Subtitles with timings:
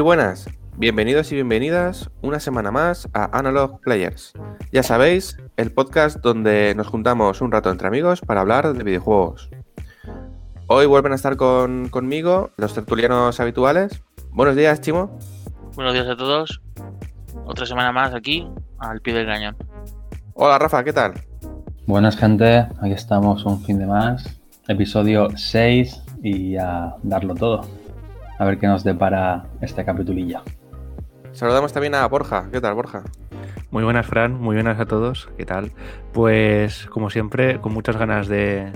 [0.00, 4.32] Muy buenas, bienvenidos y bienvenidas una semana más a Analog Players.
[4.72, 9.50] Ya sabéis, el podcast donde nos juntamos un rato entre amigos para hablar de videojuegos.
[10.68, 14.02] Hoy vuelven a estar con, conmigo los tertulianos habituales.
[14.30, 15.18] Buenos días, Chimo.
[15.74, 16.62] Buenos días a todos.
[17.44, 19.54] Otra semana más aquí, al pie del cañón.
[20.32, 21.12] Hola, Rafa, ¿qué tal?
[21.86, 22.66] Buenas, gente.
[22.80, 24.24] Aquí estamos un fin de más.
[24.66, 27.79] Episodio 6 y a darlo todo
[28.40, 30.42] a ver qué nos depara este capitulilla.
[31.32, 32.48] Saludamos también a Borja.
[32.50, 33.04] ¿Qué tal, Borja?
[33.70, 34.32] Muy buenas, Fran.
[34.40, 35.28] Muy buenas a todos.
[35.36, 35.72] ¿Qué tal?
[36.14, 38.72] Pues, como siempre, con muchas ganas de,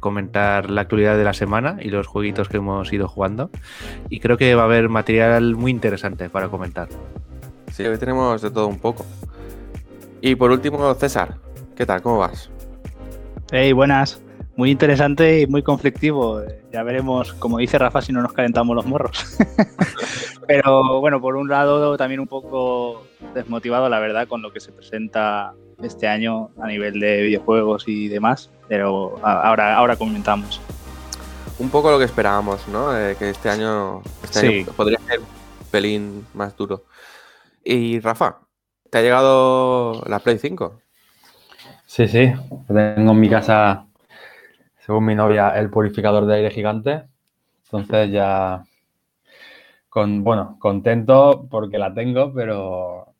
[0.00, 3.50] comentar la actualidad de la semana y los jueguitos que hemos ido jugando.
[4.10, 6.88] Y creo que va a haber material muy interesante para comentar.
[7.70, 9.06] Sí, hoy tenemos de todo un poco.
[10.20, 11.36] Y por último, César.
[11.76, 12.02] ¿Qué tal?
[12.02, 12.50] ¿Cómo vas?
[13.52, 14.25] Hey, buenas
[14.56, 16.42] muy interesante y muy conflictivo.
[16.72, 19.36] Ya veremos, como dice Rafa, si no nos calentamos los morros.
[20.46, 24.72] Pero bueno, por un lado también un poco desmotivado, la verdad, con lo que se
[24.72, 28.50] presenta este año a nivel de videojuegos y demás.
[28.68, 30.60] Pero ahora, ahora comentamos.
[31.58, 32.96] Un poco lo que esperábamos, ¿no?
[32.96, 35.26] Eh, que este año, este podría ser un
[35.70, 36.84] pelín más duro.
[37.64, 38.38] Y Rafa,
[38.90, 40.80] ¿te ha llegado la Play 5?
[41.86, 42.32] Sí, sí.
[42.68, 43.85] Tengo en mi casa
[44.86, 47.02] según mi novia, el purificador de aire gigante.
[47.64, 48.62] Entonces ya,
[49.88, 53.12] con, bueno, contento porque la tengo, pero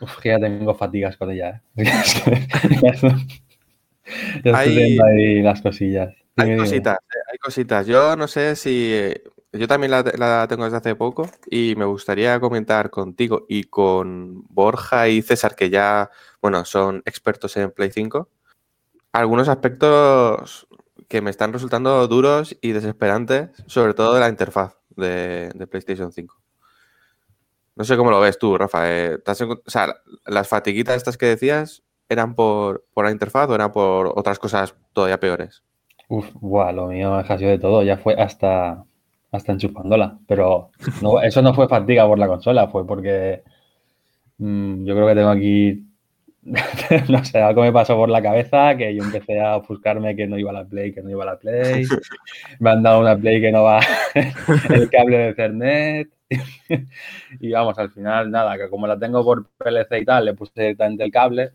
[0.00, 1.60] uf, ya tengo fatigas con ella.
[1.76, 1.84] ¿eh?
[4.44, 6.14] ya estoy viendo ahí las cosillas.
[6.36, 7.86] Hay cositas, eh, hay cositas.
[7.86, 9.12] Yo no sé si...
[9.52, 14.44] Yo también la, la, tengo desde hace poco y me gustaría comentar contigo y con
[14.48, 16.10] Borja y César, que ya,
[16.42, 18.28] bueno, son expertos en Play 5,
[19.12, 20.66] algunos aspectos
[21.14, 26.34] que me están resultando duros y desesperantes, sobre todo de la interfaz de, PlayStation 5.
[27.76, 28.90] No sé cómo lo ves tú, Rafa.
[28.90, 29.94] Eh, o sea,
[30.26, 35.20] las fatiguitas estas que decías, ¿eran por, la interfaz o eran por otras cosas todavía
[35.20, 35.62] peores?
[36.08, 37.84] Uf, buah, lo mío ha sido de todo.
[37.84, 38.84] Ya fue hasta,
[39.30, 40.18] hasta enchufándola.
[40.26, 40.72] Pero
[41.22, 43.44] eso no fue fatiga por la consola, fue porque
[44.38, 45.86] mm, yo creo que tengo aquí
[47.08, 50.38] no sé, algo me pasó por la cabeza que yo empecé a ofuscarme que no
[50.38, 51.86] iba a la Play, que no iba a la Play.
[52.60, 53.80] Me han dado una Play que no va
[54.70, 56.10] el cable de Ethernet.
[57.40, 60.52] Y vamos, al final, nada, que como la tengo por PLC y tal, le puse
[60.54, 61.52] directamente el cable.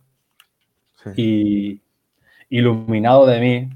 [1.15, 1.81] Y
[2.49, 3.69] iluminado de mí,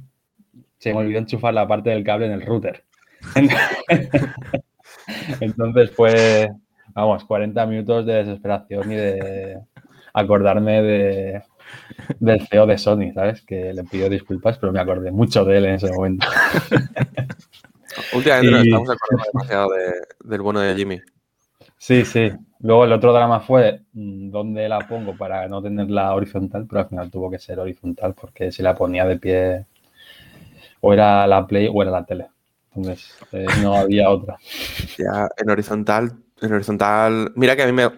[0.78, 2.84] se me olvidó enchufar la parte del cable en el router.
[5.40, 6.50] Entonces fue,
[6.94, 9.60] vamos, 40 minutos de desesperación y de
[10.14, 11.42] acordarme de,
[12.20, 13.42] del CEO de Sony, ¿sabes?
[13.42, 16.28] Que le pidió disculpas, pero me acordé mucho de él en ese momento.
[18.14, 19.70] Últimamente nos estamos acordando demasiado
[20.24, 21.02] del bueno de Jimmy.
[21.78, 22.32] Sí, sí.
[22.60, 26.88] Luego el otro drama fue mm, dónde la pongo para no tenerla horizontal, pero al
[26.88, 29.66] final tuvo que ser horizontal porque si la ponía de pie
[30.80, 32.28] o era la Play o era la tele.
[32.76, 34.38] Entonces eh, no había otra.
[34.98, 36.14] Ya, en horizontal
[36.44, 37.90] en horizontal, mira que a mí me,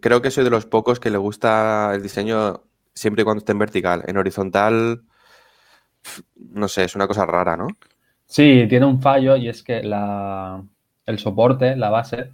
[0.00, 2.62] creo que soy de los pocos que le gusta el diseño
[2.94, 4.02] siempre y cuando esté en vertical.
[4.06, 5.02] En horizontal,
[6.36, 7.68] no sé, es una cosa rara, ¿no?
[8.24, 10.62] Sí, tiene un fallo y es que la,
[11.06, 12.32] el soporte, la base,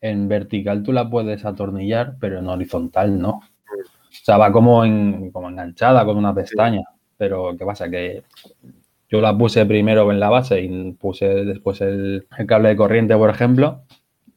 [0.00, 3.30] en vertical tú la puedes atornillar, pero en horizontal no.
[3.30, 6.82] O sea, va como, en, como enganchada con una pestaña.
[7.16, 7.88] Pero ¿qué pasa?
[7.88, 8.24] Que
[9.08, 13.30] yo la puse primero en la base y puse después el cable de corriente, por
[13.30, 13.82] ejemplo,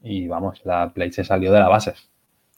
[0.01, 1.93] y vamos, la Play se salió de la base.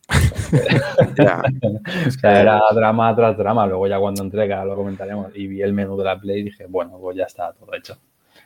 [2.08, 3.66] o sea, era drama tras drama.
[3.66, 6.98] Luego ya cuando entrega lo comentaremos y vi el menú de la Play dije, bueno,
[7.00, 7.98] pues ya está todo hecho.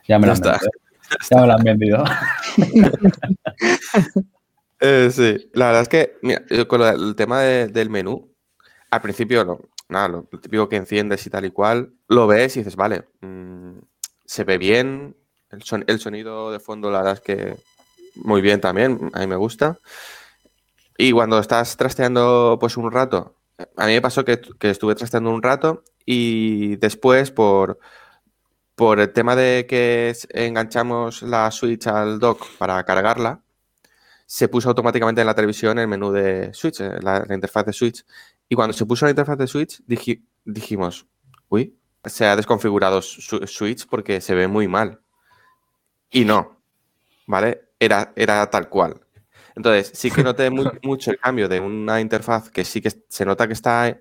[0.06, 0.70] Ya me lo han vendido.
[1.30, 2.04] Ya me lo han vendido.
[4.78, 8.30] Eh, sí, la verdad es que, mira, con el tema del menú,
[8.90, 12.76] al principio, nada, lo, típico que enciendes y tal y cual, lo ves y dices,
[12.76, 13.78] vale, mm,
[14.26, 15.16] se ve bien,
[15.50, 17.56] el, el, sonido de fondo, la verdad es que
[18.16, 19.78] muy bien también, a mí me gusta.
[20.98, 23.36] Y cuando estás trasteando pues un rato,
[23.76, 27.78] a mí me pasó que, estuve trasteando un rato y después por,
[28.74, 33.42] por el tema de que enganchamos la Switch al dock para cargarla,
[34.26, 38.04] se puso automáticamente en la televisión el menú de Switch, eh, la, interfaz de Switch.
[38.48, 41.06] Y cuando se puso la interfaz de Switch, diji- dijimos,
[41.48, 45.00] uy, se ha desconfigurado su- Switch porque se ve muy mal.
[46.10, 46.60] Y no,
[47.26, 47.65] ¿vale?
[47.78, 49.00] Era, era tal cual.
[49.54, 53.24] Entonces, sí que noté mu- mucho el cambio de una interfaz que sí que se
[53.24, 53.98] nota que está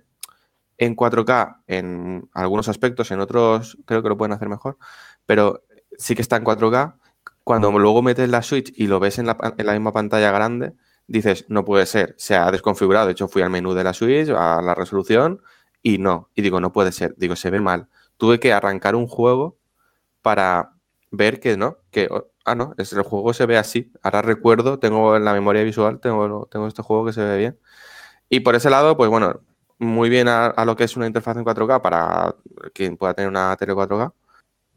[0.77, 4.77] en 4K en algunos aspectos, en otros creo que lo pueden hacer mejor,
[5.25, 5.63] pero
[5.97, 6.97] sí que está en 4K.
[7.43, 10.73] Cuando luego metes la Switch y lo ves en la, en la misma pantalla grande,
[11.07, 13.05] dices, no puede ser, se ha desconfigurado.
[13.07, 15.41] De hecho, fui al menú de la Switch, a la resolución,
[15.83, 16.29] y no.
[16.35, 17.15] Y digo, no puede ser.
[17.17, 17.87] Digo, se ve mal.
[18.17, 19.57] Tuve que arrancar un juego
[20.21, 20.74] para
[21.17, 22.09] ver que no, que,
[22.45, 23.91] ah, no, es, el juego se ve así.
[24.03, 27.59] Ahora recuerdo, tengo en la memoria visual, tengo, tengo este juego que se ve bien.
[28.29, 29.41] Y por ese lado, pues bueno,
[29.77, 32.35] muy bien a, lo que es una interfaz en 4K para
[32.73, 34.13] quien pueda tener una tele 4K.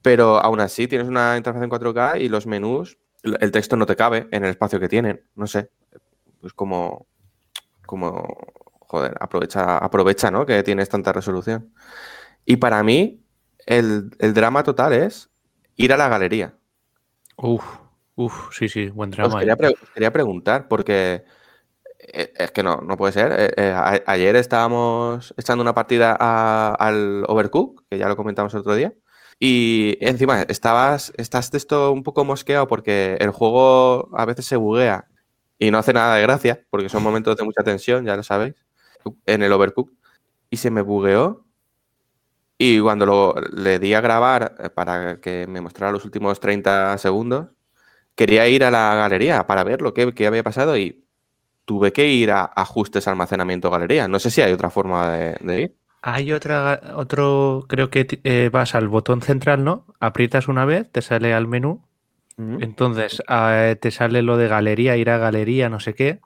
[0.03, 3.97] Pero aún así tienes una interfaz en 4K y los menús, el texto no te
[3.97, 5.25] cabe en el espacio que tienen.
[5.35, 5.71] No sé.
[6.43, 7.07] Es como.
[7.87, 8.27] Como.
[8.81, 10.47] Joder, aprovecha, aprovecha, ¿no?
[10.47, 11.75] Que tienes tanta resolución.
[12.47, 13.23] Y para mí,
[13.67, 15.31] el, el drama total es
[15.79, 16.55] ir a la galería.
[17.37, 17.65] Uf,
[18.17, 19.39] uf, sí, sí, buen Os drama.
[19.39, 19.57] quería, ¿eh?
[19.57, 21.25] pre- os quería preguntar, porque
[22.01, 23.33] eh, es que no, no puede ser.
[23.33, 28.53] Eh, eh, a- ayer estábamos echando una partida a- al Overcook, que ya lo comentamos
[28.55, 28.93] el otro día,
[29.39, 34.57] y encima estabas, estás de esto un poco mosqueado porque el juego a veces se
[34.57, 35.07] buguea
[35.61, 38.55] y no hace nada de gracia, porque son momentos de mucha tensión, ya lo sabéis,
[39.27, 39.93] en el Overcook,
[40.51, 41.45] y se me bugueó.
[42.59, 46.99] Y cuando lo, le di a grabar eh, para que me mostrara los últimos 30
[46.99, 47.49] segundos,
[48.17, 51.05] quería ir a la galería para ver lo que, que había pasado y
[51.65, 54.09] tuve que ir a ajustes, almacenamiento, galería.
[54.09, 55.77] No sé si hay otra forma de, de ir.
[56.01, 59.85] Hay otra, otro, creo que eh, vas al botón central, ¿no?
[59.99, 61.83] Aprietas una vez, te sale al menú,
[62.39, 66.21] entonces eh, te sale lo de galería, ir a galería, no sé qué,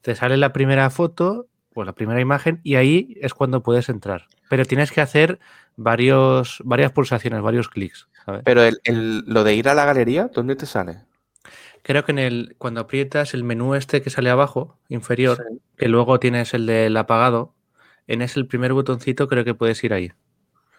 [0.00, 4.24] te sale la primera foto, pues la primera imagen, y ahí es cuando puedes entrar.
[4.48, 5.38] Pero tienes que hacer
[5.76, 8.08] varios, varias pulsaciones, varios clics.
[8.24, 8.40] ¿sabes?
[8.46, 11.02] Pero el- el- lo de ir a la galería, ¿dónde te sale?
[11.82, 15.58] Creo que en el, cuando aprietas el menú este que sale abajo, inferior, Sí.
[15.76, 17.52] que luego tienes el del apagado,
[18.06, 20.12] en ese el primer botoncito creo que puedes ir ahí.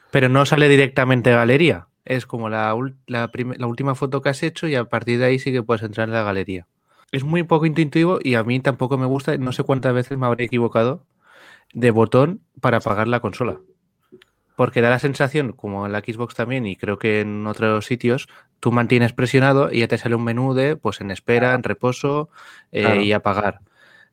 [0.09, 1.89] Pero no sale directamente galería.
[2.05, 5.37] Es como la, la, la última foto que has hecho y a partir de ahí
[5.37, 6.65] sí que puedes entrar en la galería.
[7.11, 9.37] Es muy poco intuitivo y a mí tampoco me gusta.
[9.37, 11.05] No sé cuántas veces me habré equivocado
[11.73, 13.59] de botón para apagar la consola.
[14.55, 18.27] Porque da la sensación, como en la Xbox también y creo que en otros sitios,
[18.59, 22.29] tú mantienes presionado y ya te sale un menú de pues en espera, en reposo
[22.71, 23.01] eh, Claro.
[23.01, 23.59] y apagar.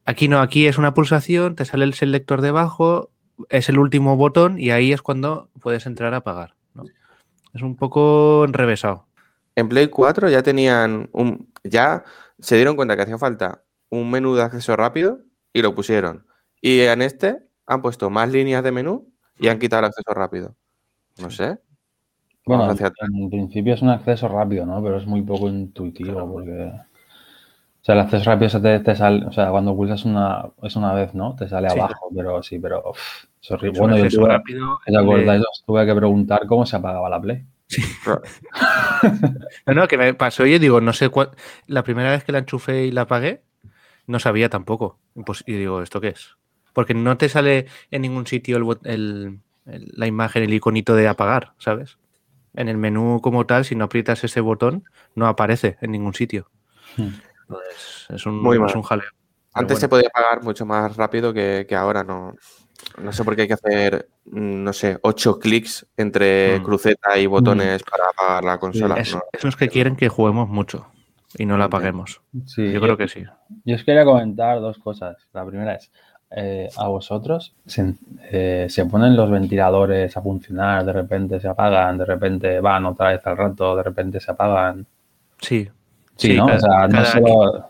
[0.05, 3.11] Aquí no, aquí es una pulsación, te sale el selector debajo,
[3.49, 6.55] es el último botón y ahí es cuando puedes entrar a apagar.
[6.75, 6.85] ¿no?
[7.55, 9.07] Es un poco enrevesado.
[9.57, 11.49] En Play 4 ya tenían un.
[11.63, 12.05] Ya
[12.39, 15.21] se dieron cuenta que hacía falta un menú de acceso rápido
[15.53, 16.27] y lo pusieron.
[16.61, 20.55] Y en este han puesto más líneas de menú y han quitado el acceso rápido.
[21.21, 21.59] No sé.
[22.47, 24.83] Bueno, hacia en principio es un acceso rápido, ¿no?
[24.83, 26.73] Pero es muy poco intuitivo porque...
[26.73, 29.25] O sea, el acceso rápido se te, te sale...
[29.27, 30.47] O sea, cuando pulsas una...
[30.63, 31.35] Es una vez, ¿no?
[31.37, 31.79] Te sale Sí.
[31.79, 32.83] abajo, pero sí, pero...
[32.91, 32.99] uf,
[33.43, 33.79] es horrible.
[33.79, 34.29] Bueno, yo tuve...
[34.29, 35.41] rápido ¿Os acordáis?
[35.41, 37.45] de- Os tuve que preguntar cómo se apagaba la Play.
[39.67, 41.31] No, no, que me pasó y digo, no sé cuál.
[41.67, 43.43] La primera vez que la enchufé y la apagué,
[44.07, 44.99] no sabía tampoco.
[45.27, 46.37] Pues, y digo, ¿esto qué es?
[46.73, 50.95] Porque no te sale en ningún sitio el, bot- el- el- la imagen, el iconito
[50.95, 51.99] de apagar, ¿sabes?
[52.55, 56.51] En el menú como tal, si no aprietas ese botón, no aparece en ningún sitio.
[56.97, 57.09] Hmm.
[57.43, 59.11] Entonces, es un, Muy es un jaleo.
[59.55, 62.03] Antes se podía pagar mucho más rápido que, que ahora.
[62.03, 62.35] No,
[63.03, 66.63] no sé por qué hay que hacer, mm, no sé, ocho clics entre Mm.
[66.63, 68.97] cruceta y botones para apagar la consola.
[68.97, 69.23] Es- no.
[69.33, 70.87] esos que quieren que juguemos mucho
[71.37, 72.21] y no la apaguemos.
[72.47, 73.25] Sí, Yo creo que sí.
[73.65, 75.17] Yo os quería comentar dos cosas.
[75.33, 75.91] La primera es,
[76.37, 77.95] eh, a vosotros se,
[78.31, 83.11] eh, se ponen los ventiladores a funcionar, de repente se apagan, de repente van otra
[83.11, 84.87] vez al rato, de repente se apagan.
[85.41, 85.69] Sí.
[86.17, 86.47] Sí, ¿no?
[86.47, 87.69] cada- o sea, no cada- solo...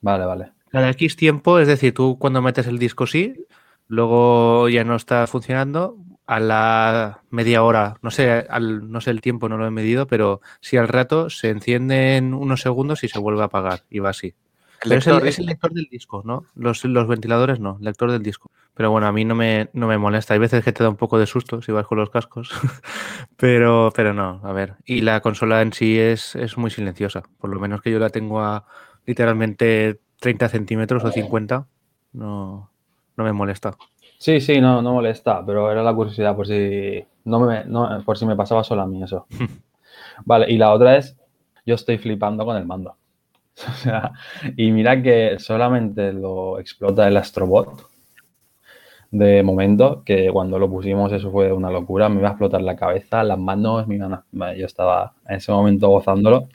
[0.00, 0.52] Vale, vale.
[0.70, 3.46] Cada X tiempo, es decir, tú cuando metes el disco sí,
[3.88, 5.96] luego ya no está funcionando,
[6.26, 10.06] a la media hora, no sé, al, no sé el tiempo, no lo he medido,
[10.06, 13.98] pero sí al rato se enciende en unos segundos y se vuelve a apagar y
[13.98, 14.34] va así.
[14.82, 16.44] Pero es el, lector es el lector del disco, ¿no?
[16.56, 18.50] Los, los ventiladores no, el lector del disco.
[18.74, 20.34] Pero bueno, a mí no me, no me molesta.
[20.34, 22.50] Hay veces que te da un poco de susto si vas con los cascos.
[23.36, 24.74] pero, pero no, a ver.
[24.84, 27.22] Y la consola en sí es, es muy silenciosa.
[27.38, 28.66] Por lo menos que yo la tengo a
[29.06, 31.68] literalmente 30 centímetros o 50.
[32.14, 32.71] No,
[33.16, 33.76] no me molesta.
[34.18, 38.16] Sí, sí, no, no molesta, pero era la curiosidad por si No me, no, por
[38.16, 39.26] si me pasaba solo a mí eso.
[40.24, 41.16] vale, y la otra es,
[41.66, 42.96] yo estoy flipando con el mando.
[43.68, 44.12] O sea,
[44.56, 47.92] y mira que solamente lo explota el Astrobot
[49.12, 52.76] de momento, que cuando lo pusimos eso fue una locura, me iba a explotar la
[52.76, 56.48] cabeza, las manos, mi yo estaba en ese momento gozándolo.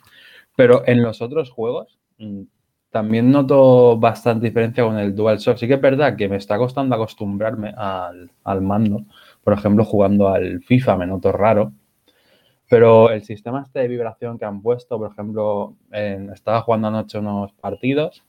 [0.56, 2.42] Pero en los otros juegos mm,
[2.90, 5.56] también noto bastante diferencia con el DualShock.
[5.56, 9.04] Sí que es verdad que me está costando acostumbrarme al, al mando.
[9.44, 11.72] Por ejemplo, jugando al FIFA me noto raro.
[12.68, 17.52] Pero el sistema este de vibración que han puesto, por ejemplo, estaba jugando anoche unos
[17.54, 18.24] partidos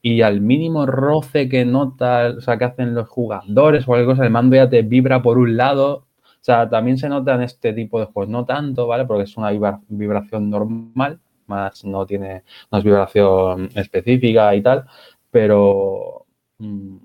[0.00, 4.24] y al mínimo roce que nota, o sea, que hacen los jugadores o cualquier cosa,
[4.24, 6.06] el mando ya te vibra por un lado.
[6.22, 9.06] O sea, también se nota en este tipo de juegos, no tanto, ¿vale?
[9.06, 9.50] Porque es una
[9.88, 14.84] vibración normal, más no tiene, no es vibración específica y tal,
[15.30, 16.26] pero
[16.58, 16.96] mm,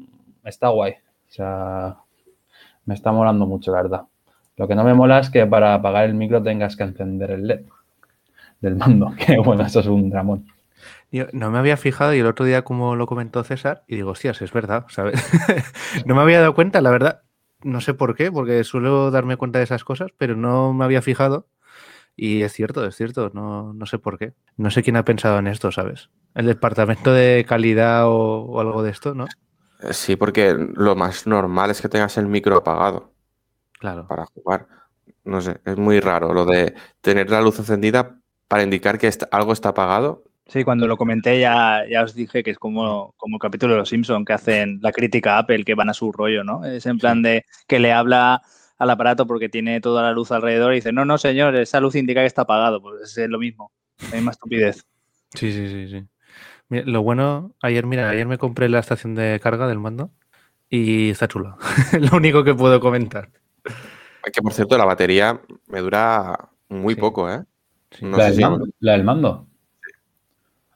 [0.45, 0.93] está guay.
[0.93, 1.97] O sea,
[2.85, 4.01] me está molando mucho, la verdad.
[4.57, 7.47] Lo que no me mola es que para apagar el micro tengas que encender el
[7.47, 7.61] LED
[8.61, 10.47] del mando, que bueno, eso es un dramón.
[11.11, 14.11] Yo no me había fijado y el otro día como lo comentó César y digo,
[14.11, 15.23] hostias, es verdad, ¿sabes?
[16.05, 17.21] no me había dado cuenta, la verdad,
[17.63, 21.01] no sé por qué, porque suelo darme cuenta de esas cosas, pero no me había
[21.01, 21.47] fijado
[22.21, 24.33] y es cierto, es cierto, no, no sé por qué.
[24.57, 26.09] No sé quién ha pensado en esto, ¿sabes?
[26.35, 29.25] El departamento de calidad o, algo de esto, ¿no?
[29.81, 33.13] Eh, sí, porque lo más normal es que tengas el micro apagado.
[33.79, 34.05] Claro.
[34.05, 34.67] Para jugar.
[35.23, 39.53] No sé, es muy raro lo de tener la luz encendida para indicar que algo
[39.53, 40.25] está apagado.
[40.47, 43.79] Sí, cuando lo comenté ya, ya os dije que es como, como el capítulo de
[43.79, 46.65] Los Simpson que hacen la crítica a Apple, que van a su rollo, ¿no?
[46.65, 48.41] Es en plan de que le habla
[48.79, 51.95] al aparato porque tiene toda la luz alrededor y dice, no, no, señor, esa luz
[51.95, 52.81] indica que está apagado.
[52.81, 53.71] Pues es lo mismo,
[54.09, 54.85] la misma estupidez.
[55.35, 56.81] Sí, sí, sí, sí.
[56.85, 60.11] lo bueno, ayer, mira, ayer me compré la estación de carga del mando
[60.69, 61.57] y está chulo.
[61.99, 63.29] lo único que puedo comentar.
[64.33, 67.43] Que por cierto, la batería me dura muy poco, ¿eh?
[68.01, 69.47] ¿La, del mando?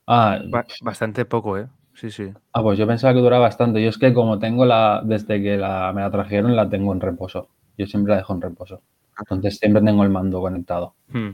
[0.08, 0.40] Ah,
[0.82, 1.68] bastante poco, ¿eh?
[1.94, 2.34] Sí, sí.
[2.52, 3.82] Ah, pues yo pensaba que dura bastante.
[3.82, 7.00] Yo es que como tengo la, desde que la, me la trajeron, la tengo en
[7.00, 7.50] reposo.
[7.78, 8.82] Yo siempre la dejo en reposo.
[9.20, 10.96] Entonces siempre tengo el mando conectado.
[11.10, 11.32] Hmm,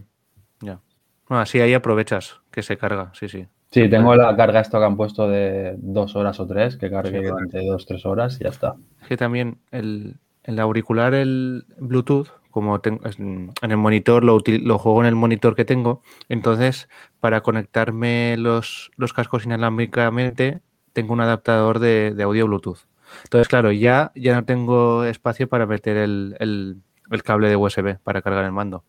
[0.61, 0.79] ya.
[1.27, 3.47] Bueno, así ahí aprovechas que se carga, sí, sí.
[3.71, 7.21] Sí, tengo la carga esto que han puesto de dos horas o tres, que cargue
[7.21, 8.75] durante dos, tres horas y ya está.
[9.01, 14.79] Es que también el, el auricular, el Bluetooth, como tengo, en el monitor, lo, lo,
[14.79, 20.61] juego en el monitor que tengo, entonces para conectarme los, los cascos inalámbricamente
[20.93, 22.79] tengo un adaptador de, audio Bluetooth.
[23.23, 28.21] Entonces, claro, ya, ya no tengo espacio para meter el, el, cable de USB para
[28.21, 28.83] cargar el mando.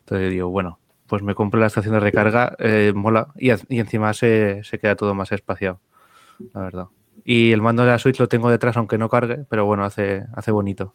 [0.00, 4.12] Entonces digo, bueno, pues me compro la estación de recarga, eh, mola, y, y encima
[4.14, 5.80] se, se, queda todo más espaciado,
[6.52, 6.86] la verdad.
[7.24, 10.24] Y el mando de la Switch lo tengo detrás, aunque no cargue, pero bueno, hace,
[10.34, 10.94] hace bonito.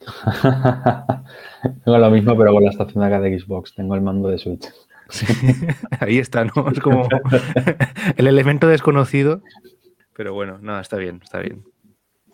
[1.84, 3.74] tengo lo mismo, pero con la estación de acá de Xbox.
[3.74, 4.66] Tengo el mando de Switch.
[6.00, 6.68] ahí está, ¿no?
[6.70, 7.08] Es como
[8.16, 9.42] el elemento desconocido.
[10.14, 11.64] Pero bueno, nada, está bien, está bien.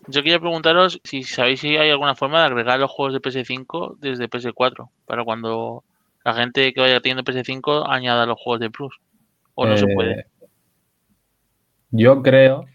[0.07, 3.97] Yo quería preguntaros si sabéis si hay alguna forma de agregar los juegos de PS5
[3.99, 5.83] desde PS4 para cuando
[6.23, 8.99] la gente que vaya teniendo PS5 añada los juegos de Plus.
[9.53, 10.21] ¿O no se puede?
[10.21, 10.25] Eh,
[11.91, 12.65] yo creo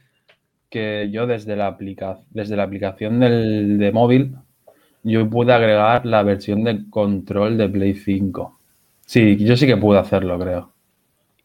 [0.70, 4.36] que yo desde la, aplica desde la aplicación del, de móvil,
[5.02, 8.58] yo pude agregar la versión de control de Play 5.
[9.04, 10.72] Sí, yo sí que pude hacerlo, creo.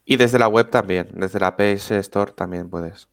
[0.06, 3.08] Y desde la web también, desde la PS Store también puedes.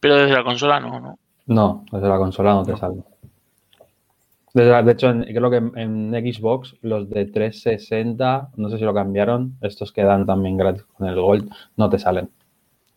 [0.00, 1.18] Pero desde la consola no, ¿no?
[1.48, 3.02] No, desde la consola no te sale.
[4.52, 9.56] de hecho, creo que en, en, Xbox los de 360, no sé si lo cambiaron,
[9.62, 12.30] estos que dan también gratis con el Gold, no te salen.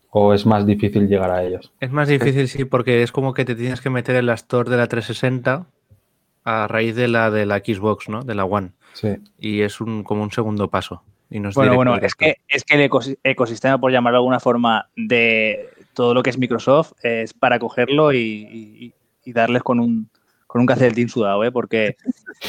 [0.09, 1.71] ¿O es más difícil llegar a ellos?
[1.79, 4.69] Es más difícil, sí, porque es como que te tienes que meter en la store
[4.69, 5.65] de la 360
[6.43, 8.23] a raíz de la de la Xbox, ¿no?
[8.23, 8.71] De la One.
[8.91, 9.15] Sí.
[9.39, 11.03] Y es un, como un segundo paso.
[11.29, 12.89] Y bueno, bueno, es que, es que el
[13.23, 18.13] ecosistema, por llamarlo de alguna forma, de todo lo que es Microsoft es para cogerlo
[18.13, 18.93] y,
[19.25, 20.09] darles con un,
[20.47, 21.51] con un caceretín sudado, ¿eh?
[21.51, 21.95] Porque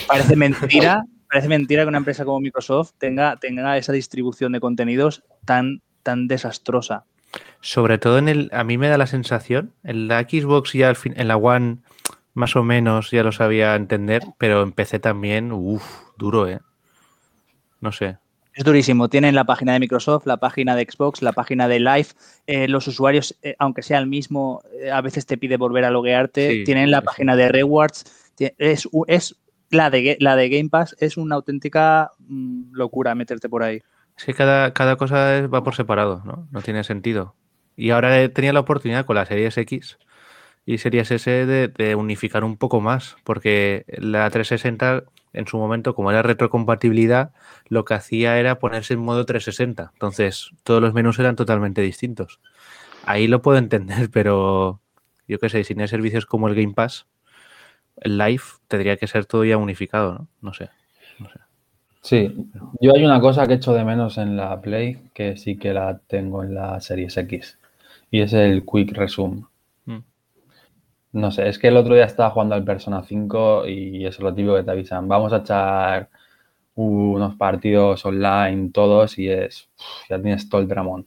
[0.08, 5.22] parece mentira, parece mentira que una empresa como Microsoft tenga, tenga esa distribución de contenidos
[5.44, 7.04] tan, tan desastrosa.
[7.60, 10.96] Sobre todo en el, a mí me da la sensación, en la Xbox ya al
[10.96, 11.78] fin, en la One
[12.34, 15.84] más o menos ya lo sabía entender, pero en PC también, uff,
[16.16, 16.60] duro, ¿eh?
[17.80, 18.18] No sé.
[18.54, 19.08] Es durísimo.
[19.08, 22.08] Tienen la página de Microsoft, la página de Xbox, la página de Live.
[22.46, 25.90] Eh, los usuarios, eh, aunque sea el mismo, eh, a veces te pide volver a
[25.90, 26.62] loguearte.
[26.64, 28.04] Tienen la página de Rewards.
[28.58, 29.36] Es, es
[29.70, 30.94] la, de, la de Game Pass.
[31.00, 33.82] Es una auténtica mm, locura meterte por ahí.
[34.18, 36.46] Es que cada, cada cosa va por separado, ¿no?
[36.50, 37.34] No tiene sentido.
[37.74, 39.98] Y ahora tenido la oportunidad con la Series X
[40.66, 45.94] y Series S de, de, unificar un poco más, porque la 360 en su momento,
[45.94, 47.32] como era retrocompatibilidad,
[47.68, 49.90] lo que hacía era ponerse en modo 360.
[49.92, 52.40] Entonces, todos los menús eran totalmente distintos.
[53.04, 54.80] Ahí lo puedo entender, pero
[55.28, 57.06] yo qué sé, si no servicios como el Game Pass,
[57.96, 60.28] el Live tendría que ser todo ya unificado, ¿no?
[60.40, 60.70] No sé.
[61.18, 61.38] No sé.
[62.02, 62.34] Sí,
[62.80, 65.98] yo hay una cosa que echo de menos en la Play que sí que la
[66.08, 67.58] tengo en la Series X
[68.10, 69.44] y es el Quick Resume.
[71.12, 74.24] No sé, es que el otro día estaba jugando al Persona 5 y eso es
[74.24, 75.08] lo típico que te avisan.
[75.08, 76.08] Vamos a echar
[76.74, 79.68] unos partidos online todos y es,
[80.08, 81.06] ya tienes todo el dramón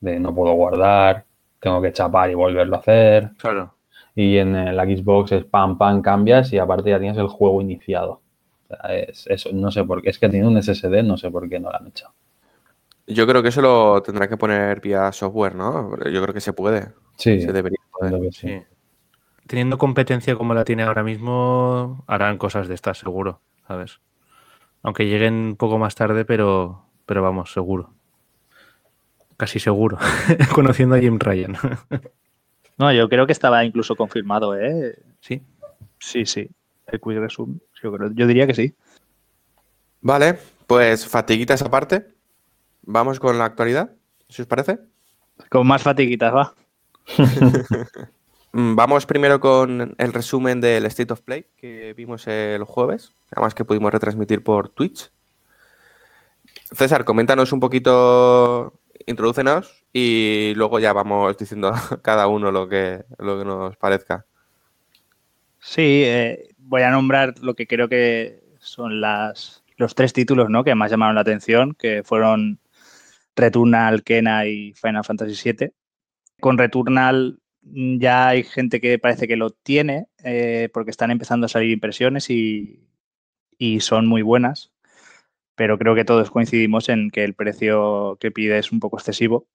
[0.00, 1.24] de no puedo guardar,
[1.60, 3.30] tengo que chapar y volverlo a hacer.
[3.36, 3.74] Claro.
[4.14, 8.20] Y en la Xbox es pam, pam, cambias y aparte ya tienes el juego iniciado.
[8.88, 10.10] es eso, no sé por qué.
[10.10, 12.12] Es que tiene un SSD, no sé por qué no lo han hecho.
[13.06, 15.96] Yo creo que eso lo tendrá que poner vía software, ¿no?
[16.10, 16.92] Yo creo que se puede.
[17.16, 17.40] Sí.
[17.40, 18.32] Se debería poder.
[18.32, 18.62] Sí.
[19.50, 23.98] Teniendo competencia como la tiene ahora mismo, harán cosas de estas, seguro, ¿sabes?
[24.84, 27.92] Aunque lleguen un poco más tarde, pero, pero vamos, seguro.
[29.36, 29.98] Casi seguro,
[30.54, 31.56] conociendo a Jim Ryan.
[32.78, 34.96] no, yo creo que estaba incluso confirmado, ¿eh?
[35.18, 35.42] Sí.
[35.98, 36.48] Sí, sí.
[36.86, 38.72] El Quick Resume, yo, creo, yo diría que sí.
[40.00, 40.38] Vale,
[40.68, 42.06] pues fatiguitas aparte.
[42.82, 43.90] Vamos con la actualidad,
[44.28, 44.78] si os parece.
[45.48, 46.54] Con más fatiguitas, va.
[48.52, 53.54] Mm, vamos primero con el resumen del State of Play que vimos el jueves, además
[53.54, 55.10] que pudimos retransmitir por Twitch.
[56.72, 63.38] César, coméntanos un poquito, introdúcenos y luego ya vamos diciendo cada uno lo que, lo
[63.38, 64.26] que nos parezca.
[65.60, 70.64] Sí, eh, voy a nombrar lo que creo que son las, los tres títulos ¿no?
[70.64, 72.58] que más llamaron la atención, que fueron
[73.36, 75.72] Returnal, Kena y Final Fantasy VII.
[76.40, 81.48] Con Returnal ya hay gente que parece que lo tiene eh, porque están empezando a
[81.48, 82.88] salir impresiones y,
[83.58, 84.72] y, son muy buenas,
[85.54, 89.46] pero creo que todos coincidimos en que el precio que pide es un poco excesivo.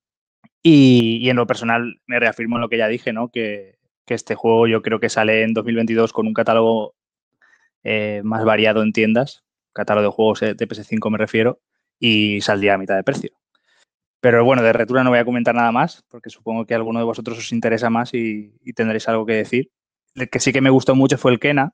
[0.63, 3.30] Y, en lo personal me reafirmo en lo que ya dije, ¿no?
[3.30, 6.95] que, que, este juego yo creo que sale en 2022 con un catálogo
[7.84, 11.62] eh, más variado en tiendas, catálogo de juegos de PS5 me refiero,
[11.99, 13.32] y saldría a mitad de precio.
[14.21, 16.99] Pero bueno, de Retura no voy a comentar nada más, porque supongo que a alguno
[16.99, 19.71] de vosotros os interesa más y, tendréis algo que decir.
[20.15, 21.73] El que sí que me gustó mucho fue el Kena,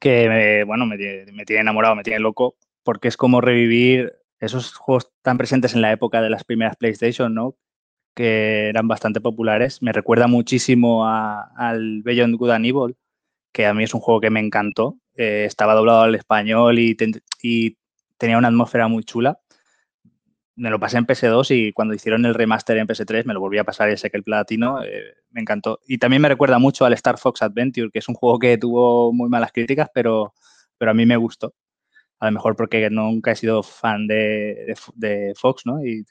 [0.00, 0.96] que me, bueno, me,
[1.32, 5.82] me, tiene enamorado, me tiene loco, porque es como revivir esos juegos tan presentes en
[5.82, 7.56] la época de las primeras PlayStation, ¿no?
[8.14, 9.80] Que eran bastante populares.
[9.82, 12.96] Me recuerda muchísimo a, al Beyond Good and Evil,
[13.52, 14.98] que a mí es un juego que me encantó.
[15.16, 16.96] Eh, estaba doblado al español y,
[17.42, 17.76] y
[18.18, 19.38] tenía una atmósfera muy chula
[20.56, 23.58] me lo pasé en PS2 y cuando hicieron el remaster en PS3 me lo volví
[23.58, 25.80] a pasar sé que el platino eh, me encantó.
[25.86, 29.12] Y también me recuerda mucho al Star Fox Adventure, que es un juego que tuvo
[29.12, 30.34] muy malas críticas, pero,
[30.78, 31.54] pero a mí me gustó.
[32.20, 34.14] A lo mejor porque nunca he sido fan de,
[34.66, 35.84] de, de Fox, ¿no?
[35.84, 36.04] Y,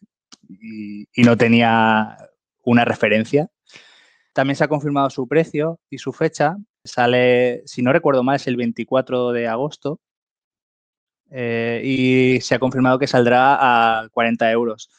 [0.49, 2.17] y, y, no tenía
[2.63, 3.49] una referencia.
[4.33, 6.57] También se ha confirmado su precio y su fecha.
[6.83, 9.99] Sale, si no recuerdo mal, es el 24 de agosto
[11.31, 13.57] eh, y se ha confirmado que saldrá
[14.01, 14.89] a 40 euros.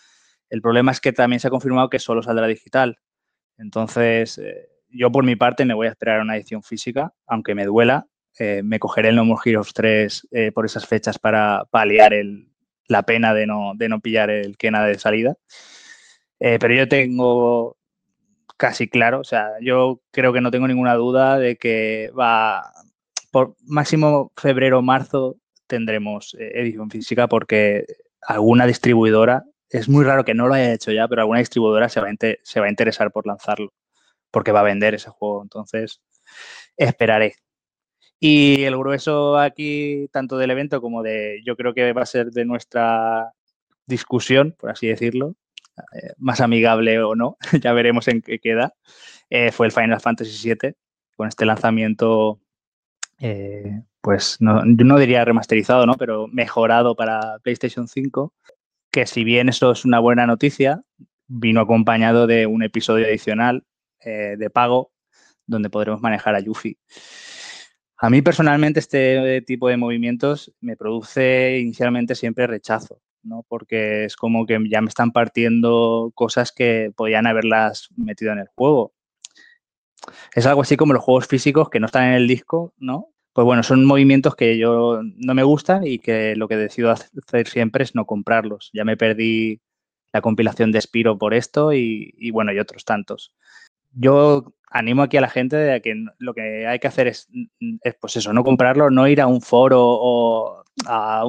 [0.52, 2.98] El problema es que también se ha confirmado que solo saldrá digital.
[3.56, 7.54] Entonces, eh, yo por mi parte me voy a esperar a una edición física, aunque
[7.54, 8.06] me duela.
[8.38, 12.12] Eh, me cogeré el No More Heroes 3 eh, por esas fechas para paliar
[12.88, 15.36] la pena de no, de no pillar el Kena de salida.
[16.38, 17.76] pero yo tengo
[18.56, 22.72] casi claro, o sea, yo creo que no tengo ninguna duda de que va
[23.30, 25.36] por máximo febrero o marzo
[25.72, 27.86] tendremos eh, edición física porque
[28.20, 32.00] alguna distribuidora, es muy raro que no lo haya hecho ya, pero alguna distribuidora se
[32.00, 33.72] va, a se va a interesar por lanzarlo,
[34.30, 35.42] porque va a vender ese juego.
[35.42, 36.02] Entonces,
[36.76, 37.36] esperaré.
[38.20, 42.30] Y el grueso aquí, tanto del evento como de, yo creo que va a ser
[42.30, 43.32] de nuestra
[43.86, 45.34] discusión, por así decirlo,
[45.94, 48.74] eh, más amigable o no, ya veremos en qué queda,
[49.30, 50.74] eh, fue el Final Fantasy VII,
[51.16, 52.40] con este lanzamiento
[54.02, 55.94] pues no, yo no diría remasterizado, ¿no?
[55.94, 58.34] Pero mejorado para PlayStation 5,
[58.90, 60.82] que si bien eso es una buena noticia,
[61.28, 63.64] vino acompañado de un episodio adicional
[64.00, 64.92] eh, de pago
[65.46, 66.78] donde podremos manejar a Yuffie.
[67.96, 73.44] A mí personalmente este tipo de movimientos me produce inicialmente siempre rechazo, ¿no?
[73.48, 78.48] Porque es como que ya me están partiendo cosas que podían haberlas metido en el
[78.56, 78.92] juego.
[80.34, 83.11] Es algo así como los juegos físicos que no están en el disco, ¿no?
[83.32, 87.48] Pues bueno, son movimientos que yo no me gustan y que lo que decido hacer
[87.48, 88.70] siempre es no comprarlos.
[88.72, 89.60] Ya me perdí
[90.12, 93.34] la compilación de Spiro por esto y, y bueno, y otros tantos.
[93.92, 97.28] yo animo aquí a la gente de que lo que hay que hacer es,
[97.82, 101.24] es pues eso, no comprarlo, no ir a un foro o a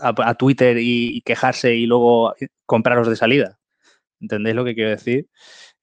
[0.00, 2.34] a, Twitter y, quejarse y luego
[2.66, 3.58] comprarlos de salida.
[4.20, 5.28] ¿Entendéis lo que quiero decir?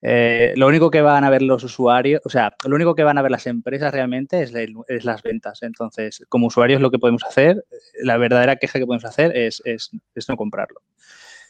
[0.03, 3.17] Eh, lo único que van a ver los usuarios, o sea, lo único que van
[3.17, 4.51] a ver las empresas realmente es,
[5.03, 5.61] las ventas.
[5.61, 7.63] Entonces, como usuarios, lo que podemos hacer,
[8.01, 9.61] la verdadera queja que podemos hacer es,
[10.27, 10.81] no comprarlo.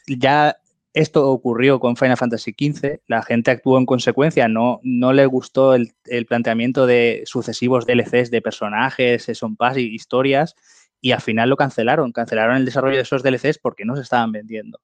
[0.06, 0.56] Ya
[0.92, 5.74] esto ocurrió con Final Fantasy XV, la gente actuó en consecuencia, no, no le gustó
[5.74, 5.94] el,
[6.28, 10.54] planteamiento de sucesivos DLCs de personajes, son Pass y historias,
[11.00, 14.32] y al final lo cancelaron, cancelaron el desarrollo de esos DLCs porque no se estaban
[14.32, 14.80] vendiendo.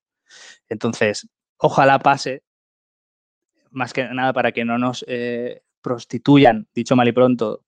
[0.71, 1.29] Entonces,
[1.59, 2.43] ojalá pase,
[3.71, 7.65] más que nada para que no nos eh, prostituyan, dicho mal y pronto,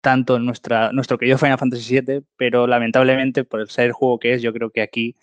[0.00, 4.34] tanto en nuestra, nuestro querido Final Fantasy VII, pero lamentablemente, por ser el juego que
[4.34, 5.16] es, yo creo que aquí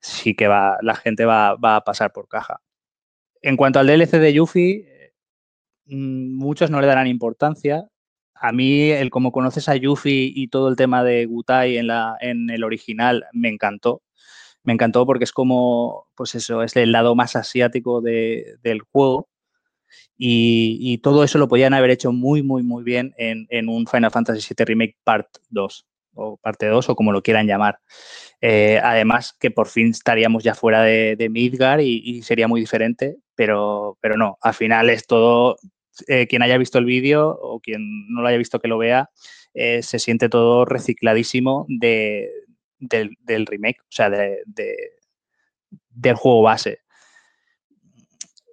[0.00, 2.60] sí que va, la gente va, va a pasar por caja.
[3.42, 5.12] En cuanto al DLC de Yuffie,
[5.86, 7.88] mm, muchos no le darán importancia
[8.40, 12.16] a mí, el como conoces a Yuffie y todo el tema de Gutai en, la,
[12.20, 14.02] en el original me encantó.
[14.62, 19.28] Me encantó porque es como, pues eso, es el lado más asiático del juego.
[20.18, 24.54] Y, todo eso lo podían haber hecho muy, muy, muy bien en, un Final Fantasy
[24.54, 27.78] VII Remake Part 2 o parte 2 o como lo quieran llamar.
[28.40, 33.98] Eh, además que por fin estaríamos ya fuera de, Midgar y, sería muy diferente, pero,
[34.00, 35.56] pero no, al final es todo
[36.08, 39.10] eh, quien haya visto el vídeo o quien no lo haya visto que lo vea,
[39.54, 42.30] eh, se siente todo recicladísimo de,
[42.78, 44.42] del, remake, o sea, de,
[45.90, 46.80] del juego base.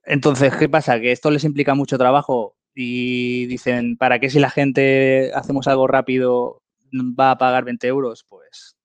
[0.06, 1.00] Entonces, ¿qué pasa?
[1.00, 5.88] Que esto les implica mucho trabajo y dicen, ¿para qué si la gente hacemos algo
[5.88, 6.62] rápido
[6.94, 8.26] va a pagar 20 euros?
[8.28, 8.76] Pues,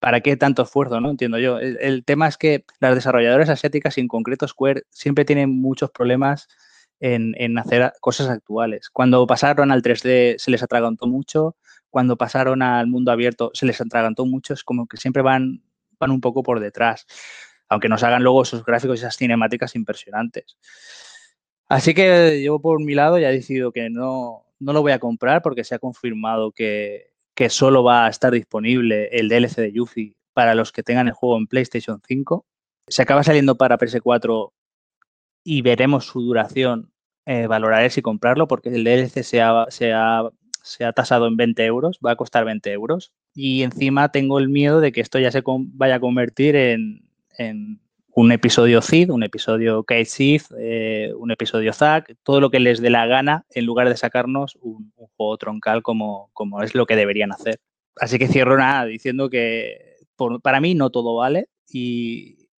[0.00, 1.00] ¿para qué tanto esfuerzo?
[1.00, 1.58] No entiendo yo.
[1.58, 6.48] El, tema es que las desarrolladoras asiáticas, y en concreto Square, siempre tienen muchos problemas
[7.00, 8.90] en, hacer cosas actuales.
[8.90, 11.56] Cuando pasaron al 3D se les atragantó mucho,
[11.90, 15.62] cuando pasaron al mundo abierto se les atragantó mucho, es como que siempre van,
[15.98, 17.06] van un poco por detrás,
[17.72, 20.58] aunque nos hagan luego esos gráficos y esas cinemáticas impresionantes.
[21.68, 24.98] Así que yo por mi lado ya he decidido que no, no lo voy a
[24.98, 29.72] comprar porque se ha confirmado que, que solo va a estar disponible el DLC de
[29.72, 32.44] Yuffie para los que tengan el juego en PlayStation 5.
[32.88, 34.52] Se acaba saliendo para PS4
[35.44, 36.92] y veremos su duración
[37.24, 40.28] eh, valoraré si comprarlo porque el DLC se ha, se, ha,
[40.62, 43.12] se ha, tasado en 20 euros, va a costar 20 euros.
[43.34, 47.80] Y encima tengo el miedo de que esto ya se vaya a convertir en, en
[48.14, 52.80] un episodio Cid, un episodio Kate Sith, eh, un episodio Zack, todo lo que les
[52.80, 56.96] dé la gana en lugar de sacarnos un, juego troncal como, como, es lo que
[56.96, 57.60] deberían hacer.
[57.96, 59.96] Así que cierro nada diciendo que
[60.42, 62.48] para mí no todo vale y,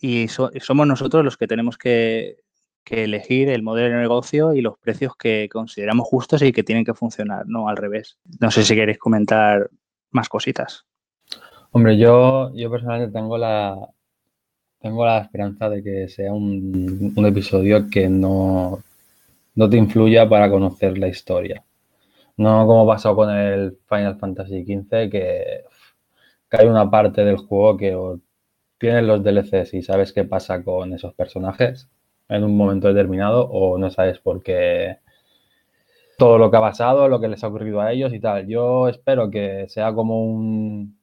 [0.00, 2.38] y somos nosotros los que tenemos que,
[2.84, 6.84] que elegir el modelo de negocio y los precios que consideramos justos y que tienen
[6.84, 8.18] que funcionar, no al revés.
[8.40, 9.70] No sé si queréis comentar
[10.10, 10.86] más cositas.
[11.70, 13.76] Hombre, yo, yo personalmente tengo la,
[14.82, 18.82] tengo la esperanza de que sea un, episodio que no,
[19.54, 21.64] no te influya para conocer la historia.
[22.36, 25.64] No como pasó con el Final Fantasy XV, que,
[26.50, 27.96] que hay una parte del juego que
[28.78, 31.88] tienes los DLCs y sabes qué pasa con esos personajes
[32.28, 34.98] en un momento determinado o no sabes por qué
[36.18, 38.46] todo lo que ha pasado, lo que les ha ocurrido a ellos y tal.
[38.48, 40.98] Yo espero que sea como un,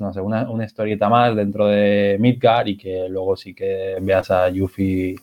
[0.00, 4.30] no sé, una, una historieta más dentro de Midgar y que luego sí que veas
[4.30, 5.16] a Yuffie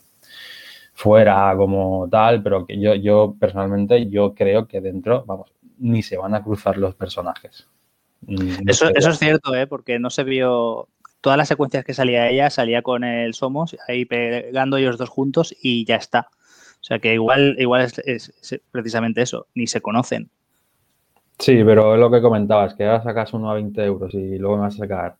[0.92, 6.16] fuera como tal, pero que yo, yo personalmente yo creo que dentro, vamos, ni se
[6.16, 7.66] van a cruzar los personajes.
[8.22, 9.66] Mm, eso, eso es cierto, ¿eh?
[9.66, 10.88] porque no se vio,
[11.20, 15.54] todas las secuencias que salía ella salía con el Somos, ahí pegando ellos dos juntos
[15.62, 16.28] y ya está.
[16.82, 18.32] O sea que igual, igual es,
[18.70, 20.30] precisamente eso, ni se conocen.
[21.42, 24.56] Sí, pero es lo que comentabas, que ahora sacas uno a 20 euros y luego
[24.56, 25.16] me vas a sacar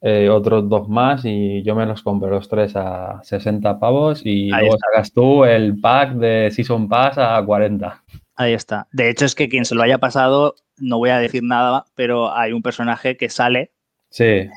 [0.00, 4.50] eh, otros dos más y yo me los compro los tres a 60 pavos y
[4.50, 8.04] luego sacas tú el pack de Season Pass a 40.
[8.34, 8.88] Ahí está.
[8.90, 12.34] De hecho es que quien se lo haya pasado, no voy a decir nada, pero
[12.34, 13.70] hay un personaje que sale
[14.10, 14.48] Sí.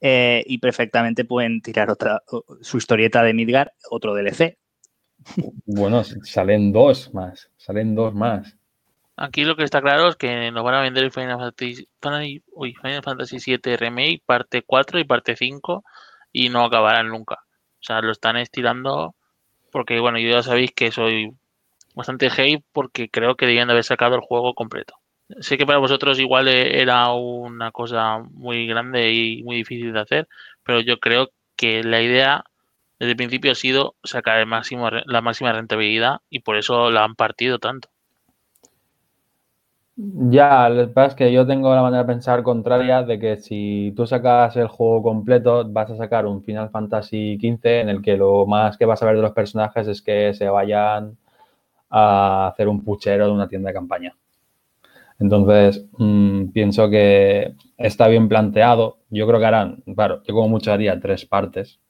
[0.00, 2.22] Eh, y perfectamente pueden tirar otra
[2.60, 4.58] su historieta de Midgar, otro DLC.
[5.66, 8.57] Bueno, salen dos más, salen dos más.
[9.20, 13.02] Aquí lo que está claro es que nos van a vender el Final Fantasy, Final
[13.02, 15.84] Fantasy VII Remake, parte 4 y parte 5,
[16.32, 17.34] y no acabarán nunca.
[17.34, 19.16] O sea, lo están estirando
[19.72, 21.32] porque, bueno, yo ya sabéis que soy
[21.96, 24.94] bastante hate porque creo que debían de haber sacado el juego completo.
[25.40, 30.00] Sé que para vosotros igual e, era una cosa muy grande y muy difícil de
[30.00, 30.28] hacer,
[30.62, 32.44] pero yo creo que la idea
[33.00, 37.04] desde el principio ha sido sacar el máximo, la máxima rentabilidad y por eso la
[37.04, 37.88] han partido tanto.
[40.00, 43.36] Ya, lo que pasa es que yo tengo la manera de pensar contraria de que
[43.36, 48.00] si tú sacas el juego completo, vas a sacar un Final Fantasy XV en el
[48.00, 51.16] que lo más que vas a ver de los personajes es que se vayan
[51.90, 54.16] a hacer un puchero de una tienda de campaña.
[55.18, 58.98] Entonces, mmm, pienso que está bien planteado.
[59.10, 61.80] Yo creo que harán, claro, yo como mucho haría tres partes,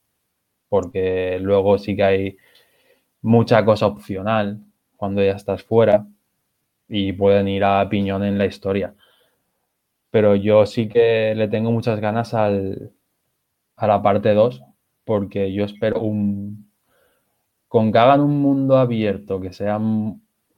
[0.68, 2.38] porque luego sí que hay
[3.22, 4.60] mucha cosa opcional
[4.96, 6.06] cuando ya estás fuera
[6.88, 8.94] y pueden ir a piñón en la historia.
[10.10, 12.92] Pero yo sí que le tengo muchas ganas al,
[13.76, 14.62] a la parte 2
[15.04, 16.68] porque yo espero un...
[17.68, 19.78] Con que hagan un mundo abierto que sea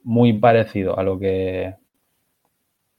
[0.02, 1.76] muy parecido a lo que...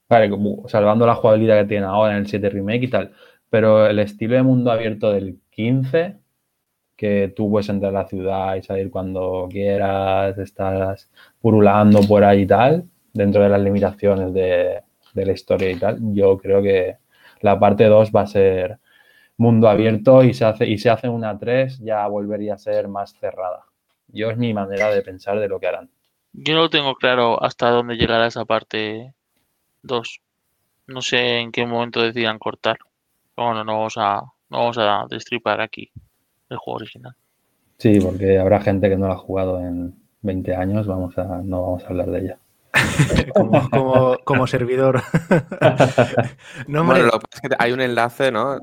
[0.10, 0.30] Vale,
[0.68, 3.14] salvando la jugabilidad que tiene ahora en el 7 Remake y tal,
[3.50, 6.18] pero el estilo de mundo abierto del 15,
[6.98, 12.42] que tú puedes entrar a la ciudad y salir cuando quieras, estás purulando por ahí
[12.42, 14.82] y tal, dentro de las limitaciones de,
[15.14, 16.98] de la historia y tal, yo creo que
[17.42, 18.80] la parte 2 va a ser
[19.38, 23.14] mundo abierto y se hace, y se hace una 3 ya volvería a ser más
[23.20, 23.66] cerrada.
[24.08, 25.90] Yo es mi manera de pensar de lo que harán.
[26.34, 29.14] Yo no tengo claro hasta dónde llegará esa parte
[29.84, 30.22] 2.
[30.88, 32.78] No sé en qué momento decidan cortar.
[33.36, 35.92] Bueno, no vamos a, no vamos a destripar aquí
[36.50, 37.16] el juego original.
[37.78, 41.64] Sí, porque habrá gente que no lo ha jugado en 20 años, vamos a, no
[41.64, 42.40] vamos a hablar de ella.
[43.34, 45.02] como, como, como, servidor.
[46.68, 48.60] no, bueno, lo que pasa es que hay un enlace, ¿no?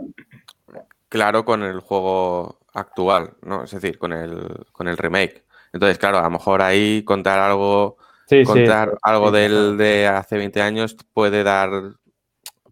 [1.08, 3.64] Claro, con el juego actual, ¿no?
[3.64, 5.44] Es decir, con el, con el remake.
[5.72, 10.06] Entonces, claro, a lo mejor ahí contar algo, sí, contar sí, algo sí, del, de
[10.06, 11.70] hace 20 años puede dar,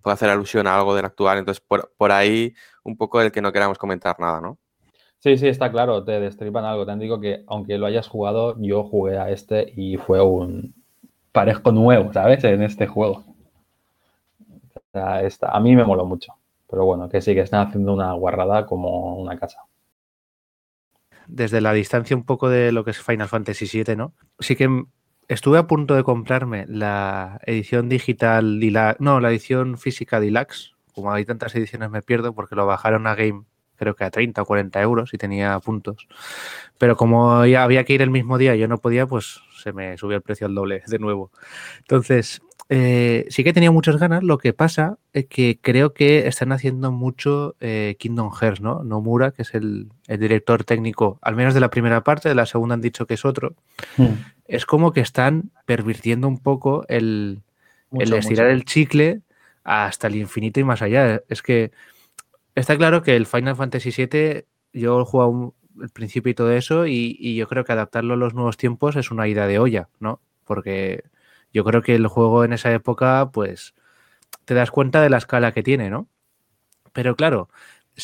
[0.03, 1.38] puede hacer alusión a algo del actual.
[1.38, 4.59] Entonces, por, por ahí, un poco el que no queramos comentar nada, ¿no?
[5.18, 6.87] Sí, sí, está claro, te destripan algo.
[6.87, 10.76] Te digo que aunque lo hayas jugado, yo jugué a este y fue un,
[11.37, 12.42] parezco nuevo, ¿sabes?
[12.44, 13.22] En este juego.
[14.94, 16.33] A mí me moló mucho.
[16.66, 19.59] Pero bueno, que sí, que están haciendo una guarrada como una casa.
[21.27, 24.14] Desde la distancia un poco de lo que es Final Fantasy VII, ¿no?
[24.38, 24.85] Sí que
[25.29, 28.59] estuve a punto de comprarme la edición digital,
[28.99, 30.72] no, la edición física Deluxe.
[30.94, 33.44] Como hay tantas ediciones me pierdo porque lo bajaron a Game
[33.77, 36.09] creo que a 30 o 40 euros y tenía puntos.
[36.79, 39.73] Pero como ya había que ir el mismo día y yo no podía, pues se
[39.73, 41.31] me subió el precio al doble de nuevo.
[41.79, 44.23] Entonces, eh, sí que tenía muchas ganas.
[44.23, 48.83] Lo que pasa es que creo que están haciendo mucho eh, Kingdom Hearts, ¿no?
[48.83, 52.47] Nomura, que es el, el, director técnico, al menos de la primera parte, de la
[52.47, 53.55] segunda han dicho que es otro.
[53.97, 54.07] Mm.
[54.47, 57.43] Es como que están pervirtiendo un poco el,
[57.91, 58.57] mucho, el estirar mucho.
[58.57, 59.21] el chicle
[59.62, 61.23] hasta el infinito y más allá.
[61.29, 61.71] Es que
[62.57, 66.87] Está claro que el Final Fantasy VII, yo he jugado el principio y todo eso,
[66.87, 70.23] y, yo creo que adaptarlo a los nuevos tiempos es una idea de olla, ¿no?
[70.45, 71.05] Porque
[71.53, 73.75] yo creo que el juego en esa época, pues,
[74.47, 76.09] te das cuenta de la escala que tiene, ¿no?
[76.95, 77.51] Pero claro,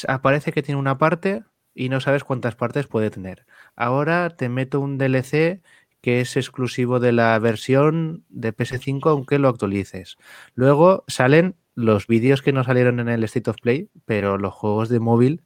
[0.09, 3.47] aparece que tiene una parte y no sabes cuántas partes puede tener.
[3.77, 5.63] Ahora te meto un DLC
[6.03, 10.19] que es exclusivo de la versión de PS5 aunque lo actualices.
[10.55, 14.89] Luego salen los vídeos que no salieron en el State of Play, pero los juegos
[14.89, 15.43] de móvil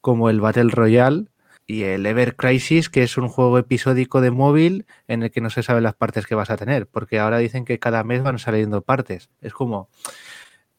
[0.00, 1.26] como el Battle Royale
[1.66, 5.50] y el Ever Crisis, que es un juego episódico de móvil en el que no
[5.50, 8.38] se sabe las partes que vas a tener, porque ahora dicen que cada mes van
[8.38, 9.30] saliendo partes.
[9.40, 9.88] Es como,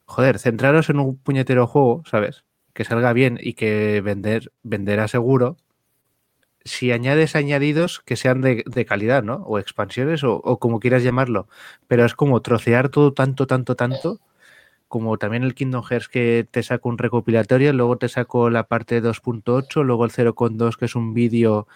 [0.04, 2.44] joder, centraros en un puñetero juego, ¿sabes?
[2.74, 5.56] Que salga bien y que vender, venderá seguro.
[6.64, 9.36] Si añades añadidos que sean de, de calidad, ¿no?
[9.46, 11.48] O expansiones o, o como quieras llamarlo.
[11.88, 14.20] Pero es como trocear todo tanto, tanto, tanto
[14.92, 19.02] como también el Kingdom Hearts que te saco un recopilatorio, luego te saco la parte
[19.02, 21.66] 2.8, luego el 0.2 que es un vídeo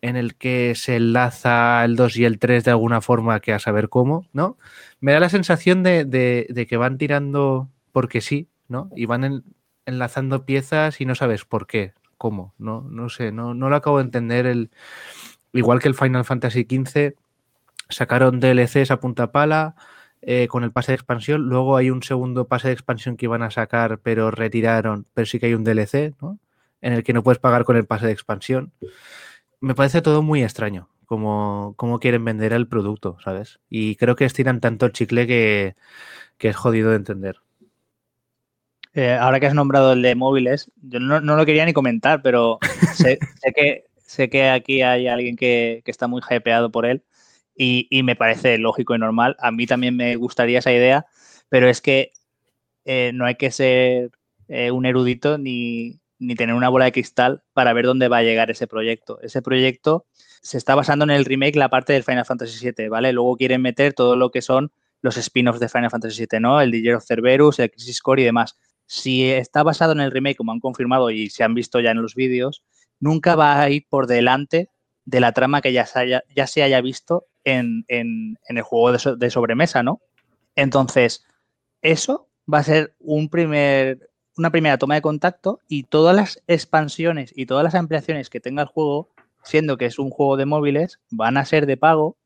[0.00, 3.60] en el que se enlaza el 2 y el 3 de alguna forma que a
[3.60, 4.58] saber cómo, ¿no?
[4.98, 8.90] Me da la sensación de, de, que van tirando porque sí, ¿no?
[8.96, 9.44] Y van en,
[9.84, 13.98] enlazando piezas y no sabes por qué, cómo, no, no sé, no, no lo acabo
[13.98, 14.44] de entender.
[14.44, 14.72] El,
[15.52, 17.14] igual que el Final Fantasy XV,
[17.90, 19.76] sacaron DLCs a punta pala,
[20.28, 21.42] eh, con el pase de expansión.
[21.42, 25.38] Luego hay un segundo pase de expansión que iban a sacar, pero retiraron, pero sí
[25.38, 26.40] que hay un DLC, ¿no?
[26.80, 28.72] En el que no puedes pagar con el pase de expansión.
[29.60, 33.60] Me parece todo muy extraño, como, como quieren vender el producto, ¿sabes?
[33.70, 35.76] Y creo que estiran tanto el chicle que,
[36.38, 37.36] que es jodido de entender.
[38.94, 42.20] Eh, ahora que has nombrado el de móviles, yo no, no lo quería ni comentar,
[42.20, 42.58] pero
[42.94, 47.04] sé, sé, que, sé que aquí hay alguien que, que está muy hypeado por él.
[47.58, 49.36] Y, me parece lógico y normal.
[49.38, 51.06] A mí también me gustaría esa idea,
[51.48, 52.12] pero es que
[52.84, 54.10] eh, no hay que ser
[54.48, 58.22] eh, un erudito ni, ni tener una bola de cristal para ver dónde va a
[58.22, 59.20] llegar ese proyecto.
[59.22, 60.06] Ese proyecto
[60.42, 63.12] se está basando en el remake la parte del Final Fantasy VII, ¿vale?
[63.12, 66.60] Luego quieren meter todo lo que son los spin-offs de Final Fantasy VII, ¿no?
[66.60, 68.56] El DJ of Cerberus, el Crisis Core y demás.
[68.86, 72.00] Si está basado en el remake, como han confirmado y se han visto ya en
[72.00, 72.62] los vídeos,
[73.00, 74.70] nunca va a ir por delante
[75.04, 79.16] de la trama que ya se haya, ya se haya visto en, el juego de,
[79.16, 80.00] de, sobremesa, ¿no?
[80.56, 81.24] Entonces,
[81.80, 87.32] eso va a ser un primer, una primera toma de contacto y todas las expansiones
[87.34, 89.10] y todas las ampliaciones que tenga el juego,
[89.44, 92.16] siendo que es un juego de móviles, van a ser de pago,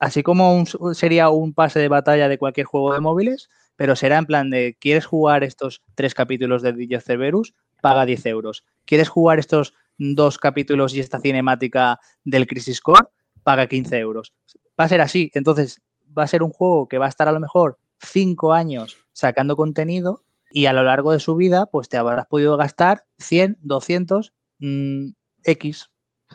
[0.00, 4.26] así como sería un pase de batalla de cualquier juego de móviles, pero será en
[4.26, 7.54] plan de, ¿quieres jugar estos tres capítulos de DJ Cerberus?
[7.80, 8.64] Paga 10 euros.
[8.84, 13.08] ¿Quieres jugar estos dos capítulos y esta cinemática del Crisis Core?
[13.42, 14.32] Paga 15 euros.
[14.78, 15.30] Va a ser así.
[15.34, 15.82] Entonces,
[16.16, 19.56] va a ser un juego que va a estar a lo mejor cinco años sacando
[19.56, 24.34] contenido y a lo largo de su vida, pues te habrás podido gastar 100, 200
[25.44, 25.90] X.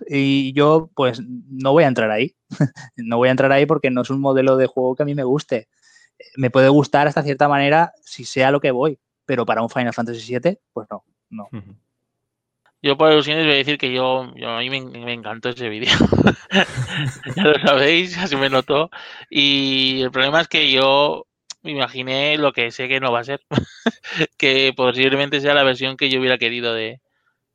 [0.07, 2.35] Y yo, pues, no voy a entrar ahí.
[2.97, 5.15] no voy a entrar ahí porque no es un modelo de juego que a mí
[5.15, 5.67] me guste.
[6.37, 9.93] Me puede gustar hasta cierta manera si sea lo que voy, pero para un Final
[9.93, 11.49] Fantasy VII, pues no, no.
[12.85, 15.89] Yo por alusiones voy a decir que yo, a mí me, encantó ese vídeo.
[17.35, 18.91] ya lo sabéis, así me notó.
[19.27, 21.25] Y el problema es que yo
[21.63, 23.41] me imaginé lo que sé que no va a ser.
[24.37, 27.01] que posiblemente sea la versión que yo hubiera querido de,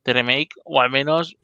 [0.03, 1.37] remake, o al menos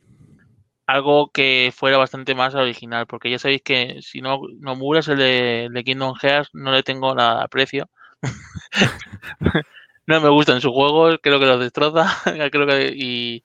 [0.85, 5.17] algo que fuera bastante más original, porque ya sabéis que si no, no muras el
[5.17, 7.89] de, de Kingdom Hearts, no le tengo nada aprecio.
[10.07, 12.05] no me gustan sus juegos, creo que los destroza,
[12.51, 13.43] creo que y,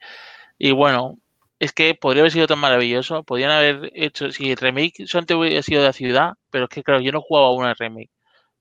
[0.62, 1.18] y bueno,
[1.58, 5.62] es que podría haber sido tan maravilloso, podrían haber hecho, si el remake solamente hubiera
[5.62, 8.10] sido de la ciudad, pero es que claro, yo no jugaba a una remake,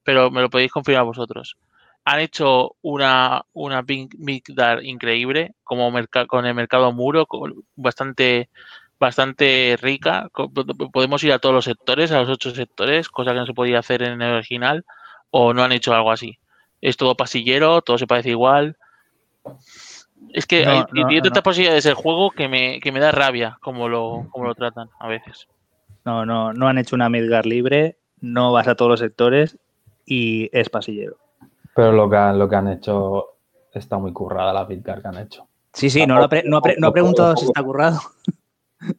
[0.03, 1.57] pero me lo podéis confirmar vosotros.
[2.05, 5.91] Han hecho una, una Big Dark increíble, como
[6.27, 7.27] con el mercado muro,
[7.75, 8.49] bastante
[8.99, 10.29] bastante rica.
[10.93, 13.79] Podemos ir a todos los sectores, a los ocho sectores, cosa que no se podía
[13.79, 14.85] hacer en el original,
[15.29, 16.39] o no han hecho algo así
[16.81, 18.75] es todo pasillero, todo se parece igual.
[20.29, 20.86] Es que hay,
[21.21, 24.89] tantas posibilidades del juego que me, que me da rabia como lo, como lo tratan
[24.99, 25.47] a veces.
[26.05, 29.57] No, no, no han hecho una Midgar libre, no vas a todos los sectores
[30.05, 31.17] y es pasillero.
[31.75, 33.25] Pero lo que, han, lo que han hecho
[33.73, 35.47] está muy currada la Midgar que han hecho.
[35.73, 37.99] Sí, sí, no, no, ha preguntado si está currado.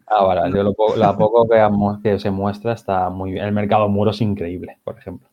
[0.06, 1.60] Ah, vale, yo lo, la poco que,
[2.02, 3.44] que, se muestra está muy bien.
[3.44, 5.28] El mercado muro es increíble, por ejemplo.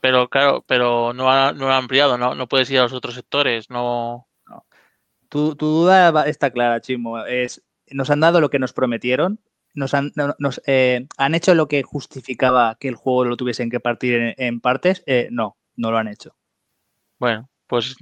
[0.00, 2.34] Pero claro, pero no ha, no ha ampliado, ¿no?
[2.34, 4.26] No puedes ir a los otros sectores, no.
[5.28, 7.24] Tu, duda está clara, Chimo.
[7.24, 9.40] Es, nos han dado lo que nos prometieron,
[9.74, 13.80] nos han, nos, eh, han hecho lo que justificaba que el juego lo tuviesen que
[13.80, 15.02] partir en, partes.
[15.06, 16.36] Eh, no, no lo han hecho.
[17.18, 17.96] Bueno, pues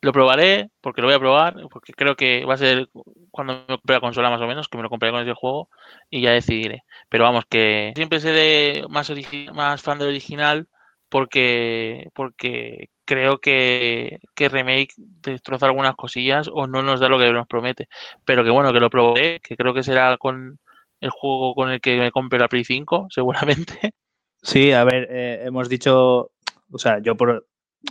[0.00, 2.88] lo probaré, porque lo voy a probar, porque creo que va a ser
[3.30, 5.68] cuando me compre la consola más o menos, que me lo compraré con ese juego
[6.10, 6.84] y ya decidiré.
[7.08, 9.10] Pero vamos, que siempre seré más,
[9.54, 10.68] más fan del original
[11.08, 17.32] porque, porque creo que, que Remake destroza algunas cosillas o no nos da lo que
[17.32, 17.88] nos promete.
[18.24, 20.58] Pero que bueno, que lo probé, que creo que será con
[21.00, 23.92] el juego con el que me compre la Play 5, seguramente.
[24.42, 26.30] Sí, a ver, eh, hemos dicho,
[26.70, 27.46] o sea, yo por,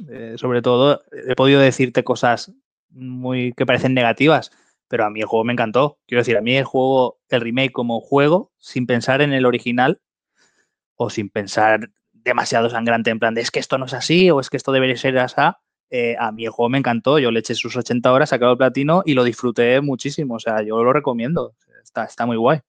[0.09, 2.53] eh, sobre todo he podido decirte cosas
[2.89, 4.51] muy que parecen negativas,
[4.87, 5.99] pero a mí el juego me encantó.
[6.07, 9.99] Quiero decir, a mí el juego, el remake como juego, sin pensar en el original
[10.95, 11.91] o sin pensar
[12.27, 14.71] demasiado sangrante en plan de es que esto no es así o es que esto
[14.71, 15.41] debería ser así.
[15.89, 18.57] Eh, a mí el juego me encantó, yo le eché sus 80 horas, sacado el
[18.57, 20.35] platino y lo disfruté muchísimo.
[20.35, 21.53] O sea, yo lo recomiendo.
[21.83, 22.59] Está, está muy guay.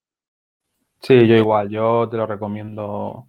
[1.00, 3.26] Sí, yo igual, yo te lo recomiendo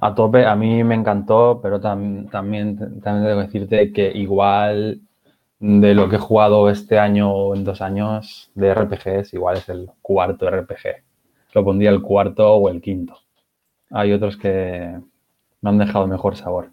[0.00, 0.46] a tope.
[0.46, 5.00] A mí me encantó, pero también, también tengo que decirte que igual
[5.58, 9.68] de lo que he jugado este año o en dos años de RPGs, igual es
[9.68, 11.02] el cuarto RPG.
[11.54, 13.18] Lo pondría el cuarto o el quinto.
[13.90, 14.98] Hay otros que,
[15.60, 16.72] me han dejado mejor sabor.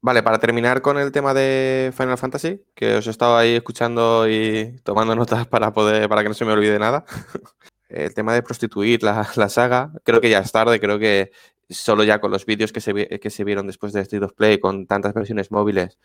[0.00, 4.28] Vale, para terminar con el tema de Final Fantasy, que os he estado ahí escuchando
[4.28, 7.04] y tomando notas para poder, para que no se me olvide nada.
[7.88, 11.32] el tema de prostituir la, saga, creo que ya es tarde, creo que
[11.70, 14.60] solo ya con los vídeos que se, que se vieron después de Street of Play,
[14.60, 15.98] con tantas versiones móviles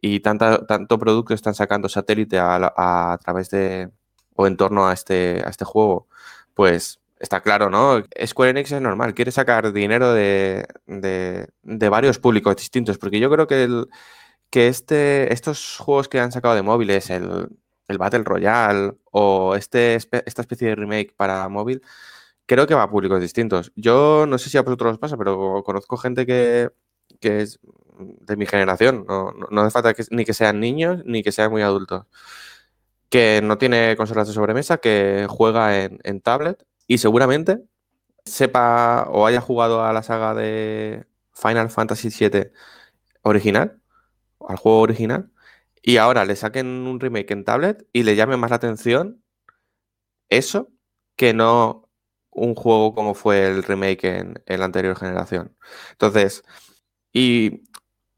[0.00, 3.90] y tanta, tanto producto están sacando satélite a, través de
[4.34, 6.08] o en torno a este, a este juego,
[6.54, 8.02] pues está claro, ¿no?
[8.26, 10.66] Square Enix es normal, quiere sacar dinero de,
[11.90, 13.88] varios públicos distintos, porque yo creo que, el,
[14.50, 17.48] que este, estos juegos que han sacado de móviles, el,
[17.88, 21.82] el Battle Royale o este, esta especie de remake para móvil,
[22.46, 23.72] creo que va a públicos distintos.
[23.76, 26.70] Yo no sé si a vosotros os pasa, pero conozco gente que,
[27.20, 27.46] que
[27.98, 29.04] de mi generación.
[29.08, 32.04] No, no, no hace falta que- ni que sean niños ni que sean muy adultos.
[33.08, 37.62] Que no tiene consolas de sobremesa, que juega en, en tablet y seguramente
[38.24, 42.50] sepa o haya jugado a la saga de Final Fantasy VII
[43.22, 43.80] original,
[44.48, 45.30] al juego original,
[45.82, 49.22] y ahora le saquen un remake en tablet y le llame más la atención
[50.28, 50.70] eso
[51.16, 51.88] que no
[52.30, 55.56] un juego como fue el remake en, en la anterior generación.
[55.92, 56.42] Entonces,
[57.12, 57.64] y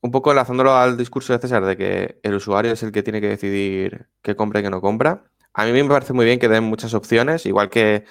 [0.01, 3.21] un poco enlazándolo al discurso de César de que el usuario es el que tiene
[3.21, 6.49] que decidir qué compra y qué no compra, a mí me parece muy bien que
[6.49, 8.05] den muchas opciones, igual que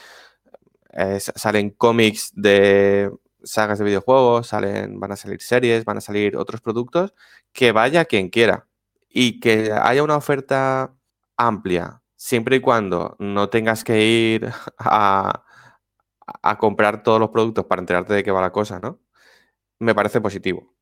[0.97, 3.11] eh, sa- salen cómics de
[3.43, 7.13] sagas de videojuegos, salen, van a salir series, van a salir otros productos,
[7.53, 8.67] que vaya quien quiera
[9.09, 10.93] y que haya una oferta
[11.37, 15.43] amplia, siempre y cuando no tengas que ir a,
[16.43, 18.99] a comprar todos los productos para enterarte de qué va la cosa, ¿no?
[19.79, 20.73] Me parece positivo.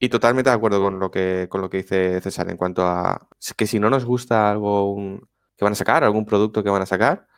[0.00, 3.28] Y totalmente de acuerdo con lo que, con lo que dice César en cuanto a
[3.56, 4.96] que si no nos gusta algo
[5.56, 7.28] que van a sacar, algún producto que van a sacar,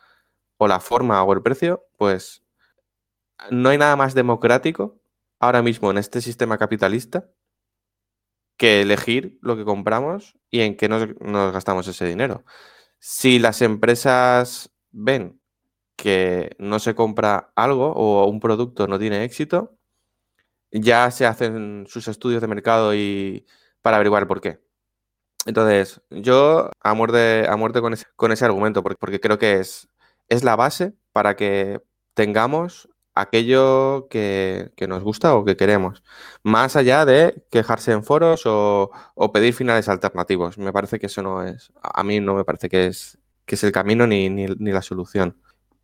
[0.57, 2.43] o la forma o el precio, pues
[3.49, 4.99] no hay nada más democrático
[5.39, 7.29] ahora mismo en este sistema capitalista
[8.57, 11.07] que elegir lo que compramos y en qué nos,
[11.53, 12.45] gastamos ese dinero.
[12.99, 15.41] Si las empresas ven
[15.95, 19.77] que no se compra algo o un producto no tiene éxito,
[20.71, 23.45] ya se hacen sus estudios de mercado y
[23.81, 24.59] para averiguar por qué.
[25.45, 27.47] Entonces, yo a muerte,
[28.15, 29.87] con, ese, argumento, porque creo que es,
[30.29, 31.81] es la base para que
[32.13, 36.03] tengamos aquello que, que nos gusta o que queremos,
[36.43, 40.57] más allá de quejarse en foros o, o pedir finales alternativos.
[40.57, 43.63] Me parece que eso no es, a mí no me parece que es, que es
[43.63, 45.37] el camino ni, ni, ni la solución.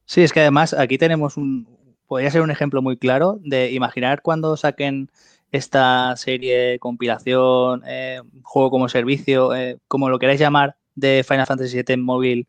[0.06, 1.68] Sí, es que además aquí tenemos un,
[2.06, 5.10] podría ser un ejemplo muy claro de imaginar cuando saquen
[5.52, 11.82] esta serie, compilación, eh, juego como servicio, eh, como lo queráis llamar, de Final Fantasy
[11.82, 12.48] VII móvil,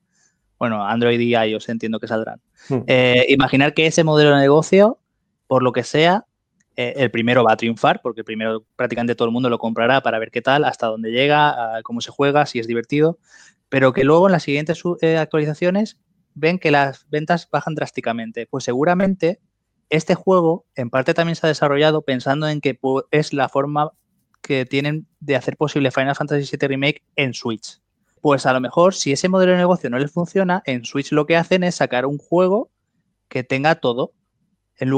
[0.62, 2.40] bueno, Android y iOS entiendo que saldrán.
[2.68, 2.82] Hmm.
[2.86, 5.00] Eh, imaginar que ese modelo de negocio,
[5.48, 6.24] por lo que sea,
[6.76, 10.00] eh, el primero va a triunfar, porque el primero prácticamente todo el mundo lo comprará
[10.02, 13.18] para ver qué tal, hasta dónde llega, cómo se juega, si es divertido,
[13.70, 15.98] pero que luego en las siguientes eh, actualizaciones
[16.34, 18.46] ven que las ventas bajan drásticamente.
[18.46, 19.40] Pues seguramente
[19.90, 22.78] este juego en parte también se ha desarrollado pensando en que
[23.10, 23.90] es la forma
[24.40, 27.81] que tienen de hacer posible Final Fantasy VII Remake en Switch.
[28.22, 31.26] Pues a lo mejor si ese modelo de negocio no les funciona, en Switch lo
[31.26, 32.70] que hacen es sacar un juego
[33.28, 34.12] que tenga todo.
[34.76, 34.90] En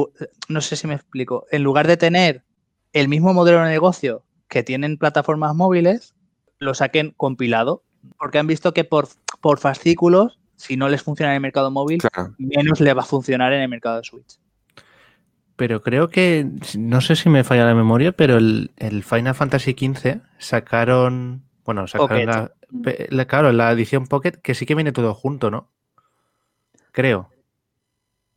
[0.49, 1.47] no sé si me explico.
[1.51, 2.45] En lugar de tener
[2.93, 6.15] el mismo modelo de negocio que tienen plataformas móviles,
[6.59, 7.83] lo saquen compilado.
[8.19, 9.09] Porque han visto que por,
[9.41, 12.35] por fascículos, si no les funciona en el mercado móvil, Claro.
[12.39, 14.39] menos le va a funcionar en el mercado de Switch.
[15.57, 16.47] Pero creo que,
[16.77, 21.87] no sé si me falla la memoria, pero el, el Final Fantasy XV sacaron, bueno,
[21.87, 22.27] sacaron
[23.11, 25.71] la, claro, la edición Pocket, que sí que viene todo junto, ¿no?
[26.93, 27.31] Creo.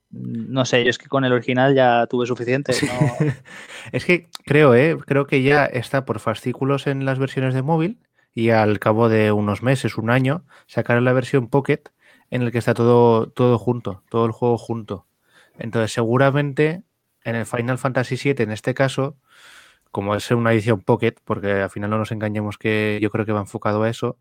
[0.10, 2.74] No sé, yo es que con el original ya tuve suficiente.
[2.88, 3.18] no-
[3.92, 4.98] Es que creo, ¿eh?
[5.06, 8.00] Creo que ya está por fascículos en las versiones de móvil
[8.34, 11.84] y al cabo de unos meses, un año, sacaron la versión Pocket
[12.30, 15.08] en el que está todo, todo junto, todo el juego junto.
[15.58, 16.84] Entonces, seguramente
[17.24, 19.18] en el Final Fantasy VII, en este caso,
[19.92, 23.32] como es una edición Pocket, porque al final no nos engañemos que yo creo que
[23.32, 24.18] va enfocado a eso,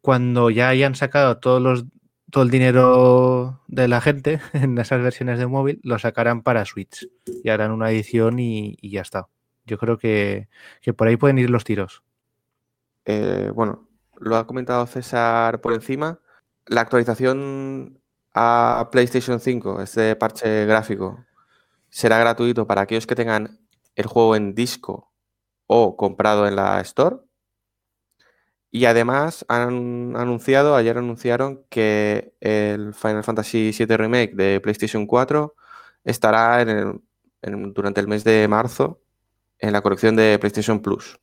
[0.00, 5.80] cuando ya hayan sacado todo el dinero de la gente en esas versiones de móvil,
[5.82, 7.08] lo sacarán para Switch
[7.44, 9.28] y harán una edición y, y ya está.
[9.66, 10.48] Yo creo que,
[10.80, 12.02] que por ahí pueden ir los tiros.
[13.04, 13.88] Eh, bueno,
[14.18, 16.20] lo ha comentado César por encima.
[16.66, 18.00] La actualización
[18.34, 21.24] a PlayStation 5, este parche gráfico,
[21.90, 23.58] será gratuito para aquellos que tengan
[23.98, 25.12] el juego en disco
[25.66, 27.16] o comprado en la Store.
[28.70, 35.54] Y además han anunciado, ayer anunciaron que el Final Fantasy VII Remake de PlayStation 4
[36.04, 39.00] estará en el- durante el mes de marzo
[39.58, 41.18] en la colección de PlayStation Plus.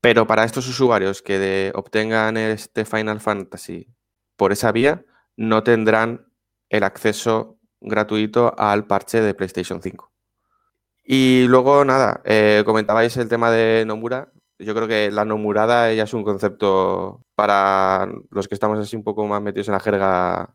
[0.00, 3.88] Pero para estos usuarios que de- obtengan este Final Fantasy
[4.36, 5.04] por esa vía,
[5.36, 6.26] no tendrán
[6.68, 10.11] el acceso gratuito al parche de PlayStation 5.
[11.04, 14.32] Y luego, nada, eh, comentabais el tema de Nomura.
[14.58, 19.02] Yo creo que la nomurada ya es un concepto para los que estamos así un
[19.02, 20.54] poco más metidos en la jerga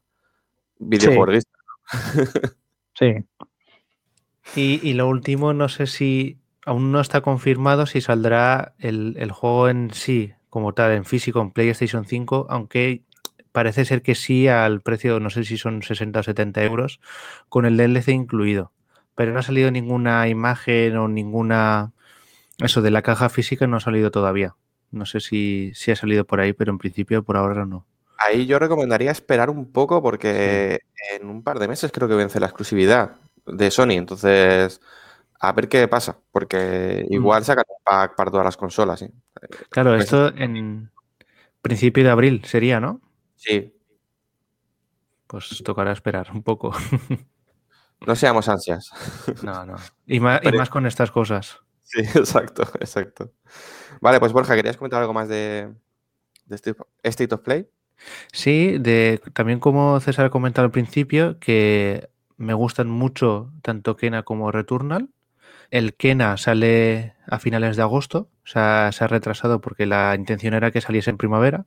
[0.80, 1.52] videojueguista.
[2.98, 3.16] Sí.
[4.56, 9.32] Y, y lo último, no sé si aún no está confirmado si saldrá el, el
[9.32, 13.04] juego en sí, como tal, en físico, en PlayStation 5, aunque
[13.52, 17.00] parece ser que sí al precio, no sé si son 60 o 70 euros,
[17.50, 18.72] con el DLC incluido.
[19.18, 21.92] Pero no ha salido ninguna imagen o ninguna
[22.60, 24.56] Eso de la caja física no ha salido todavía.
[24.92, 27.86] No sé si, si ha salido por ahí, pero en principio por ahora no.
[28.20, 32.40] Ahí yo recomendaría esperar un poco porque en un par de meses creo que vence
[32.40, 33.16] la exclusividad
[33.48, 33.94] de Sony.
[33.94, 34.80] Entonces,
[35.40, 39.00] a ver qué pasa, porque igual sacan un pack para todas las consolas.
[39.00, 39.08] ¿sí?
[39.70, 40.92] Claro, Pues- esto en
[41.64, 43.02] principio de abril sería, ¿no?
[43.36, 43.74] Sí,
[45.26, 46.72] Pues tocará esperar un poco.
[48.06, 48.92] no seamos ansias.
[49.44, 49.76] No, no.
[50.06, 51.60] Y más, y Pero- más con estas cosas.
[51.84, 53.32] Sí, exacto, exacto.
[54.02, 55.74] Vale, pues Borja, ¿querías comentar algo más de,
[56.46, 57.68] de State State of Play?
[58.32, 64.24] Sí, de, también como César ha comentado al principio, que me gustan mucho tanto Kena
[64.24, 65.10] como Returnal.
[65.72, 70.54] El Kena sale a finales de agosto, o sea, se ha retrasado porque la intención
[70.54, 71.66] era que saliese en primavera.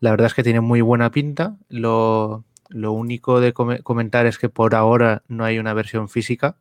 [0.00, 1.56] La verdad es que tiene muy buena pinta.
[1.68, 6.56] Lo, lo único de come- comentar es que por ahora no hay una versión física.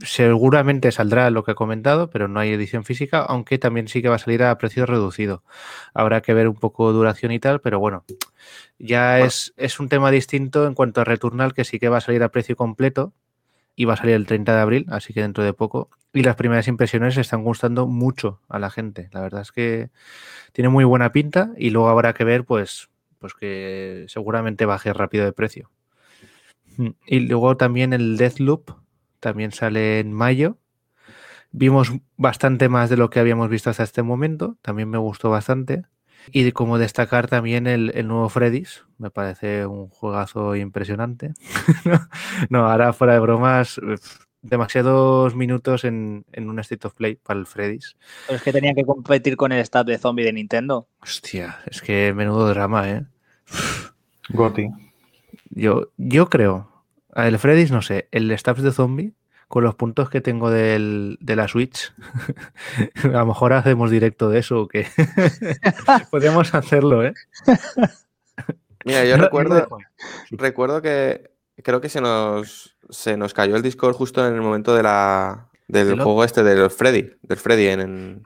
[0.00, 4.10] Seguramente saldrá lo que he comentado, pero no hay edición física, aunque también sí que
[4.10, 5.42] va a salir a precio reducido.
[5.94, 8.04] Habrá que ver un poco duración y tal, pero bueno,
[8.78, 9.26] ya Bueno.
[9.26, 12.22] es, es un tema distinto en cuanto a Returnal, que sí que va a salir
[12.22, 13.14] a precio completo
[13.76, 15.90] y va a salir el 30 de abril, así que dentro de poco.
[16.12, 19.08] Y las primeras impresiones están gustando mucho a la gente.
[19.12, 19.90] La verdad es que
[20.52, 22.88] tiene muy buena pinta y luego habrá que ver, pues,
[23.18, 25.70] pues que seguramente baje rápido de precio.
[26.76, 28.70] Mm, Y luego también el Deathloop
[29.20, 30.58] también sale en mayo.
[31.52, 34.56] Vimos bastante más de lo que habíamos visto hasta este momento.
[34.62, 35.84] También me gustó bastante.
[36.32, 38.84] Y como destacar también el, el nuevo Freddy's.
[38.98, 41.34] Me parece un juegazo impresionante.
[42.50, 43.80] no, ahora fuera de bromas,
[44.48, 47.96] demasiados minutos en, en un State of Play para el Freddy's.
[48.26, 50.86] Pero es que tenía que competir con el stat de zombie de Nintendo.
[51.00, 53.04] Hostia, es que menudo drama, ¿eh?
[54.30, 54.68] Goti.
[55.50, 56.70] Yo, yo creo,
[57.14, 59.12] el Freddy's no sé, el Stabs de Zombie,
[59.48, 61.92] con los puntos que tengo del- de la Switch,
[63.04, 64.86] a lo mejor hacemos directo de eso o qué.
[66.10, 67.14] Podríamos hacerlo, ¿eh?
[68.84, 69.68] Mira, yo No- recuerdo,
[70.30, 71.30] recuerdo que
[71.62, 75.48] creo que se nos, se nos cayó el Discord justo en el momento de la,
[75.68, 78.22] del ¿Del juego este del Freddy, del Freddy en,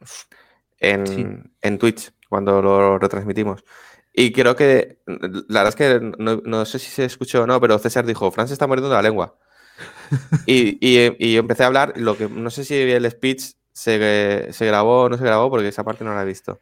[0.78, 1.26] en, Sí.
[1.62, 3.64] en Twitch, cuando lo retransmitimos.
[4.12, 7.61] Y creo que, la verdad es que no, no sé si se escuchó o no,
[7.61, 9.36] pero César dijo, Fran se está mordiendo la lengua.
[10.46, 14.66] y, y- y empecé a hablar, lo que no sé si el speech se, se
[14.66, 16.61] grabó o no se grabó, porque esa parte no la he visto.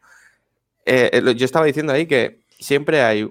[0.85, 3.29] Eh, eh, yo estaba diciendo ahí que siempre hay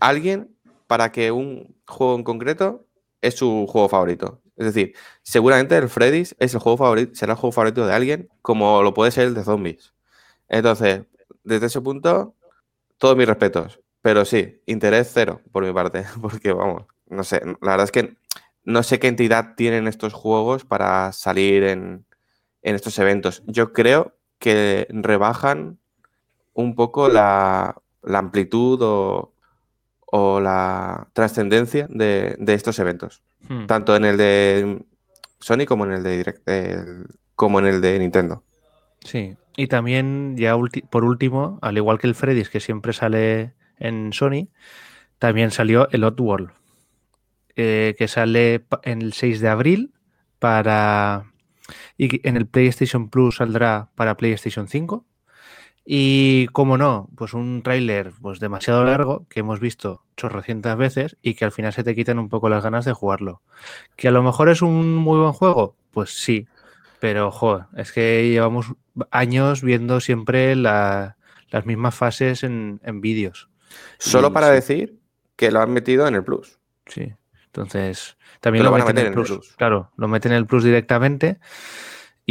[0.00, 0.56] alguien
[0.86, 2.86] para que un juego en concreto
[3.20, 4.42] es su juego favorito.
[4.56, 8.28] Es decir, seguramente el Freddy's es el juego favorito, será el juego favorito de alguien,
[8.42, 9.94] como lo puede ser el de zombies.
[10.48, 11.02] Entonces,
[11.44, 12.34] desde ese punto,
[12.98, 13.80] todos mis respetos.
[14.02, 16.04] Pero sí, interés cero por mi parte.
[16.20, 18.16] Porque vamos, no sé, la verdad es que
[18.64, 22.04] no sé qué entidad tienen estos juegos para salir en,
[22.62, 23.42] en estos eventos.
[23.46, 25.78] Yo creo que rebajan
[26.54, 29.32] un poco la, la amplitud o,
[30.10, 33.22] o la trascendencia de, de estos eventos.
[33.48, 33.66] Hmm.
[33.66, 34.82] Tanto en el de
[35.38, 38.42] Sony como en el de Direct, el- como en el de Nintendo.
[39.04, 40.54] Sí, y también ya
[40.90, 44.48] por último, al igual que el Freddy's que siempre sale en Sony,
[45.18, 46.50] también salió el Oddworld,
[47.56, 49.92] eh, que sale en el 6 de abril
[50.38, 51.26] para...
[51.96, 55.04] Y en el PlayStation Plus saldrá para PlayStation 5.
[55.92, 61.34] Y como no, pues un tráiler pues demasiado largo que hemos visto chorrocientas veces y
[61.34, 63.42] que al final se te quitan un poco las ganas de jugarlo.
[63.96, 66.46] Que a lo mejor es un muy buen juego, pues sí,
[67.00, 68.66] pero, joder, es que llevamos
[69.10, 71.16] años viendo siempre la-
[71.50, 73.48] las mismas fases en, en vídeos.
[73.98, 74.52] Solo Y para sí.
[74.52, 75.00] decir
[75.34, 76.60] que lo han metido en el Plus.
[76.86, 77.12] Sí.
[77.46, 79.38] Entonces, también lo, lo van a meten en meter el en el Plus.
[79.48, 79.56] Plus.
[79.56, 81.40] Claro, lo meten en el Plus directamente.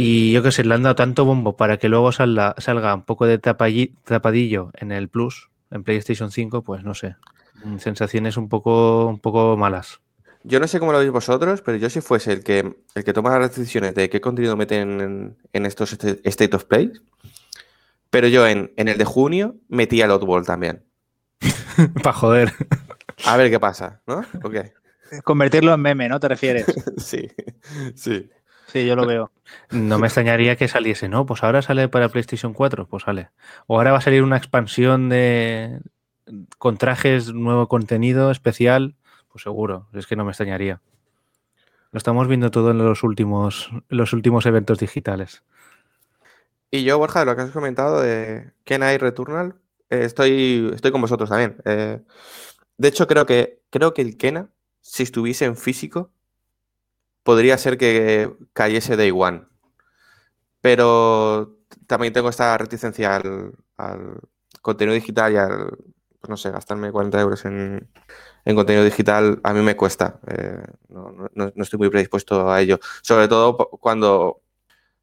[0.02, 3.02] Y yo que sé, le han dado tanto bombo para que luego salga, salga un
[3.02, 7.16] poco de tapadillo en el Plus, en PlayStation 5, pues no sé.
[7.64, 10.00] mm, Sensaciones un poco, un poco malas.
[10.42, 13.12] Yo no sé cómo lo veis vosotros, pero yo si fuese el que, el que
[13.12, 16.92] toma las decisiones de qué contenido meten en, en estos este- State of Play,
[18.08, 20.82] pero yo en, en el de junio metía el Oddworld también.
[22.02, 22.52] Para joder.
[23.26, 24.24] A ver qué pasa, ¿no?
[24.42, 24.72] ¿O qué?
[25.24, 26.66] Convertirlo en meme, ¿no te refieres?
[26.96, 27.28] Sí,
[27.94, 28.30] sí.
[28.72, 29.32] Sí, yo lo veo.
[29.70, 31.26] No me extrañaría que saliese, ¿no?
[31.26, 33.30] Pues ahora sale para PlayStation 4, pues sale.
[33.66, 35.80] O ahora va a salir una expansión de
[36.58, 38.94] con trajes, nuevo contenido especial,
[39.32, 40.80] pues seguro, es que no me extrañaría.
[41.90, 45.42] Lo estamos viendo todo en los últimos, los últimos eventos digitales.
[46.70, 49.56] Y yo, Borja, de lo que has comentado de Kenai Returnal,
[49.88, 51.56] eh, estoy, estoy con vosotros también.
[51.64, 52.00] Eh,
[52.78, 54.50] de hecho, creo que, creo que el Kena,
[54.80, 56.12] si estuviese en físico,
[57.22, 59.44] podría ser que cayese Day One.
[60.60, 63.54] Pero también tengo esta reticencia al,
[64.62, 65.70] contenido digital y al,
[66.20, 67.88] pues no sé, gastarme 40 euros en,
[68.44, 70.20] contenido digital, a mí me cuesta.
[70.26, 72.78] Eh, no, estoy muy predispuesto a ello.
[73.02, 74.42] Sobre todo cuando,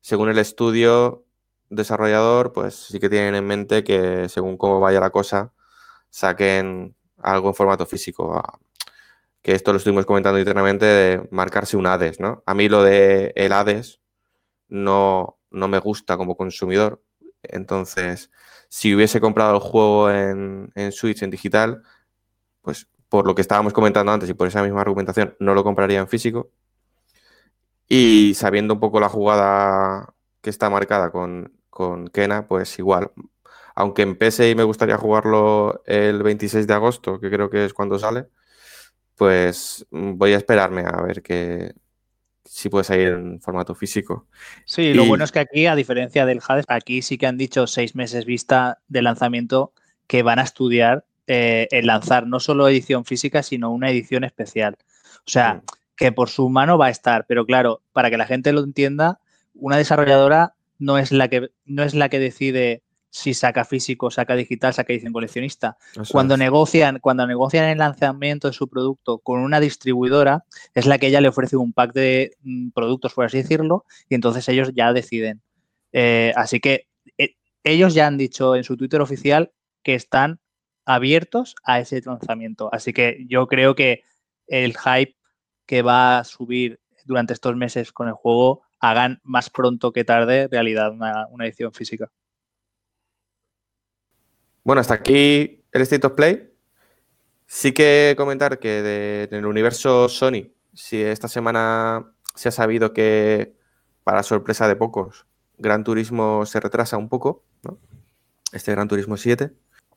[0.02, 1.26] según el estudio
[1.70, 5.54] desarrollador, pues sí que tienen en mente que según cómo vaya la cosa,
[6.10, 8.42] saquen algo en formato físico.
[9.48, 12.44] Que esto lo estuvimos comentando internamente de marcarse un ADES, ¿no?
[12.46, 14.02] A mí lo de el ADES
[14.68, 17.02] no, no me gusta como consumidor.
[17.44, 18.30] Entonces,
[18.68, 21.82] si hubiese comprado el juego en, en Switch en digital,
[22.62, 26.00] pues por lo que estábamos comentando antes y por esa misma argumentación, no lo compraría
[26.00, 26.52] en físico.
[27.88, 33.14] Y sabiendo un poco la jugada que está marcada con, con Kena, pues igual.
[33.76, 37.98] Aunque en y me gustaría jugarlo el 26 de agosto, que creo que es cuando
[37.98, 38.28] sale,
[39.18, 41.74] pues voy a esperarme a ver que,
[42.46, 44.28] si puede salir en formato físico.
[44.66, 47.68] Sí, lo bueno es que aquí, a diferencia del Hades, aquí sí que han dicho
[47.68, 49.74] seis meses vista de lanzamiento
[50.06, 54.78] que van a estudiar eh, el lanzar no solo edición física, sino una edición especial.
[55.26, 55.62] O sea, mm.
[55.96, 59.20] que por su mano va a estar, pero claro, para que la gente lo entienda,
[59.54, 64.36] una desarrolladora no es la que, no es la que decide si saca físico, saca
[64.36, 65.78] digital, saca edición coleccionista.
[66.12, 71.08] cuando negocian, cuando negocian el lanzamiento de su producto con una distribuidora, es la que
[71.08, 74.94] ella le ofrece un pack de mm, productos, por así decirlo, y entonces ellos ya
[74.94, 75.42] deciden.
[75.94, 76.88] Eh, así que
[77.18, 79.52] eh, ellos ya han dicho en su Twitter oficial
[79.84, 80.40] que están
[80.86, 82.70] abiertos a ese lanzamiento.
[82.72, 84.04] Así que yo creo que
[84.48, 85.16] el hype
[85.66, 90.48] que va a subir durante estos meses con el juego hagan más pronto que tarde
[90.50, 92.12] realidad una edición física.
[94.68, 96.52] Bueno, hasta aquí el State of Play.
[97.46, 102.92] Sí que comentar que de, en el universo Sony, si esta semana se ha sabido
[102.92, 103.56] que,
[104.04, 105.26] para sorpresa de pocos,
[105.58, 107.80] Gran Turismo se retrasa un poco, ¿no?
[108.52, 109.54] Este Gran Turismo 7.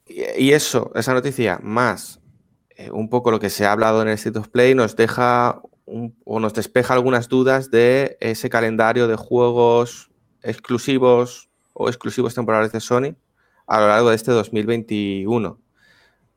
[0.07, 2.21] Y, eso, esa noticia, más
[2.77, 5.61] eh, un poco lo que se ha hablado en el State of Play, nos deja
[6.25, 10.13] o nos despeja algunas dudas de ese calendario de juegos
[10.45, 13.17] exclusivos o exclusivos temporales de Sony
[13.71, 15.59] a lo largo de este 2021.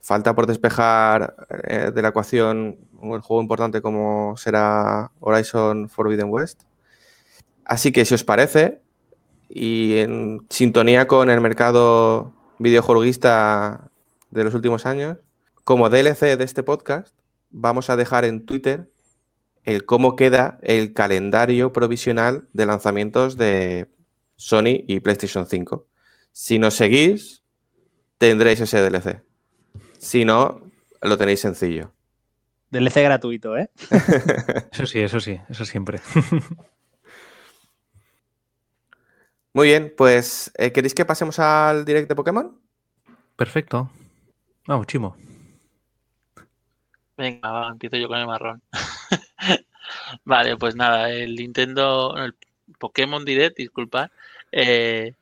[0.02, 1.36] Falta por despejar
[1.68, 6.62] eh, de la ecuación un juego importante como será Horizon Forbidden West.
[7.66, 8.82] Así que si os parece,
[9.50, 13.90] y en sintonía con el mercado videojueguista
[14.30, 15.18] de los últimos años,
[15.64, 17.16] como DLC de este podcast,
[17.50, 18.92] vamos a dejar en Twitter
[19.64, 23.90] el cómo queda el calendario provisional de lanzamientos de
[24.36, 25.88] Sony y PlayStation 5.
[26.34, 27.44] Si nos seguís,
[28.18, 29.22] tendréis ese DLC.
[30.00, 30.62] Si no,
[31.02, 31.94] lo tenéis sencillo.
[32.72, 33.70] DLC gratuito, ¿eh?
[34.72, 36.02] eso sí, eso sí, eso siempre.
[39.54, 42.60] Muy bien, pues eh, ¿queréis que pasemos al direct de Pokémon?
[43.36, 43.92] Perfecto.
[44.66, 45.16] Vamos, chimo.
[47.16, 48.64] Venga, empiezo yo con el marrón.
[50.26, 52.36] vale, pues nada, el Nintendo, el
[52.80, 54.10] Pokémon Direct, disculpad,
[54.52, 55.14] eh,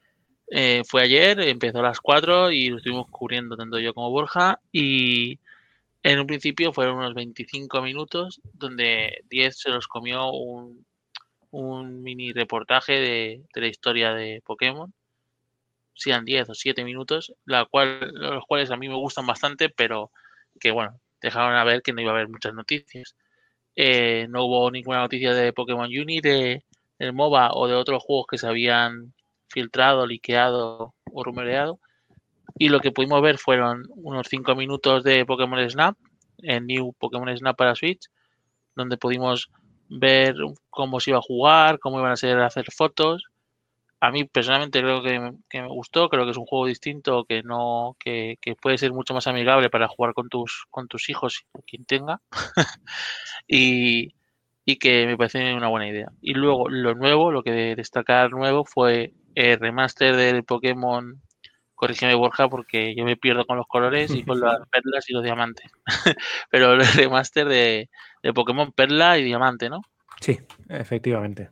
[0.54, 4.60] eh, fue ayer, empezó a las 4 y lo estuvimos cubriendo tanto yo como Borja.
[4.74, 5.39] Y
[6.04, 10.86] en un principio fueron unos 25 minutos, donde 10 se los comió un,
[12.04, 14.93] mini reportaje de, la historia de Pokémon.
[15.95, 20.12] Sean 10 o 7 minutos, la cual, los cuales a mí me gustan bastante, pero
[20.60, 23.16] que bueno, dejaron a ver que no iba a haber muchas noticias.
[23.76, 26.66] Eh, no hubo ninguna noticia de Pokémon Uni, de,
[26.99, 29.14] del MOBA o de otros juegos que se habían
[29.52, 31.80] filtrado, liqueado o rumoreado.
[32.58, 35.97] Y lo que pudimos ver fueron unos 5 minutos de Pokémon Snap,
[36.39, 38.10] en New Pokémon Snap para Switch,
[38.76, 39.49] donde pudimos
[39.89, 40.36] ver
[40.70, 43.26] cómo se iba a jugar, cómo iban a ser hacer fotos.
[43.99, 45.20] A mí personalmente creo que,
[45.62, 49.28] me gustó, creo que es un juego distinto, que no, que, puede ser mucho más
[49.28, 52.22] amigable para jugar con tus, con tus hijos quien tenga.
[53.47, 54.16] y,
[54.66, 56.12] y que me parece una buena idea.
[56.22, 61.21] Y luego lo nuevo, lo que destacar nuevo fue el remaster del Pokémon,
[61.75, 65.23] corrígeme Borja porque yo me pierdo con los colores y con las perlas y los
[65.23, 65.71] diamantes,
[66.49, 67.89] pero el remaster de,
[68.36, 69.82] Pokémon Perla y Diamante, ¿no?
[70.19, 71.49] Sí, efectivamente.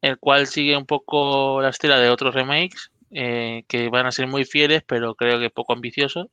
[0.00, 4.26] El cual sigue un poco la estela de otros remakes eh, que van a ser
[4.26, 6.26] muy fieles, pero creo que poco ambiciosos.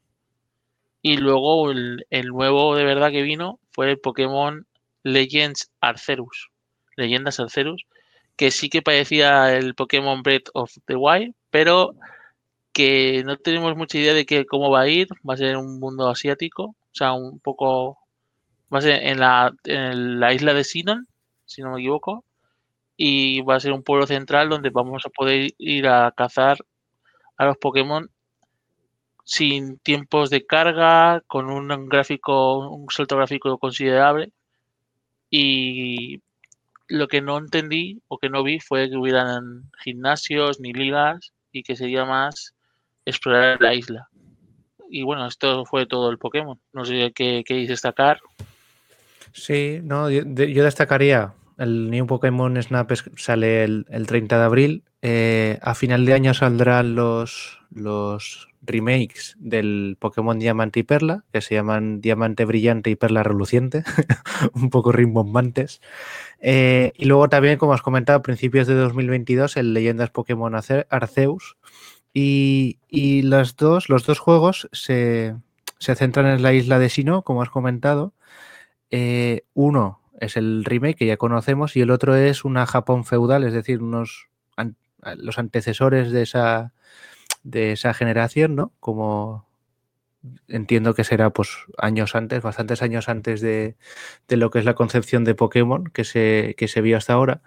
[1.01, 4.65] Y luego el, el, nuevo de verdad que vino fue el Pokémon
[5.03, 6.49] Legends Arceus.
[6.95, 7.85] Leyendas Arceus,
[8.35, 11.95] que sí que parecía el Pokémon Breath of the Wild, pero
[12.73, 15.07] que no tenemos mucha idea de que, cómo va a ir.
[15.27, 17.97] Va a ser un mundo asiático, o sea, un poco.
[18.73, 21.07] Va a ser en la, en la isla de Sinon,
[21.45, 22.25] si no me equivoco.
[22.97, 26.57] y va a ser un pueblo central donde vamos a poder ir a cazar
[27.37, 28.09] a los Pokémon
[29.25, 34.31] sin tiempos de carga, con un gráfico, un salto gráfico considerable.
[35.29, 36.21] Y
[36.87, 41.63] lo que no entendí o que no vi fue que hubieran gimnasios ni ligas y
[41.63, 42.53] que sería más
[43.05, 44.09] explorar la isla.
[44.89, 46.59] Y bueno, esto fue todo el Pokémon.
[46.73, 48.19] No sé qué queréis destacar.
[49.33, 54.83] Sí, no, yo, destacaría el New Pokémon Snap sale el, 30 de abril.
[55.07, 61.41] Eh, a final de año saldrán los, los remakes del Pokémon Diamante y Perla, que
[61.41, 63.83] se llaman Diamante Brillante y Perla Reluciente,
[64.53, 65.79] un poco rimbombantes.
[66.39, 71.55] Eh, y luego también, como has comentado, a principios de 2022, el Leyendas Pokémon Arceus.
[72.11, 72.79] Y,
[73.21, 75.35] los, dos, los dos juegos se,
[75.79, 78.15] centran en la isla de Sino, como has comentado.
[78.89, 83.43] Eh, uno es el remake que ya conocemos y el otro es una Japón feudal,
[83.43, 84.29] es decir, unos
[85.17, 86.73] los antecesores de esa,
[87.43, 88.73] de esa generación, ¿no?
[88.79, 89.45] Como
[90.47, 93.75] entiendo que será pues años antes, bastantes años antes de,
[94.29, 97.41] lo que es la concepción de Pokémon que se, que se vio hasta ahora.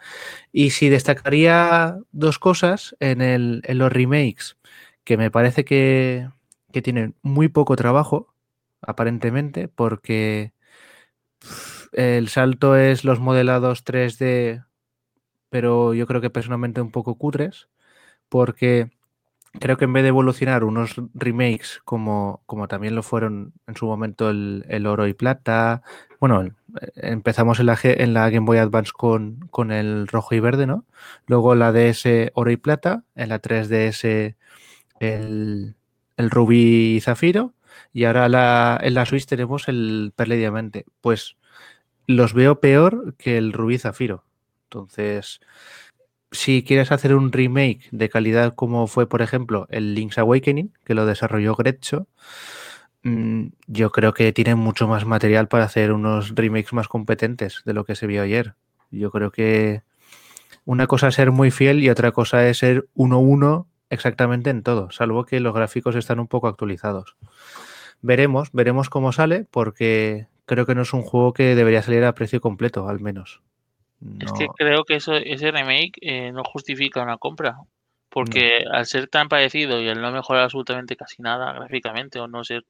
[0.52, 4.56] Y si destacaría dos cosas en, el, en los remakes,
[5.04, 6.28] que me parece que,
[6.72, 8.34] que tienen muy poco trabajo,
[8.80, 10.52] aparentemente, porque
[11.92, 14.64] el salto es los modelados 3D,
[15.51, 17.68] pero yo creo que personalmente un poco cutres,
[18.28, 18.90] porque
[19.53, 23.86] creo que en vez de evolucionar unos remakes como, como también lo fueron en su
[23.86, 25.82] momento el, oro y plata,
[26.20, 26.49] bueno,
[26.96, 30.84] empezamos en la, en la Game Boy Advance con, con, el rojo y verde, ¿no?
[31.26, 34.36] Luego la DS oro y plata, en la 3DS
[35.01, 35.76] el,
[36.16, 37.55] el rubí y zafiro,
[37.92, 40.84] y ahora la, en la Switch tenemos el perla y diamante.
[41.01, 41.36] Pues
[42.07, 44.24] los veo peor que el rubí zafiro.
[44.70, 45.40] Entonces,
[46.30, 50.94] si quieres hacer un remake de calidad como fue, por ejemplo, el Link's Awakening, que
[50.94, 52.06] lo desarrolló Gretcho,
[53.02, 57.72] mm, yo creo que tiene mucho más material para hacer unos remakes más competentes de
[57.74, 58.54] lo que se vio ayer.
[58.90, 59.82] Yo creo que
[60.66, 64.90] una cosa es ser muy fiel y otra cosa es ser 1-1 exactamente en todo,
[64.90, 67.16] salvo que los gráficos están un poco actualizados.
[68.02, 72.14] Veremos, veremos cómo sale, porque creo que no es un juego que debería salir a
[72.14, 73.42] precio completo, al menos.
[74.20, 77.59] Es que creo que eso, ese remake eh, no justifica una compra.
[78.11, 82.42] Porque al ser tan parecido y al no mejorar absolutamente casi nada gráficamente o no
[82.42, 82.64] ser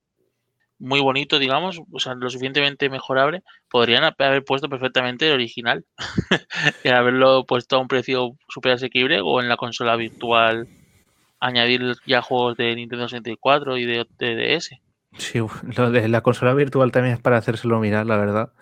[0.81, 5.85] muy bonito, digamos, o sea, lo suficientemente mejorable, podrían haber puesto perfectamente el original
[6.85, 10.69] y haberlo puesto a un precio súper asequible o en la consola virtual
[11.41, 14.71] añadir ya juegos de Nintendo 64 y de, de DS.
[15.17, 15.41] Sí,
[15.77, 18.53] lo de la consola virtual también es para hacérselo mirar, la verdad,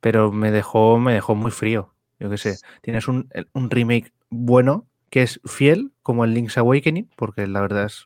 [0.00, 1.93] pero me dejó, me dejó muy frío.
[2.18, 7.46] Yo qué sé, tienes un, remake bueno que es fiel, como el Link's Awakening, porque
[7.46, 8.04] la verdad es,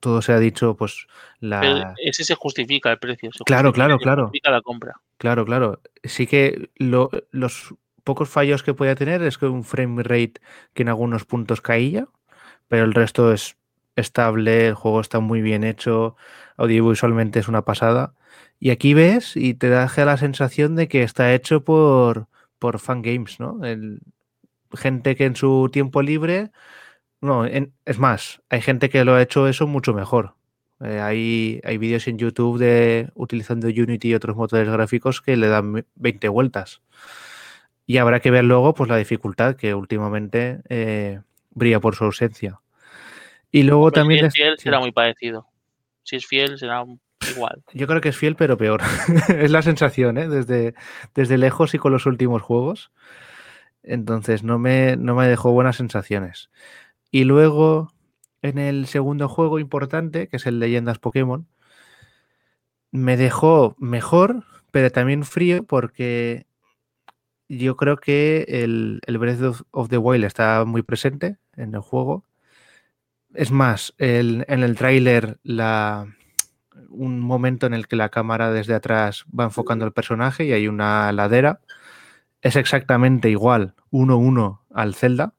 [0.00, 1.06] todo se ha dicho, pues
[1.38, 1.94] la...
[1.98, 3.30] ese se justifica el precio.
[3.44, 4.24] claro, claro, claro.
[4.24, 5.00] Justifica la compra.
[5.18, 5.80] Claro, claro.
[6.02, 7.74] Sí que los
[8.04, 10.40] pocos fallos que puede tener es que un frame rate
[10.72, 12.08] que en algunos puntos caía,
[12.68, 13.56] pero el resto es
[13.96, 16.16] estable, el juego está muy bien hecho,
[16.56, 18.14] audiovisualmente es una pasada.
[18.58, 22.28] Y aquí ves y te da la sensación de que está hecho por,
[22.60, 23.64] por fangames, ¿no?
[23.64, 24.00] El,
[24.72, 26.50] gente que en su tiempo libre,
[27.20, 30.34] no, es más, hay gente que lo ha hecho eso mucho mejor.
[30.80, 35.48] Eh, hay, hay vídeos en YouTube de utilizando Unity y otros motores gráficos que le
[35.48, 36.80] dan 20 vueltas.
[37.86, 42.60] Y habrá que ver luego pues la dificultad que últimamente eh, brilla por su ausencia.
[43.50, 44.20] Y luego también...
[44.20, 45.48] Si es fiel, será muy parecido.
[46.04, 46.84] Si es fiel, será
[47.72, 48.80] Yo creo que es fiel, pero peor.
[49.28, 50.28] es la sensación, ¿eh?
[50.28, 50.74] Desde,
[51.14, 52.90] desde lejos y con los últimos juegos.
[53.82, 56.50] Entonces no me, no me dejó buenas sensaciones.
[57.10, 57.92] Y luego,
[58.42, 61.48] en el segundo juego importante, que es el Leyendas Pokémon,
[62.92, 66.46] me dejó mejor, pero también frío, porque
[67.48, 72.24] yo creo que el, el Breath of, the Wild está muy presente en el juego.
[73.34, 76.08] Es más, en el tráiler la,
[76.88, 80.68] un momento en el que la cámara desde atrás va enfocando al personaje y hay
[80.68, 81.60] una ladera.
[82.42, 85.34] Es exactamente igual, 1-1 al Zelda.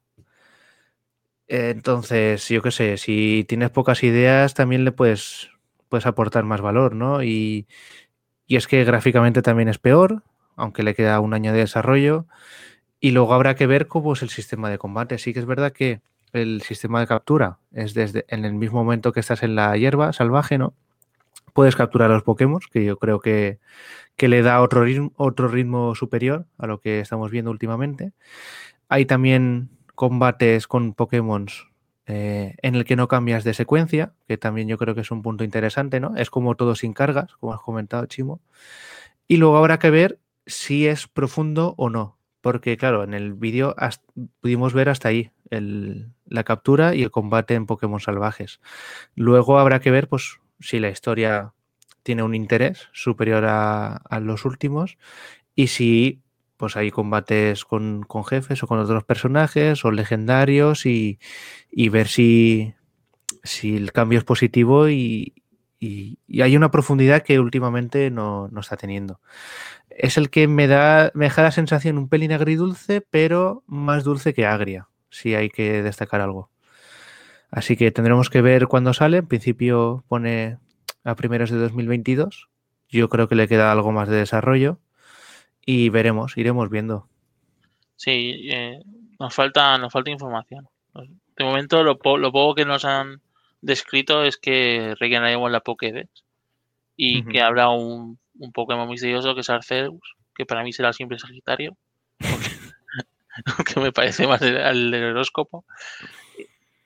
[1.47, 5.49] Entonces, yo qué sé, si tienes pocas ideas, también le puedes,
[5.89, 7.23] puedes aportar más valor, ¿no?
[7.23, 7.67] Y,
[8.47, 10.23] y es que gráficamente también es peor,
[10.55, 12.27] aunque le queda un año de desarrollo.
[13.01, 15.17] Y luego habrá que ver cómo es el sistema de combate.
[15.17, 16.01] Sí que es verdad que
[16.33, 20.13] el sistema de captura es desde en el mismo momento que estás en la hierba
[20.13, 20.73] salvaje, ¿no?
[21.53, 23.59] Puedes capturar a los Pokémon, que yo creo que,
[24.17, 28.13] le da otro ritmo, otro ritmo superior a lo que estamos viendo últimamente.
[28.89, 31.47] hay también combates con Pokémon
[32.07, 35.21] eh, en el que no cambias de secuencia, que también yo creo que es un
[35.21, 36.15] punto interesante, ¿no?
[36.17, 38.41] Es como todo sin cargas, como has comentado, Chimo.
[39.27, 43.75] Y luego habrá que ver si es profundo o no, porque claro, en el vídeo
[44.41, 48.59] pudimos ver hasta ahí la captura y el combate en Pokémon salvajes.
[49.15, 51.53] Luego habrá que ver, pues, si la historia
[52.03, 54.97] tiene un interés superior a, los últimos
[55.55, 56.21] y si
[56.57, 61.17] pues hay combates con, jefes o con otros personajes o legendarios y,
[61.89, 62.73] ver si,
[63.43, 65.33] si, el cambio es positivo y,
[65.81, 69.19] hay una profundidad que últimamente no, no, está teniendo.
[69.89, 74.35] Es el que me da, me deja la sensación un pelín agridulce, pero más dulce
[74.35, 76.51] que agria, si hay que destacar algo.
[77.51, 79.17] Así que tendremos que ver cuándo sale.
[79.17, 80.57] En principio pone
[81.03, 82.47] a primeros de 2022.
[82.87, 84.79] Yo creo que le queda algo más de desarrollo
[85.65, 87.07] y veremos, iremos viendo.
[87.97, 88.81] Sí, eh,
[89.19, 90.67] nos falta nos falta información.
[91.37, 93.21] De momento lo, lo, poco que nos han
[93.61, 96.09] descrito es que rellenaremos la Pokédex
[96.95, 101.19] y que habrá un, un, Pokémon misterioso que es Arceus, que para mí será siempre
[101.19, 101.77] Sagitario,
[103.73, 105.65] que me parece más al del horóscopo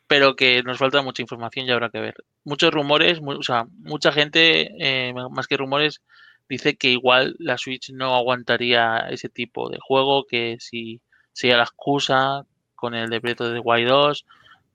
[0.07, 2.15] pero que nos falta mucha información y habrá que ver.
[2.43, 6.01] Muchos rumores, o sea, mucha gente, eh, más que rumores,
[6.47, 11.01] dice que igual la Switch no aguantaría ese tipo de juego, que si
[11.33, 12.45] sería la excusa
[12.75, 14.25] con el decreto de Wild 2,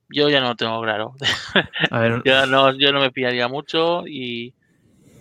[0.08, 1.14] yo ya no lo tengo claro.
[2.24, 4.52] yo, no, yo no me pillaría mucho y,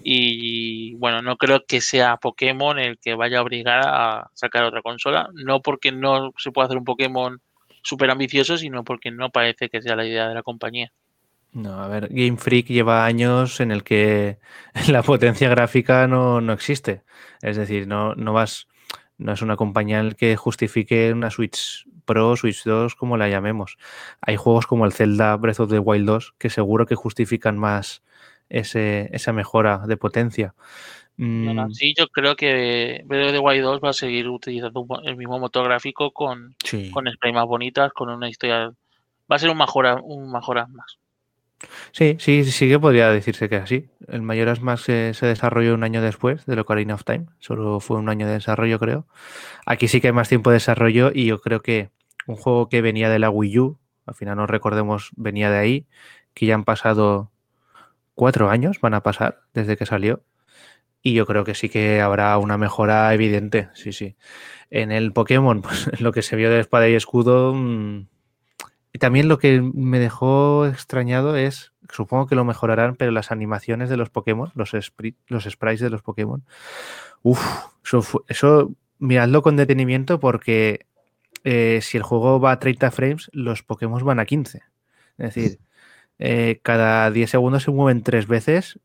[0.04, 4.82] y bueno, no creo que sea Pokémon el que vaya a obligar a sacar otra
[4.82, 7.40] consola, no porque no se pueda hacer un Pokémon
[7.82, 10.92] súper ambicioso, sino porque no parece que sea la idea de la compañía.
[11.52, 14.38] No, a ver, Game Freak lleva años en el que
[14.88, 17.04] la potencia gráfica no, existe.
[17.42, 18.68] Es decir, no, no vas,
[19.18, 23.30] no es una compañía en la que justifique una Switch Pro, Switch 2, como la
[23.30, 23.78] llamemos.
[24.22, 28.04] Hay juegos como el Zelda Breath of the Wild 2 que seguro que justifican más
[28.50, 30.56] ese, esa mejora de potencia.
[31.22, 31.72] Mm.
[31.72, 36.56] sí, yo creo que the 2 va a seguir utilizando el mismo motor gráfico con,
[36.94, 38.72] con sprites más bonitas, con una historia.
[39.30, 40.98] Va a ser un mejora, un mejora más.
[41.92, 43.90] Sí, sí, sí que podría decirse que así.
[44.08, 47.26] El Mayoras Max se, se desarrolló un año después de Ocarina of Time.
[47.40, 49.06] Solo fue un año de desarrollo, creo.
[49.66, 51.90] Aquí sí que hay más tiempo de desarrollo y yo creo que
[52.28, 55.86] un juego que venía de la Wii U, al final no recordemos, venía de ahí,
[56.34, 57.30] que ya han pasado
[58.16, 60.24] cuatro años, van a pasar desde que salió.
[61.02, 64.16] Y yo creo que sí que habrá una mejora evidente, sí, sí.
[64.70, 67.54] En el Pokémon, pues lo que se vio de espada y escudo.
[67.54, 68.08] Mm,
[68.92, 73.90] y también lo que me dejó extrañado es, supongo que lo mejorarán, pero las animaciones
[73.90, 74.72] de los Pokémon, los,
[75.28, 76.44] los sprites de los Pokémon.
[77.22, 77.40] Uf,
[77.84, 80.88] eso, eso miradlo con detenimiento porque
[81.44, 84.62] eh, si el juego va a 30 frames, los Pokémon van a 15.
[85.18, 85.60] Es decir,
[86.20, 88.80] eh, cada 10 segundos se mueven tres veces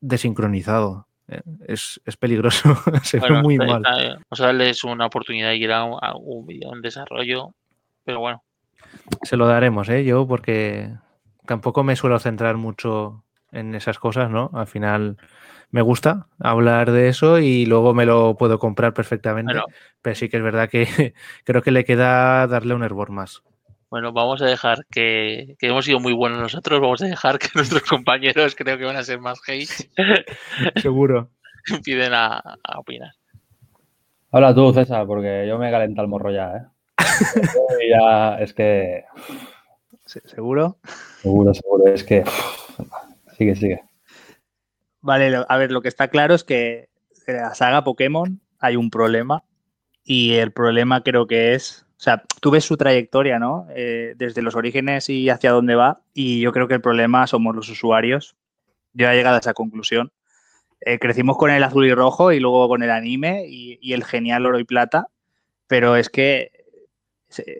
[0.00, 1.06] desincronizado.
[1.30, 2.74] Eh, es, peligroso,
[3.04, 3.82] se ve muy mal.
[3.82, 7.54] Vamos a darles una oportunidad y ir a un, video en desarrollo,
[8.04, 8.42] pero bueno.
[9.22, 10.04] Se lo daremos, ¿eh?
[10.04, 10.92] Yo, porque
[11.46, 13.22] tampoco me suelo centrar mucho
[13.52, 14.50] en esas cosas, ¿no?
[14.54, 15.18] Al final
[15.70, 19.54] me gusta hablar de eso y luego me lo puedo comprar perfectamente.
[20.02, 21.14] Pero, sí que es verdad que
[21.44, 23.44] creo que le queda darle un hervor más.
[23.90, 27.48] Bueno, vamos a dejar que, que, hemos sido muy buenos nosotros, vamos a dejar que
[27.56, 29.90] nuestros compañeros creo que van a ser más hate.
[30.80, 31.30] Seguro.
[31.84, 32.40] Piden a,
[32.78, 33.10] opinar.
[34.30, 36.66] Habla tú, César, porque yo me calenta el morro ya, ¿eh?
[37.90, 39.04] ya es que...
[40.06, 40.78] ¿Seguro?
[41.20, 41.92] Seguro, seguro.
[41.92, 42.24] Es que...
[43.36, 43.82] Sigue, sigue.
[45.00, 46.88] Vale, a ver, lo que está claro es que
[47.26, 49.42] en la saga Pokémon hay un problema
[50.04, 53.66] y el problema creo que es o sea, tú ves su trayectoria, ¿no?
[53.76, 56.00] Eh, desde los orígenes y hacia dónde va.
[56.14, 58.36] Y yo creo que el problema somos los usuarios.
[58.94, 60.10] Yo he llegado a esa conclusión.
[60.80, 64.46] Eh, crecimos con el azul y rojo y luego con el anime y, el genial
[64.46, 65.08] oro y plata.
[65.66, 66.52] Pero es que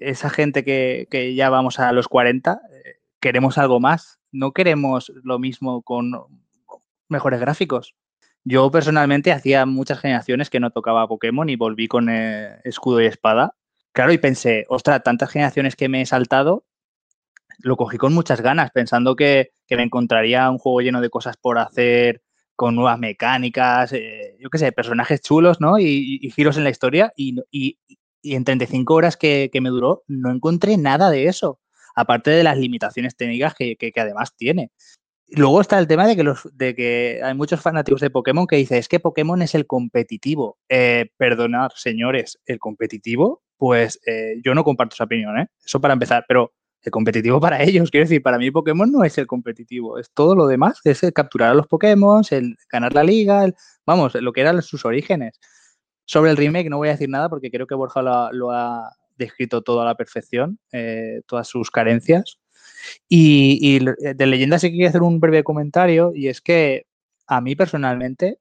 [0.01, 4.21] esa gente que, que ya vamos a los 40, eh, queremos algo más.
[4.33, 6.13] No queremos lo mismo con
[7.09, 7.95] mejores gráficos.
[8.45, 13.55] Yo personalmente hacía muchas generaciones que no tocaba Pokémon y volví con escudo y espada
[13.93, 16.65] Claro, y pensé, ostras, tantas generaciones que me he saltado,
[17.63, 21.59] lo cogí con muchas ganas, pensando que, me encontraría un juego lleno de cosas por
[21.59, 22.23] hacer,
[22.57, 25.79] con nuevas mecánicas, eh, yo qué sé, personajes chulos, ¿no?
[25.79, 27.13] Y, giros en la historia.
[27.17, 27.37] Y,
[28.23, 31.61] en 35 horas que, me duró, no encontré nada de eso,
[31.95, 34.71] aparte de las limitaciones técnicas que, además tiene.
[35.29, 38.57] Luego está el tema de que, los, de que hay muchos fanáticos de Pokémon que
[38.57, 40.59] dicen, es que Pokémon es el competitivo.
[40.69, 45.47] Eh, perdonad, señores, el competitivo pues eh, yo no comparto esa opinión, ¿eh?
[45.63, 49.19] Eso para empezar, pero el competitivo para ellos, quiero decir, para mí Pokémon no es
[49.19, 53.05] el competitivo, es todo lo demás, es el capturar a los Pokémon, el ganar la
[53.05, 53.53] liga,
[53.85, 55.39] vamos, lo que eran sus orígenes.
[56.07, 58.01] Sobre el remake no voy a decir nada porque creo que Borja
[58.33, 62.39] lo, ha descrito todo a la perfección, eh, todas sus carencias.
[63.11, 66.87] Y, y, de leyenda sí que quiero hacer un breve comentario y es que
[67.27, 68.39] a mí personalmente,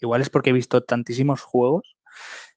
[0.00, 1.96] igual es porque he visto tantísimos juegos,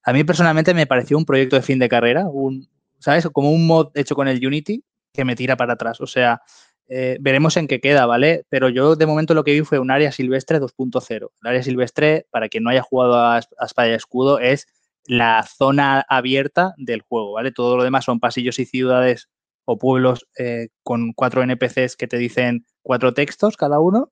[0.03, 2.67] a mí personalmente me pareció un proyecto de fin de carrera, un,
[2.99, 3.27] ¿sabes?
[3.31, 4.83] Como un mod hecho con el Unity
[5.13, 6.01] que me tira para atrás.
[6.01, 6.41] O sea,
[6.87, 8.45] eh, veremos en qué queda, ¿vale?
[8.49, 11.31] Pero yo de momento lo que vi fue un área silvestre 2.0.
[11.41, 14.67] El área silvestre, para quien no haya jugado a, a Espada y Escudo, es
[15.05, 17.51] la zona abierta del juego, ¿vale?
[17.51, 19.29] Todo lo demás son pasillos y ciudades
[19.65, 24.11] o pueblos eh, con cuatro NPCs que te dicen cuatro textos cada uno.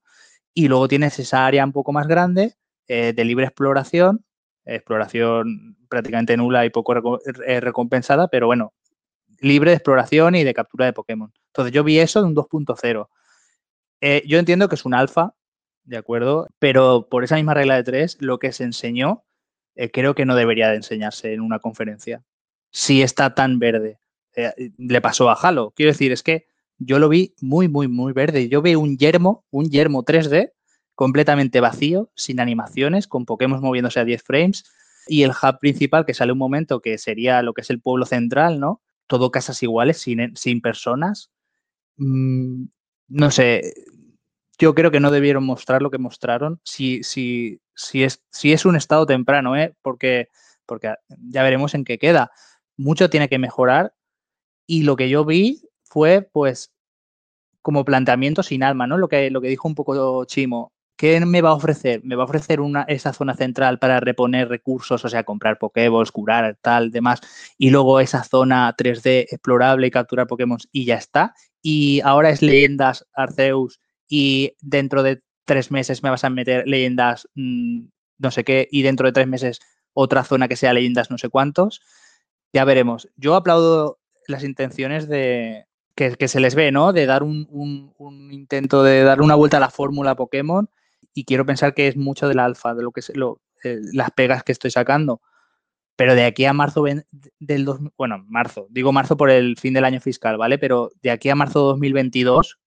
[0.53, 2.55] Y luego tienes esa área un poco más grande
[2.87, 4.25] eh, de libre exploración,
[4.75, 8.73] exploración prácticamente nula y poco recompensada, pero bueno,
[9.39, 11.33] libre de exploración y de captura de Pokémon.
[11.47, 13.09] Entonces yo vi eso de un 2.0.
[14.01, 15.35] Eh, yo entiendo que es un alfa,
[15.83, 16.47] ¿de acuerdo?
[16.59, 19.23] Pero por esa misma regla de tres, lo que se enseñó
[19.75, 22.23] eh, creo que no debería de enseñarse en una conferencia.
[22.71, 23.99] Si está tan verde.
[24.35, 25.73] Eh, le pasó a Halo.
[25.75, 26.45] Quiero decir, es que
[26.77, 28.47] yo lo vi muy, muy, muy verde.
[28.49, 30.51] Yo vi un yermo, un yermo 3D
[31.01, 34.65] completamente vacío, sin animaciones, con Pokémon moviéndose a 10 frames.
[35.07, 38.05] Y el hub principal, que sale un momento, que sería lo que es el pueblo
[38.05, 38.83] central, ¿no?
[39.07, 41.31] todo casas iguales, sin, sin personas.
[41.97, 42.65] Mm,
[43.07, 43.73] no sé,
[44.59, 46.61] yo creo que no debieron mostrar lo que mostraron.
[46.63, 49.75] Si, si, si, es, si es un estado temprano, ¿eh?
[49.81, 50.29] porque,
[50.67, 50.93] porque
[51.31, 52.29] ya veremos en qué queda.
[52.77, 53.95] Mucho tiene que mejorar
[54.67, 56.71] y lo que yo vi fue pues
[57.63, 58.99] como planteamiento sin alma, ¿no?
[58.99, 60.71] Lo que, lo que dijo un poco Chimo.
[61.01, 62.01] ¿Qué me va a ofrecer?
[62.03, 66.11] Me va a ofrecer una, esa zona central para reponer recursos, o sea, comprar Pokéballs,
[66.11, 67.21] curar, tal, demás,
[67.57, 71.33] y luego esa zona 3D explorable y capturar Pokémon y ya está.
[71.59, 77.27] Y ahora es leyendas Arceus y dentro de tres meses me vas a meter leyendas
[77.33, 77.85] mm,
[78.19, 79.59] no sé qué y dentro de tres meses
[79.93, 81.81] otra zona que sea leyendas no sé cuántos.
[82.53, 83.09] Ya veremos.
[83.15, 83.97] Yo aplaudo
[84.27, 86.93] las intenciones de que, se les ve, ¿no?
[86.93, 90.69] De dar un, un intento de dar una vuelta a la fórmula Pokémon
[91.13, 94.11] y quiero pensar que es mucho del alfa, de lo que es lo, eh, las
[94.11, 95.21] pegas que estoy sacando.
[95.95, 96.83] Pero de aquí a marzo
[97.39, 100.57] del dos, bueno, marzo, digo marzo por el fin del año fiscal, ¿vale?
[100.57, 102.59] Pero de aquí a marzo 2022,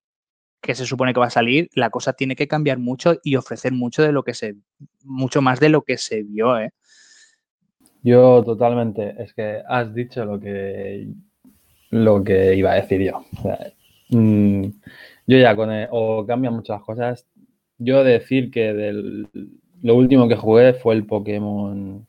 [0.61, 3.73] que se supone que va a salir, la cosa tiene que cambiar mucho y ofrecer
[3.73, 4.55] mucho de lo que se,
[5.03, 6.71] mucho más de lo que se vio, ¿eh?
[8.03, 11.07] Yo totalmente, es que has dicho lo que
[11.89, 13.25] lo que iba a decir yo.
[14.09, 14.65] Mm,
[15.25, 17.25] yo ya con o cambian muchas cosas,
[17.77, 18.73] yo decir que
[19.81, 22.05] lo último que jugué fue el Pokémon.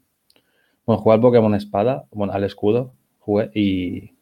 [0.87, 4.13] Bueno, jugué al Pokémon Espada, bueno, al escudo, jugué y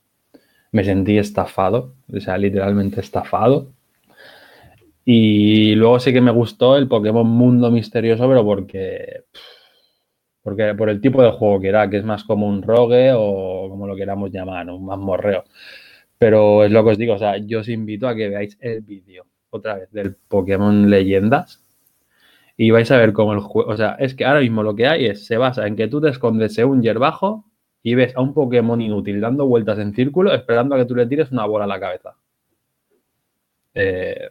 [0.72, 3.72] me sentí estafado, o sea, literalmente estafado.
[5.04, 9.24] Y luego sí que me gustó el Pokémon Mundo Misterioso, pero porque,
[10.42, 13.68] porque por el tipo de juego que era, que es más como un rogue o
[13.68, 15.44] como lo queramos llamar, un mazmorreo.
[16.18, 18.80] Pero es lo que os digo, o sea, yo os invito a que veáis el
[18.82, 21.64] vídeo otra vez del Pokémon Leyendas
[22.56, 24.86] y vais a ver cómo el juego, o sea, es que ahora mismo lo que
[24.86, 27.44] hay es, se basa en que tú te escondes en un hierbajo
[27.82, 31.06] y ves a un Pokémon inútil dando vueltas en círculo esperando a que tú le
[31.06, 32.16] tires una bola a la cabeza.
[33.74, 34.28] Eh,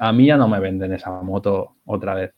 [0.00, 2.32] a mí ya no me venden esa moto otra vez.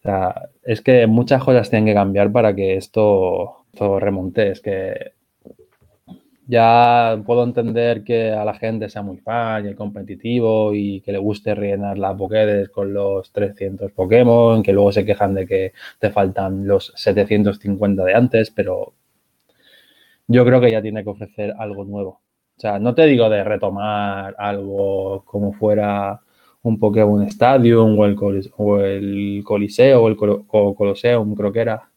[0.00, 4.50] O sea, es que muchas cosas tienen que cambiar para que esto, esto remonte.
[4.50, 5.12] Es que
[6.46, 11.18] ya puedo entender que a la gente sea muy fan y competitivo y que le
[11.18, 16.10] guste rellenar la Pokédex con los 300 Pokémon, que luego se quejan de que te
[16.10, 18.94] faltan los 750 de antes, pero
[20.26, 22.20] yo creo que ya tiene que ofrecer algo nuevo.
[22.56, 26.20] O sea, no te digo de retomar algo como fuera
[26.62, 28.16] un Pokémon Stadium o el,
[28.56, 30.16] o el Coliseo o el
[30.76, 31.90] Coloseum, creo que era.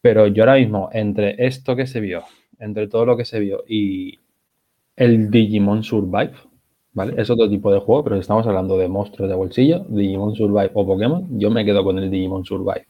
[0.00, 2.24] Pero yo ahora mismo, entre esto que se vio
[2.64, 4.18] entre todo lo que se vio y
[4.96, 6.32] el Digimon Survive,
[6.92, 7.14] ¿vale?
[7.20, 10.70] Es otro tipo de juego, pero si estamos hablando de monstruos de bolsillo, Digimon Survive
[10.74, 12.86] o Pokémon, yo me quedo con el Digimon Survive.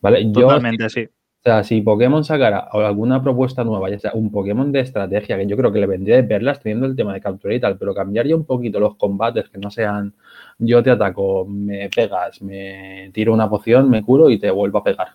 [0.00, 0.24] ¿Vale?
[0.32, 1.08] Totalmente, sí.
[1.40, 5.46] O sea, si Pokémon sacara alguna propuesta nueva, ya sea un Pokémon de estrategia, que
[5.46, 7.94] yo creo que le vendría de perlas teniendo el tema de captura y tal, pero
[7.94, 10.12] cambiaría un poquito los combates, que no sean
[10.58, 14.84] yo te ataco, me pegas, me tiro una poción, me curo y te vuelvo a
[14.84, 15.08] pegar.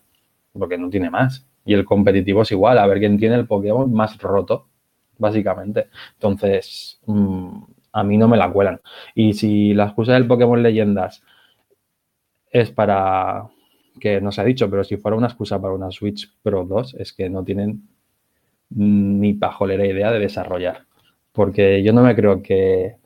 [0.52, 1.46] Porque no tiene más.
[1.66, 4.68] Y el competitivo es igual, a ver quién tiene el Pokémon más roto,
[5.18, 5.88] básicamente.
[6.14, 7.64] Entonces, mm,
[7.94, 8.82] a mí no me la cuelan.
[9.16, 11.24] Y si la excusa del Pokémon Leyendas
[12.52, 13.50] es para,
[14.00, 16.96] que no se ha dicho, pero si fuera una excusa para una Switch Pro 2,
[17.00, 17.88] es que no tienen
[18.70, 20.86] ni pajolera idea de desarrollar.
[21.32, 22.98] Porque yo no me creo que,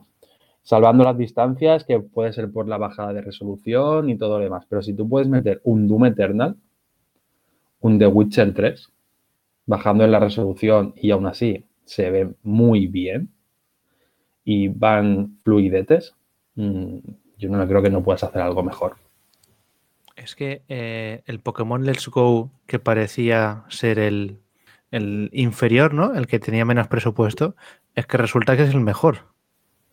[0.63, 4.65] salvando las distancias, que puede ser por la bajada de resolución y todo lo demás,
[4.69, 6.55] pero si tú puedes meter un Doom Eternal,
[7.81, 8.89] un The Witcher 3,
[9.65, 13.29] bajando en la resolución y aún así se ve muy bien
[14.43, 16.15] y van fluidetes,
[16.55, 16.97] mm,
[17.37, 18.95] yo no creo que no puedas hacer algo mejor.
[20.15, 24.39] Es que eh, el Pokémon Let's Go, que parecía ser el,
[24.91, 26.15] inferior, ¿no?
[26.15, 27.55] El que tenía menos presupuesto,
[27.95, 29.27] es que resulta que es el mejor.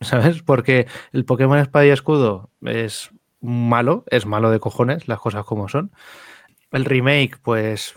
[0.01, 0.41] ¿Sabes?
[0.41, 3.11] Porque el Pokémon Espada y Escudo es
[3.41, 5.91] malo, es malo de cojones, las cosas como son.
[6.71, 7.95] El remake, pues.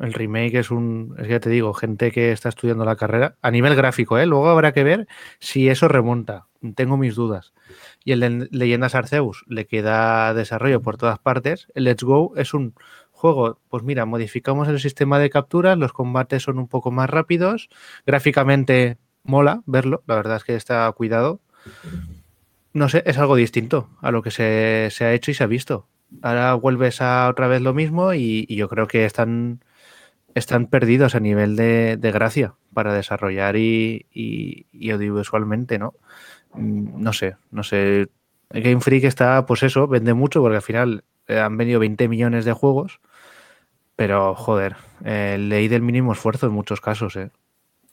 [0.00, 1.14] El remake es un.
[1.18, 3.36] Es que ya te digo, gente que está estudiando la carrera.
[3.42, 4.26] A nivel gráfico, ¿eh?
[4.26, 6.46] Luego habrá que ver si eso remonta.
[6.74, 7.52] Tengo mis dudas
[8.06, 12.74] y el Leyendas Arceus le queda desarrollo por todas partes, el Let's Go es un
[13.10, 17.68] juego, pues mira, modificamos el sistema de captura, los combates son un poco más rápidos,
[18.06, 21.40] gráficamente mola verlo, la verdad es que está cuidado.
[22.72, 25.88] No sé, es algo distinto a lo que se, ha hecho y se ha visto.
[26.22, 29.60] Ahora vuelves a otra vez lo mismo y, yo creo que están,
[30.34, 35.94] están perdidos a nivel de, gracia para desarrollar y, y audiovisualmente, ¿no?
[36.56, 38.08] Mm, no sé, no sé.
[38.50, 42.44] Game Freak está, pues eso, vende mucho porque al final eh, han vendido 20 millones
[42.44, 43.00] de juegos,
[43.96, 47.30] pero joder, eh, ley del mínimo esfuerzo en muchos casos, ¿eh?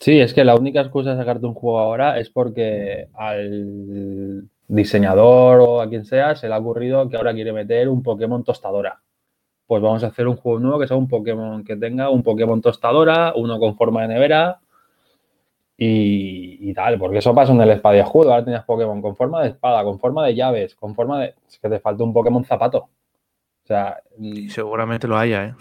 [0.03, 5.61] Sí, es que la única excusa de sacarte un juego ahora es porque al diseñador
[5.61, 9.01] o a quien sea se le ha ocurrido que ahora quiere meter un Pokémon tostadora.
[9.65, 12.61] Pues vamos a hacer un juego nuevo que sea un Pokémon que tenga un Pokémon
[12.61, 14.59] tostadora, uno con forma de nevera
[15.77, 18.31] y, tal, porque eso pasa en el espada y escudo.
[18.31, 21.35] Ahora tenías Pokémon con forma de espada, con forma de llaves, con forma de.
[21.47, 22.79] Es que te falta un Pokémon zapato.
[22.79, 24.01] O sea.
[24.19, 25.55] Y seguramente lo haya, ¿eh?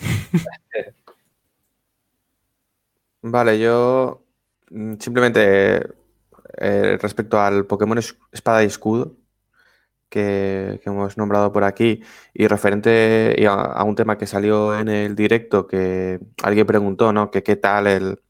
[3.22, 4.21] vale, yo mm,
[4.98, 5.86] simplemente
[6.58, 9.16] eh, respecto al Pokémon Espada y Escudo
[10.08, 12.02] que, hemos nombrado por aquí
[12.34, 17.30] y referente a, un tema que salió en el directo que alguien preguntó, ¿no?
[17.30, 18.20] Que qué tal el,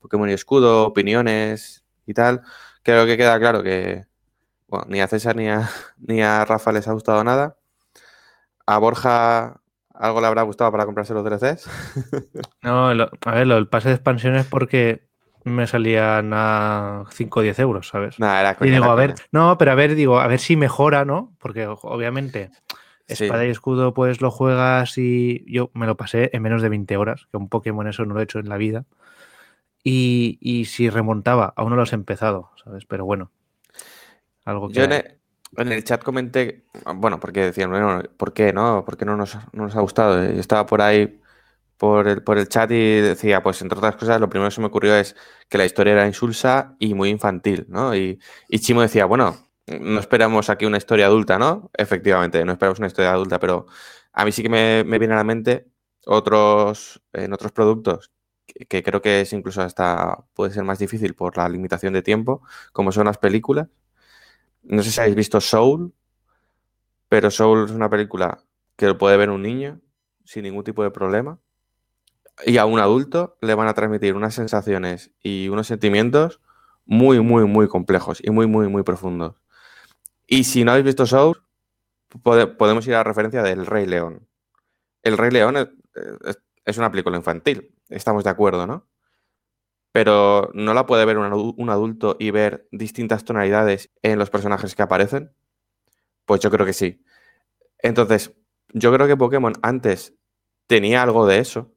[0.00, 2.42] Pokémon y Escudo, opiniones y tal.
[2.82, 4.06] Creo que queda claro que
[4.88, 5.68] ni a César ni a,
[5.98, 7.56] ni a Rafa les ha gustado nada.
[8.66, 9.60] A Borja
[9.94, 11.68] algo le habrá gustado para comprarse los DLCs.
[12.62, 15.07] no, a ver, el pase de expansión es porque
[15.48, 18.18] me salían a 5 o 10 euros, ¿sabes?
[18.18, 21.04] Nada, era y digo, a ver, no, pero a ver, digo, a ver si mejora,
[21.04, 21.32] ¿no?
[21.38, 22.50] Porque obviamente
[23.08, 26.96] Espada y escudo, pues lo juegas y yo me lo pasé en menos de 20
[26.98, 28.84] horas, que un Pokémon eso no lo he hecho en la vida.
[29.82, 32.84] Y, si remontaba, aún no lo has empezado, ¿sabes?
[32.84, 33.30] Pero bueno,
[34.44, 34.74] algo que...
[34.74, 38.84] Yo en el, chat comenté, bueno, porque decían, bueno, ¿por qué no?
[38.84, 40.22] ¿Por qué no nos, ha gustado?
[40.22, 41.18] Yo estaba por ahí
[41.78, 44.60] por el, por el chat y decía, pues entre otras cosas, lo primero que se
[44.60, 45.16] me ocurrió es
[45.48, 47.96] que la historia era insulsa y muy infantil, ¿no?
[47.96, 51.70] Y, y Chimo decía, bueno, no esperamos aquí una historia adulta, ¿no?
[51.74, 53.66] Efectivamente, no esperamos una historia adulta, pero
[54.12, 55.68] a mí sí que me, me viene a la mente
[56.06, 58.10] otros, en otros productos
[58.68, 62.42] que creo que es incluso hasta puede ser más difícil por la limitación de tiempo,
[62.72, 63.68] como son las películas.
[64.62, 65.92] No sé si habéis visto Soul,
[67.08, 68.42] pero Soul es una película
[68.76, 69.80] que lo puede ver un niño
[70.24, 71.38] sin ningún tipo de problema.
[72.46, 76.40] Y a un adulto le van a transmitir unas sensaciones y unos sentimientos
[76.84, 79.36] muy, muy, muy complejos y muy, muy, muy profundos.
[80.26, 81.42] Y si no habéis visto Soul,
[82.22, 84.28] podemos ir a la referencia del Rey León.
[85.02, 85.56] El Rey León
[86.64, 88.86] es una película infantil, Estamos de acuerdo, ¿no?
[89.92, 94.82] Pero ¿no la puede ver un, adulto y ver distintas tonalidades en los personajes que
[94.82, 95.32] aparecen?
[96.26, 97.02] Pues yo creo que sí.
[97.78, 98.34] Entonces,
[98.74, 100.14] yo creo que Pokémon antes
[100.66, 101.74] tenía algo de eso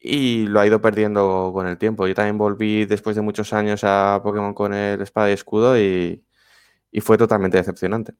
[0.00, 2.06] y lo ha ido perdiendo con el tiempo.
[2.06, 6.24] Yo también volví después de muchos años a Pokémon con el espada y escudo y,
[6.90, 8.14] y fue totalmente decepcionante.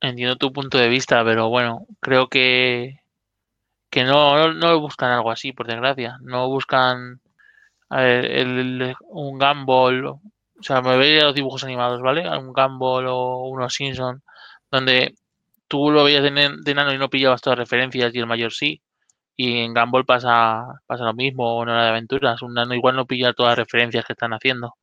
[0.00, 3.00] Entiendo tu punto de vista, pero bueno, creo que
[3.90, 6.18] que no, no, buscan algo así, por desgracia.
[6.22, 7.20] No buscan
[7.90, 10.20] el, un Gumball, o
[10.60, 12.28] sea, me veía los dibujos animados, ¿vale?
[12.38, 14.22] Un Gumball o unos Simpson,
[14.70, 15.14] donde
[15.68, 16.30] tú lo veías de,
[16.62, 18.80] de nano y no pillabas todas las referencias y el mayor sí.
[19.42, 22.42] Y en Gumball pasa, pasa lo mismo, o en Hora de Aventuras.
[22.42, 24.74] Un igual no pilla todas las referencias que están haciendo.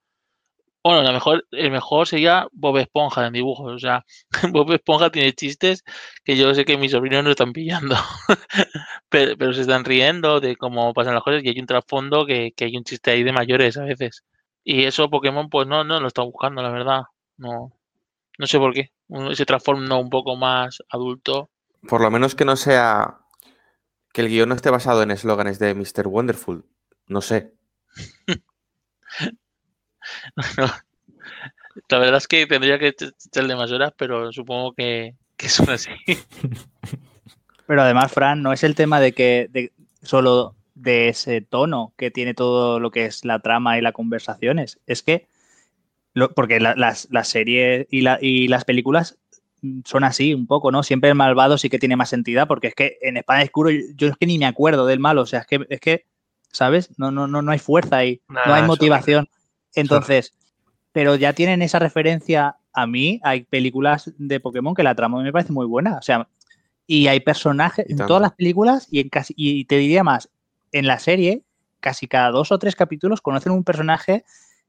[0.83, 3.71] Bueno, lo mejor, el mejor sería Bob Esponja en dibujos.
[3.75, 4.03] O sea,
[4.51, 5.83] Bob Esponja tiene chistes
[6.25, 7.95] que yo sé que mis sobrinos no están pillando.
[9.09, 12.77] pero, se están riendo de cómo pasan las cosas y hay un trasfondo que, hay
[12.77, 14.23] un chiste ahí de mayores a veces.
[14.63, 17.03] Y eso Pokémon pues no, no lo está buscando, la verdad.
[17.37, 17.73] No,
[18.39, 18.89] no sé por qué.
[19.29, 21.51] Ese trasfondo un poco más adulto.
[21.87, 23.19] Por lo menos que no sea
[24.17, 26.07] que el guion no esté basado en eslóganes de Mr.
[26.07, 26.65] Wonderful.
[27.05, 27.53] No sé.
[31.87, 35.91] La verdad es que tendría que echarle más horas, pero supongo que, que son así.
[37.67, 39.71] Pero además, Fran, no es el tema de que de,
[40.01, 44.79] solo de ese tono que tiene todo lo que es la trama y las conversaciones.
[44.87, 45.27] Es que,
[46.13, 49.19] lo, porque la, las, las, series y, la, y, las películas
[49.85, 50.83] son así un poco, ¿no?
[50.83, 53.79] Siempre el malvado sí que tiene más entidad, porque es que en España Oscuro yo,
[53.95, 56.05] yo es que ni me acuerdo del malo, o sea, es que, es que
[56.51, 56.89] ¿sabes?
[56.97, 59.29] No, no, no, no hay fuerza ahí, nah, no hay motivación.
[59.75, 60.33] Entonces,
[60.91, 65.31] pero ya tienen esa referencia a mí, hay películas de Pokémon que la trama me
[65.31, 66.27] parece muy buena, o sea,
[66.85, 70.29] y hay personajes en todas las películas y en casi y te diría más,
[70.71, 71.43] en la serie
[71.79, 74.23] casi cada dos o tres capítulos conocen un personaje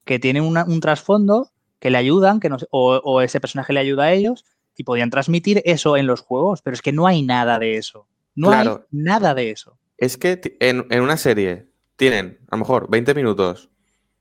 [0.05, 3.81] que tiene una, un trasfondo que le ayudan, que no, o, o, ese personaje le
[3.81, 4.45] ayuda a ellos
[4.79, 8.07] y podían transmitir eso en los juegos, pero es que no hay nada de eso.
[8.35, 8.87] No claro.
[8.91, 9.79] hay nada de eso.
[9.97, 13.71] Es que en, en, una serie tienen a lo mejor 20 minutos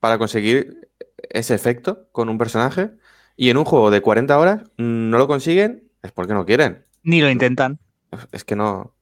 [0.00, 0.90] para conseguir
[1.30, 2.90] ese efecto con un personaje
[3.36, 6.84] y en un juego de 40 horas no lo consiguen, es porque no quieren.
[7.04, 7.78] Ni lo intentan.
[8.32, 8.94] Es que no.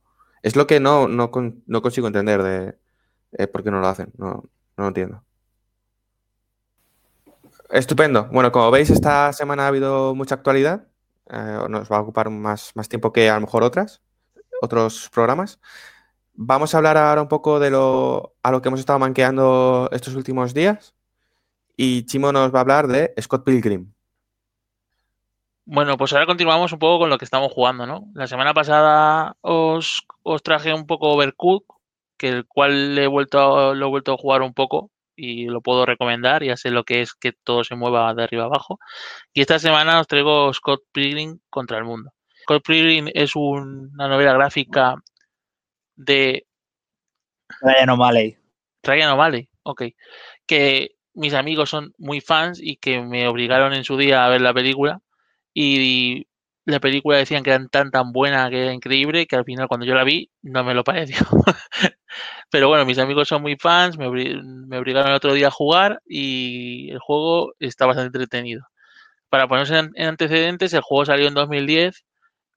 [0.42, 1.30] Es lo que no, no,
[1.66, 2.74] no consigo entender de
[3.32, 4.12] eh, por qué no lo hacen.
[4.18, 4.44] No,
[4.76, 5.24] no lo entiendo.
[7.70, 8.28] Estupendo.
[8.30, 10.86] Bueno, como veis, esta semana ha habido mucha actualidad.
[11.30, 14.02] Eh, nos va a ocupar más, más tiempo que a lo mejor otras,
[14.60, 15.60] otros programas.
[16.34, 20.14] Vamos a hablar ahora un poco de lo, a lo que hemos estado manqueando estos
[20.14, 20.94] últimos días.
[21.76, 23.92] Y Chimo nos va a hablar de Scott Pilgrim.
[25.64, 28.08] Bueno, pues ahora continuamos un poco con lo que estamos jugando, ¿no?
[28.14, 31.80] La semana pasada os, os traje un poco Overcook,
[32.16, 35.47] que el cual le he vuelto a, lo he vuelto a jugar un poco y
[35.47, 38.78] lo puedo recomendar, ya sé lo que es que todo se mueva de arriba abajo.
[39.32, 42.12] Y esta semana os traigo Scott Pilgrim contra el mundo.
[42.43, 44.97] Scott Pilgrim es un, una novela gráfica
[45.97, 46.47] de...
[47.62, 48.36] Ryan O'Malley.
[48.82, 49.82] Ryan O'Malley, ok.
[50.47, 54.43] Que mis amigos son muy fans y que me obligaron en su día a ver
[54.43, 55.01] la película
[55.55, 56.25] y
[56.66, 59.86] la película decían que era tan tan buena, que era increíble, que al final cuando
[59.86, 61.16] yo la vi no me lo pareció.
[62.51, 66.90] Pero bueno, mis amigos son muy fans, me, obligaron el otro día a jugar y
[66.90, 68.66] el juego está bastante entretenido.
[69.28, 72.05] Para ponerse en, en antecedentes, el juego salió en 2010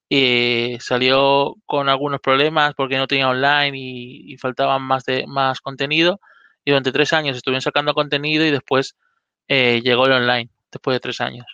[0.10, 5.61] y salió con algunos problemas porque no tenía online y, y faltaban más, de, más
[5.61, 6.19] contenido.
[6.65, 8.95] Y durante tres años estuvieron sacando contenido y después
[9.48, 11.45] eh, llegó el online, después de tres años.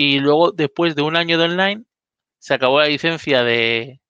[0.00, 1.84] Y luego, después de un año de online,
[2.38, 4.00] se acabó la licencia de,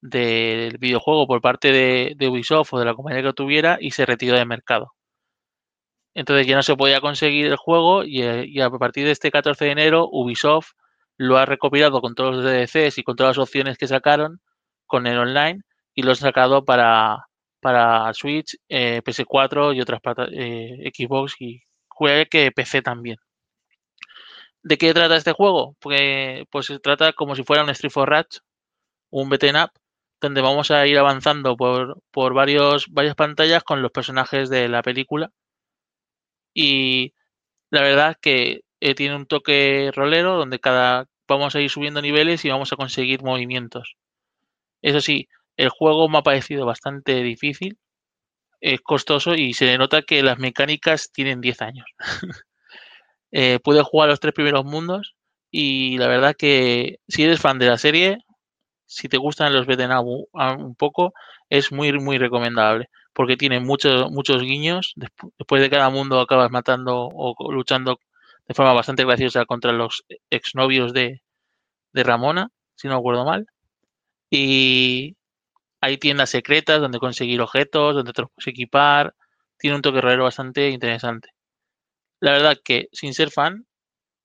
[0.00, 4.36] del videojuego por parte de, Ubisoft o de la compañía que tuviera y se retiró
[4.36, 4.92] del mercado.
[6.14, 9.70] Entonces ya no se podía conseguir el juego y, a partir de este 14 de
[9.70, 10.72] enero Ubisoft
[11.16, 14.40] lo ha recopilado con todos los DLCs y con todas las opciones que sacaron
[14.86, 15.60] con el online
[15.94, 17.26] y lo han sacado para,
[17.60, 20.00] para Switch, eh, PS4 y otras
[20.32, 23.18] eh, Xbox y juegue que PC también.
[24.62, 25.76] ¿De qué trata este juego?
[25.80, 28.42] Pues, pues se trata como si fuera un Street for Rats,
[29.10, 29.72] un beat'em up,
[30.20, 34.82] donde vamos a ir avanzando por, por varios, varias pantallas con los personajes de la
[34.82, 35.30] película.
[36.54, 37.14] Y
[37.70, 42.44] la verdad que eh, tiene un toque rolero donde cada vamos a ir subiendo niveles
[42.44, 43.96] y vamos a conseguir movimientos.
[44.82, 47.78] Eso sí, el juego me ha parecido bastante difícil,
[48.60, 51.86] es costoso y se nota que las mecánicas tienen 10 años.
[53.32, 55.14] eh, pude jugar los tres primeros mundos
[55.50, 58.18] y la verdad que si eres fan de la serie,
[58.86, 61.14] si te gustan los beat'em un poco,
[61.48, 64.94] es muy, muy recomendable porque tiene muchos, muchos guiños.
[65.38, 67.98] Después de cada mundo acabas matando o luchando
[68.48, 71.22] de forma bastante graciosa contra los exnovios de,
[71.92, 73.46] de Ramona, si no acuerdo mal.
[74.30, 75.16] Y
[75.80, 79.14] hay tiendas secretas donde conseguir objetos, donde te los puedes equipar.
[79.58, 81.30] Tiene un toque rolero bastante interesante.
[82.20, 83.66] La verdad que sin ser fan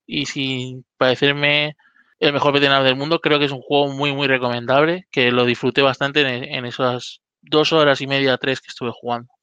[0.05, 1.75] y sin parecerme
[2.19, 5.45] el mejor veterano del mundo, creo que es un juego muy, muy recomendable, que lo
[5.45, 9.33] disfruté bastante en, esas dos horas y media, tres que estuve jugando.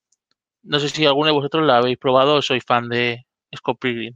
[0.63, 3.27] No sé si alguno de vosotros la habéis probado o soy fan de
[3.57, 4.15] Scott Pilgrim.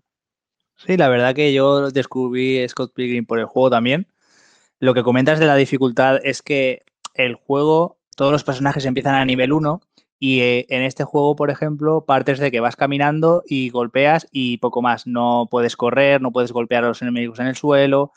[0.76, 4.06] Sí, la verdad que yo descubrí Scott Pilgrim por el juego también.
[4.78, 6.84] Lo que comentas de la dificultad es que
[7.14, 9.80] el juego, todos los personajes empiezan a nivel 1
[10.18, 14.58] y eh, en este juego, por ejemplo, partes de que vas caminando y golpeas y
[14.58, 15.06] poco más.
[15.06, 18.12] No puedes correr, no puedes golpear a los enemigos en el suelo.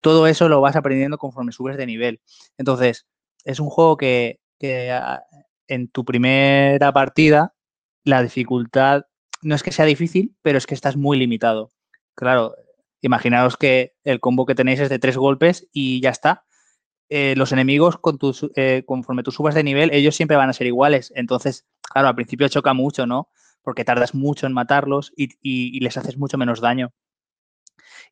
[0.00, 2.20] Todo eso lo vas aprendiendo conforme subes de nivel.
[2.58, 3.06] Entonces,
[3.44, 4.92] es un juego que, que
[5.68, 7.54] en tu primera partida
[8.04, 9.04] la dificultad
[9.42, 11.70] no es que sea difícil, pero es que estás muy limitado.
[12.14, 12.54] Claro,
[13.00, 16.44] imaginaos que el combo que tenéis es de tres golpes y ya está.
[17.10, 20.54] Eh, los enemigos, con tus, eh, conforme tú subas de nivel, ellos siempre van a
[20.54, 21.12] ser iguales.
[21.14, 23.28] Entonces, claro, al principio choca mucho, ¿no?
[23.62, 26.92] Porque tardas mucho en matarlos y, les haces mucho menos daño.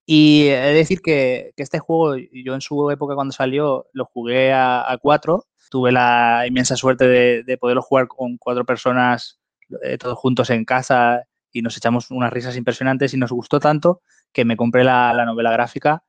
[0.04, 4.52] Y he de decir que, este juego, yo en su época cuando salió, lo jugué
[4.52, 5.46] a, cuatro.
[5.70, 9.40] Tuve la inmensa suerte de, poderlo jugar con cuatro personas
[9.82, 14.02] eh, todos juntos en casa y nos echamos unas risas impresionantes y nos gustó tanto
[14.32, 16.04] que me compré la, la novela gráfica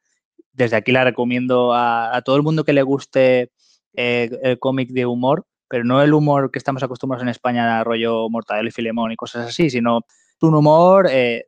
[0.53, 3.51] desde aquí la recomiendo a, todo el mundo que le guste
[3.93, 8.29] eh, el cómic de humor, pero no el humor que estamos acostumbrados en España, rollo
[8.29, 10.01] Mortadelo y Filemón y cosas así, sino
[10.41, 11.47] un humor eh,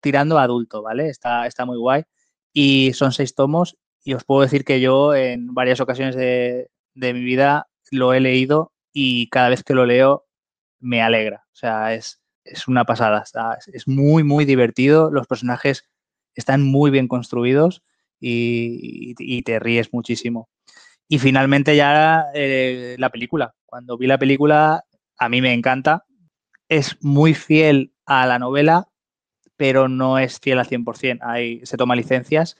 [0.00, 1.08] tirando adulto, ¿vale?
[1.08, 2.02] Está, muy guay.
[2.52, 7.22] Y son seis tomos y os puedo decir que yo en varias ocasiones de, mi
[7.24, 10.26] vida lo he leído y cada vez que lo leo
[10.80, 11.44] me alegra.
[11.52, 12.18] O sea, es
[12.66, 13.24] una pasada.
[13.72, 15.10] es muy, muy divertido.
[15.10, 15.84] Los personajes
[16.34, 17.82] están muy bien construidos
[18.22, 20.48] y, te ríes muchísimo.
[21.08, 23.54] Y finalmente ya eh, la película.
[23.66, 24.84] Cuando vi la película,
[25.18, 26.06] a mí me encanta.
[26.68, 28.88] Es muy fiel a la novela,
[29.56, 31.18] pero no es fiel al 100%.
[31.22, 32.56] Hay, se toma licencias,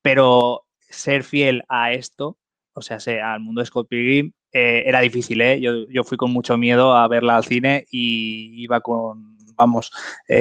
[0.00, 2.38] pero ser fiel a esto,
[2.72, 2.98] o sea,
[3.34, 5.40] al mundo de Scott Pilgrim, eh, era difícil.
[5.40, 5.60] ¿eh?
[5.60, 9.92] Yo, fui con mucho miedo a verla al cine y iba con, vamos,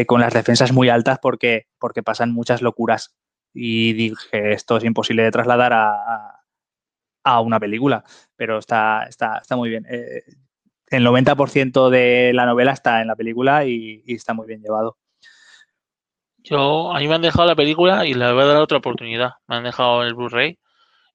[0.05, 3.15] con las defensas muy altas porque, porque pasan muchas locuras
[3.53, 6.43] y dije, esto es imposible de trasladar a,
[7.23, 8.03] a, una película,
[8.35, 9.85] pero está, está, está muy bien.
[9.89, 10.23] Eh,
[10.87, 14.97] el 90% de la novela está en la película y, está muy bien llevado.
[16.37, 19.31] Yo, a mí me han dejado la película y le voy a dar otra oportunidad.
[19.47, 20.59] Me han dejado el Blu-ray,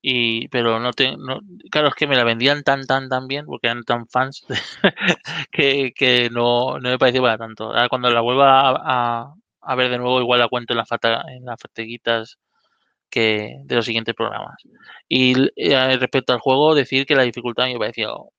[0.01, 1.40] y, pero no te, no,
[1.70, 4.47] claro, es que me la vendían tan, tan, tan bien, porque eran tan fans,
[5.52, 7.65] que, que no, no, me pareció para tanto.
[7.66, 9.35] Ahora cuando la vuelva a
[9.74, 12.39] ver de nuevo, igual la cuento en, la en las fatiguitas
[13.11, 14.57] que de los siguientes programas.
[15.09, 18.31] Y eh, respecto al juego, decir que la dificultad me pareció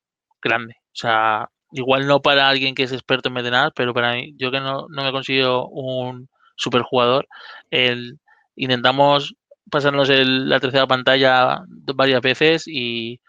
[0.42, 0.76] grande.
[0.88, 4.52] O sea, igual no para alguien que es experto en metenar, pero para mí, yo
[4.52, 7.28] que no, no me considero un super jugador,
[7.72, 8.20] el,
[8.56, 9.36] intentamos
[9.72, 11.64] pasarnos la tercera pantalla
[11.96, 13.22] varias veces y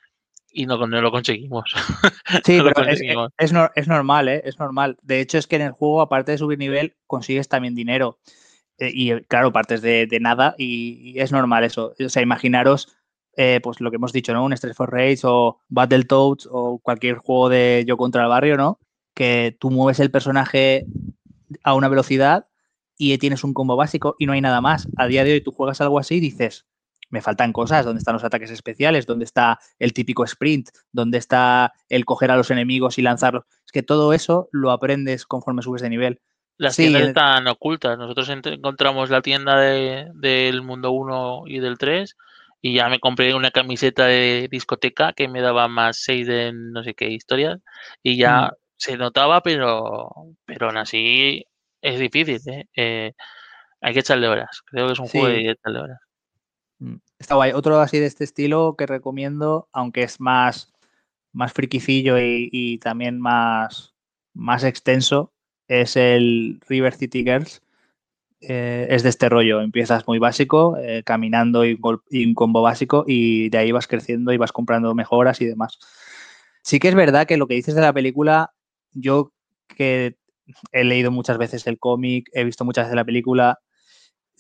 [0.53, 1.73] y no, lo conseguimos.
[2.45, 3.53] Sí, pero Es,
[3.89, 4.43] normal, ¿eh?
[4.45, 4.97] Es normal.
[5.03, 8.19] De hecho, es que en el juego, aparte de subir nivel, consigues también dinero.
[8.79, 11.95] Eh, y eh, claro, partes de, nada y, es normal eso.
[11.99, 12.97] O sea, imaginaros,
[13.63, 14.45] pues lo que hemos dicho, ¿no?
[14.45, 18.79] Un Street for Rage o Battletoads o cualquier juego de Yo contra el barrio, ¿no?
[19.15, 20.87] Que tú mueves el personaje
[21.63, 22.47] a una velocidad
[22.97, 24.89] y tienes un combo básico y no hay nada más.
[24.97, 26.67] A día de hoy tú juegas algo así y dices,
[27.11, 29.07] me faltan cosas, ¿dónde están los ataques especiales?
[29.07, 30.71] ¿Dónde está el típico sprint?
[30.93, 33.45] ¿Dónde está el coger a los enemigos y lanzarlos?
[33.67, 36.21] Es que todo eso lo aprendes conforme subes de nivel.
[36.57, 37.99] Las tiendas están ocultas.
[37.99, 42.17] Nosotros encontramos la tienda del mundo 1 y del 3
[42.63, 46.85] y ya me compré una camiseta de discoteca que me daba más 6 de no
[46.85, 47.59] sé qué historias
[48.03, 48.51] y ya mm.
[48.77, 50.11] se notaba, pero,
[50.45, 51.45] pero aún así
[51.81, 52.41] es difícil.
[52.47, 52.67] ¿eh?
[52.77, 53.13] Eh,
[53.81, 54.61] hay que echarle horas.
[54.67, 55.99] Creo que es un juego de echarle horas.
[56.81, 57.53] Mm, está guay.
[57.53, 60.73] Otro así de este estilo que recomiendo, aunque es más,
[61.33, 63.95] más friquicillo y, también más,
[64.35, 65.33] más extenso,
[65.69, 67.63] es el River City Girls.
[68.41, 69.61] Eh, es de este rollo.
[69.61, 74.39] Empiezas muy básico, eh, caminando y, un combo básico, y de ahí vas creciendo y
[74.39, 75.79] vas comprando mejoras y demás.
[76.63, 78.53] Sí que es verdad que lo que dices de la película,
[78.93, 79.33] yo
[79.69, 80.17] que
[80.73, 83.61] he leído muchas veces el cómic, he visto muchas veces la película,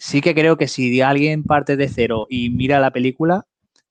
[0.01, 3.47] sí que creo que si alguien parte de cero y mira la película,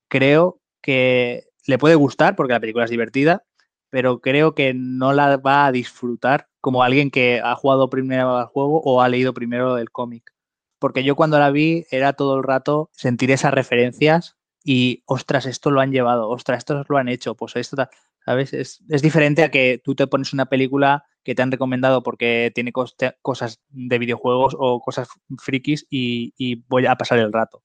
[0.08, 3.44] creo que le puede gustar porque la película es divertida,
[3.90, 8.46] pero creo que no la va a disfrutar como alguien que ha jugado primero al
[8.46, 10.34] juego o ha leído primero el cómic.
[10.80, 15.70] Porque yo cuando la vi era todo el rato sentir esas referencias y, ostras, esto
[15.70, 17.76] lo han llevado, ostras, esto lo han hecho, pues esto,
[18.24, 18.52] ¿sabes?
[18.52, 22.50] Es, es diferente a que tú te pones una película que te han recomendado porque
[22.54, 27.62] tiene cosas de videojuegos o cosas frikis y, voy a pasar el rato.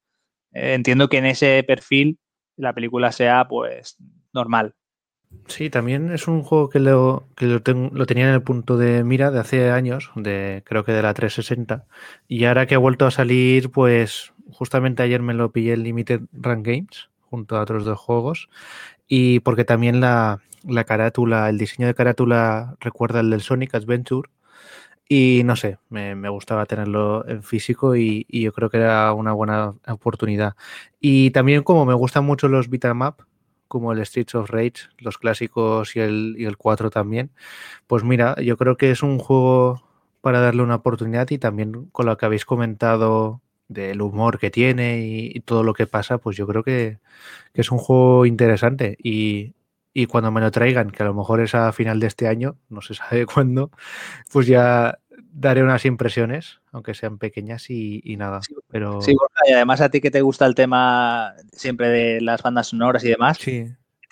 [0.51, 2.19] Eh, entiendo que en ese perfil
[2.57, 3.97] la película sea pues
[4.33, 4.75] normal.
[5.47, 9.31] Sí, también es un juego que lo, que lo, tenía en el punto de mira
[9.31, 11.85] de hace años, de creo que de la 360,
[12.27, 16.21] y ahora que ha vuelto a salir, pues justamente ayer me lo pillé en Limited
[16.31, 18.49] Run Games, junto a otros dos juegos,
[19.07, 24.29] y porque también la, la carátula, el diseño de carátula recuerda el del Sonic Adventure.
[25.07, 29.75] Y no sé, me, gustaba tenerlo en físico y, yo creo que era una buena
[29.87, 30.55] oportunidad.
[30.99, 32.99] Y también como me gustan mucho los beat'em
[33.67, 37.31] como el Streets of Rage, los clásicos y el, y el 4 también,
[37.87, 39.83] pues mira, yo creo que es un juego
[40.21, 44.99] para darle una oportunidad y también con lo que habéis comentado del humor que tiene
[45.07, 46.99] y, todo lo que pasa, pues yo creo que,
[47.53, 48.97] que es un juego interesante.
[49.03, 49.53] Y,
[49.97, 52.57] y, cuando me lo traigan, que a lo mejor es a final de este año,
[52.69, 53.71] no se sabe cuándo,
[54.31, 54.99] pues ya
[55.31, 58.41] daré unas impresiones, aunque sean pequeñas y, y nada.
[58.69, 59.01] pero...
[59.01, 59.15] Sí,
[59.47, 63.09] y además a ti que te gusta el tema siempre de las bandas sonoras y
[63.09, 63.65] demás, sí.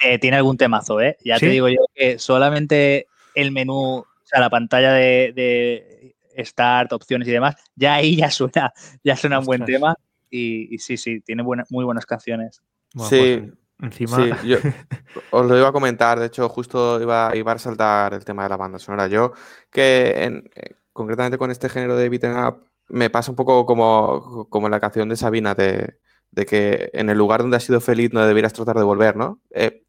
[0.03, 1.17] eh, tiene algún temazo, ¿eh?
[1.23, 1.45] Ya ¿Sí?
[1.45, 6.15] te digo yo que solamente el menú, o sea, la pantalla de, de
[6.45, 8.73] Start, opciones y demás, ya ahí ya suena,
[9.03, 9.95] ya suena un buen tema
[10.29, 12.61] y, y sí, sí, tiene buena, muy buenas canciones.
[12.93, 14.17] Bueno, Sí, pues, encima.
[14.17, 14.57] Sí, yo
[15.31, 18.49] os lo iba a comentar, de hecho, justo iba, iba a resaltar el tema de
[18.49, 19.07] la banda sonora.
[19.07, 19.33] Yo,
[19.71, 24.47] que en- eh, concretamente con este género de beat'em up, me pasa un poco como,
[24.49, 25.97] como la canción de Sabina, de,
[26.31, 29.39] de que en el lugar donde has sido feliz no deberías tratar de volver, ¿no?
[29.51, 29.83] Eh,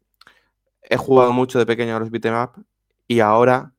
[0.83, 2.51] he jugado mucho de pequeño a los beat'em up
[3.07, 3.73] y ahora,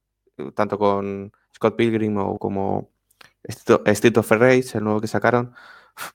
[0.55, 2.91] tanto con Scott Pilgrim o como
[3.45, 5.55] Street Street of Rage, el nuevo que sacaron,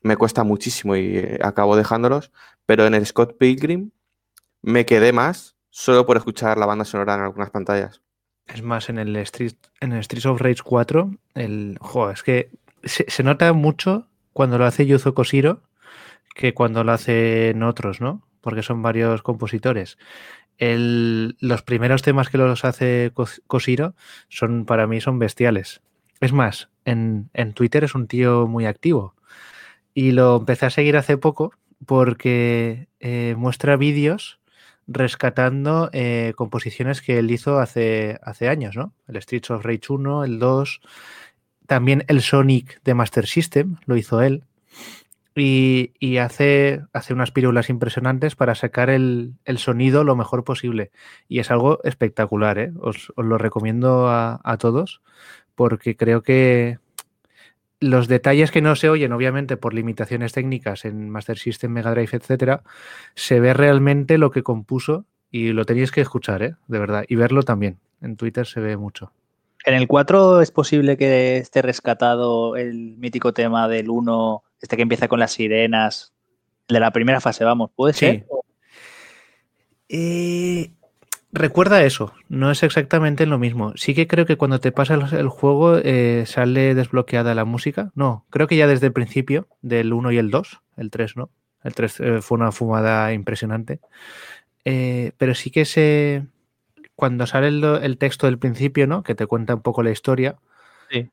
[0.01, 2.31] me cuesta muchísimo y eh, acabo dejándolos,
[2.65, 3.91] pero en el Scott Pilgrim
[4.61, 8.01] me quedé más solo por escuchar la banda sonora en algunas pantallas.
[8.47, 12.49] Es más, en el Street, en el Streets of Rage 4, el, jo, es que
[12.83, 15.61] se, se nota mucho cuando lo hace Yuzo Koshiro
[16.35, 18.27] que cuando lo hacen otros, ¿no?
[18.41, 19.97] Porque son varios compositores.
[20.57, 23.95] El- los primeros temas que los hace Kos- Koshiro
[24.29, 25.81] son, para mí, son bestiales.
[26.19, 29.15] Es más, en, en Twitter es un tío muy activo.
[29.93, 31.53] Y lo empecé a seguir hace poco
[31.85, 34.39] porque eh, muestra vídeos
[34.87, 38.93] rescatando eh, composiciones que él hizo hace, hace años, ¿no?
[39.07, 40.81] El Streets of Rage 1, el 2,
[41.67, 44.43] también el Sonic de Master System, lo hizo él.
[45.33, 50.91] Y, y hace, hace unas pirulas impresionantes para sacar el, el sonido lo mejor posible.
[51.29, 52.73] Y es algo espectacular, ¿eh?
[52.81, 55.01] Os, os lo recomiendo a, a todos
[55.55, 56.79] porque creo que
[57.81, 62.11] los detalles que no se oyen, obviamente por limitaciones técnicas en Master System, Mega Drive,
[62.13, 62.63] etcétera,
[63.15, 66.55] se ve realmente lo que compuso y lo tenéis que escuchar, ¿eh?
[66.67, 67.79] de verdad, y verlo también.
[68.01, 69.11] En Twitter se ve mucho.
[69.65, 74.81] En el 4 es posible que esté rescatado el mítico tema del 1, este que
[74.83, 76.13] empieza con las sirenas,
[76.67, 77.99] de la primera fase, vamos, ¿puede Sí.
[78.05, 78.25] ser?
[79.89, 80.71] Eh,
[81.33, 83.73] recuerda eso, no es exactamente lo mismo.
[83.75, 87.91] Sí que creo que cuando te pasas el juego eh, sale desbloqueada la música.
[87.95, 91.29] No, creo que ya desde el principio, del 1 y el 2, el 3 no.
[91.63, 93.79] El 3 eh, fue una fumada impresionante.
[94.65, 96.25] Eh, pero sí que se.
[96.95, 99.01] Cuando sale el, el texto del principio, ¿no?
[99.03, 100.35] Que te cuenta un poco la historia.
[100.89, 101.09] Sí.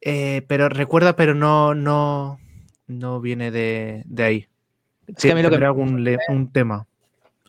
[0.00, 2.38] Pero recuerda, pero no, no,
[2.86, 4.46] no viene de, de ahí.
[5.06, 6.86] Es que a mí lo que me- algún le- un tema.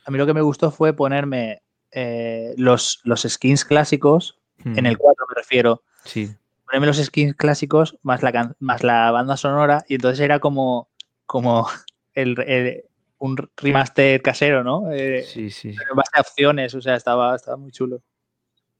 [0.06, 1.62] A mí lo que me gustó fue ponerme
[1.92, 6.30] eh, los, los skins clásicos, en el 4 me refiero, Sí.
[6.66, 10.90] ponerme los skins clásicos más la, can- más la banda sonora y entonces era como,
[11.26, 11.68] como
[12.14, 12.84] el, el-
[13.20, 14.92] un remaster casero, ¿no?
[14.92, 15.70] Eh, Sí, sí.
[15.70, 18.02] En base a opciones, o sea, estaba, estaba muy chulo.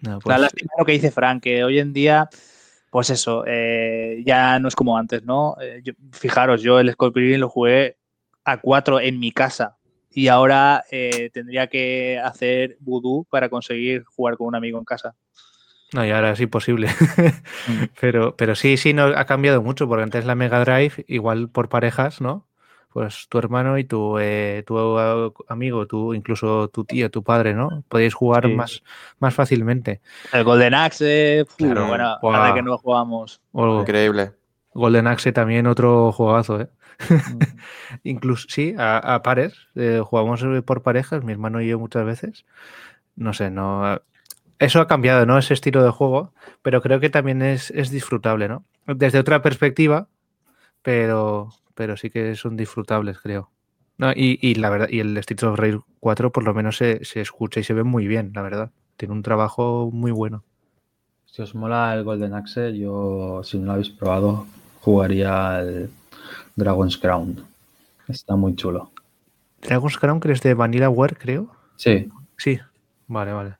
[0.02, 2.30] No, La pues, lástima lo que dice Frank, que hoy en día,
[2.90, 5.58] pues eso, eh, ya no es como antes, ¿no?
[5.62, 7.98] Eh, yo- fijaros, yo el Scorpion lo jugué
[8.46, 9.78] a 4 en mi casa
[10.12, 15.16] y ahora eh, tendría que hacer vudú para conseguir jugar con un amigo en casa.
[15.94, 16.88] no, y ahora es imposible.
[18.00, 21.70] pero, pero sí, sí, no, ha cambiado mucho, porque antes la Mega Drive, igual por
[21.70, 22.48] parejas, ¿no?
[22.92, 24.78] Pues tu hermano y tu, eh, tu
[25.48, 27.84] amigo, tu, incluso tu tío, tu padre, ¿no?
[27.88, 28.54] Podéis jugar Sí.
[28.56, 28.84] más,
[29.20, 30.02] más fácilmente.
[30.34, 32.34] El Golden Axe, fu, Claro, bueno, guau.
[32.36, 33.42] hace que no jugamos.
[33.54, 34.32] Increíble.
[34.74, 36.70] Golden Axe también otro juegazo, ¿eh?
[38.04, 39.54] Incluso, sí, a, a pares.
[39.76, 42.46] eh, jugamos eh, por parejas, mi hermano y yo muchas veces.
[43.16, 44.02] No sé, no.
[44.60, 45.38] Eso ha cambiado, ¿no?
[45.38, 48.66] Ese estilo de juego, pero creo que también es, es disfrutable, ¿no?
[48.88, 50.08] Desde otra perspectiva,
[50.82, 53.52] pero, pero sí que son disfrutables, creo.
[53.98, 57.04] No, y, y la verdad, y el Streets of Rage 4 por lo menos se,
[57.06, 58.72] se escucha y se ve muy bien, la verdad.
[58.98, 60.44] Tiene un trabajo muy bueno.
[61.26, 64.46] Si os mola el Golden Axe, yo, si no lo habéis probado,
[64.82, 65.90] jugaría al
[66.60, 67.44] Dragon's Crown.
[68.08, 68.92] Está muy chulo.
[69.62, 71.52] Dragon's Crown, que es de Vanillaware, creo.
[71.76, 72.60] Sí, Sí,
[73.08, 73.56] vale, vale.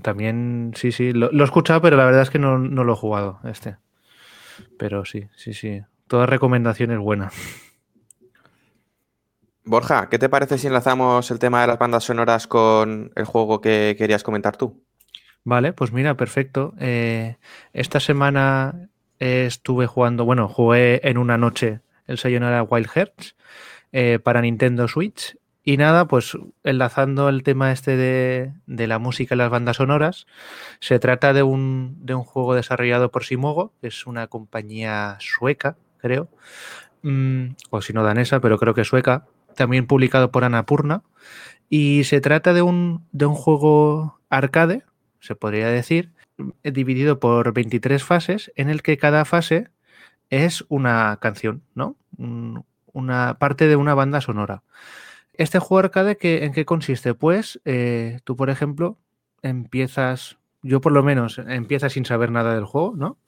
[0.00, 2.94] También, sí, sí, lo, lo he escuchado, pero la verdad es que no, no lo
[2.94, 3.76] he jugado este.
[4.78, 5.82] Pero sí, sí, sí.
[6.06, 7.30] Toda recomendación es buena.
[9.64, 13.60] Borja, ¿qué te parece si enlazamos el tema de las bandas sonoras con el juego
[13.60, 14.82] que querías comentar tú?
[15.44, 16.72] Vale, pues mira, perfecto.
[16.80, 17.36] Eh,
[17.74, 18.88] esta semana
[19.18, 23.36] estuve jugando, bueno, jugué en una noche el Sayonara Wild Hearts
[23.92, 25.36] eh, para Nintendo Switch.
[25.62, 30.26] Y nada, pues enlazando el tema este de, de la música y las bandas sonoras,
[30.80, 35.76] se trata de un, de un juego desarrollado por Simogo, que es una compañía sueca,
[35.98, 36.30] creo,
[37.02, 39.26] mm, o si no danesa, pero creo que sueca,
[39.56, 41.02] también publicado por Annapurna.
[41.68, 44.84] Y se trata de un, de un juego arcade,
[45.20, 46.12] se podría decir,
[46.62, 49.68] eh, dividido por 23 fases, en el que cada fase
[50.30, 51.96] es una canción, ¿no?
[52.92, 54.62] Una parte de una banda sonora.
[55.34, 57.14] Este juego arcade, ¿en qué consiste?
[57.14, 58.98] Pues eh, tú, por ejemplo,
[59.42, 63.18] empiezas, yo por lo menos, empiezas sin saber nada del juego, ¿no?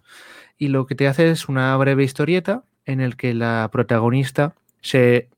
[0.59, 5.29] Y lo que te hace es una breve historieta en el que la protagonista se,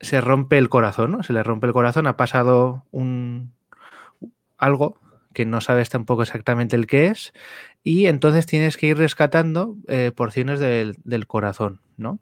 [0.00, 1.22] se rompe el corazón, ¿no?
[1.22, 3.52] Se le rompe el corazón, ha pasado un
[4.56, 4.98] algo
[5.34, 7.34] que no sabes tampoco exactamente el que es,
[7.84, 12.18] y entonces tienes que ir rescatando eh, porciones del, corazón, ¿no?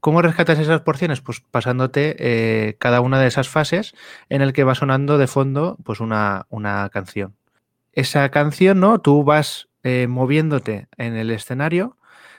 [0.00, 1.20] ¿Cómo rescatas esas porciones?
[1.20, 3.94] Pues pasándote eh, cada una de esas fases
[4.30, 7.36] en el que va sonando de fondo pues una, una canción.
[7.92, 9.00] Esa canción, ¿no?
[9.00, 11.98] Tú vas eh, moviéndote en el escenario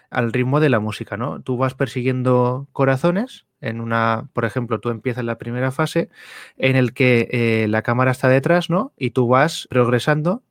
[0.09, 1.41] al ritmo de la música, ¿no?
[1.43, 6.09] Tú vas persiguiendo corazones en una, por ejemplo, tú empiezas la primera fase
[6.57, 8.91] en el que la cámara está detrás, ¿no?
[8.97, 10.41] Y tú vas progresando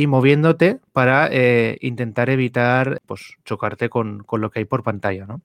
[0.00, 5.42] y moviéndote para eh, intentar evitar, pues, chocarte con, lo que hay por pantalla, ¿no?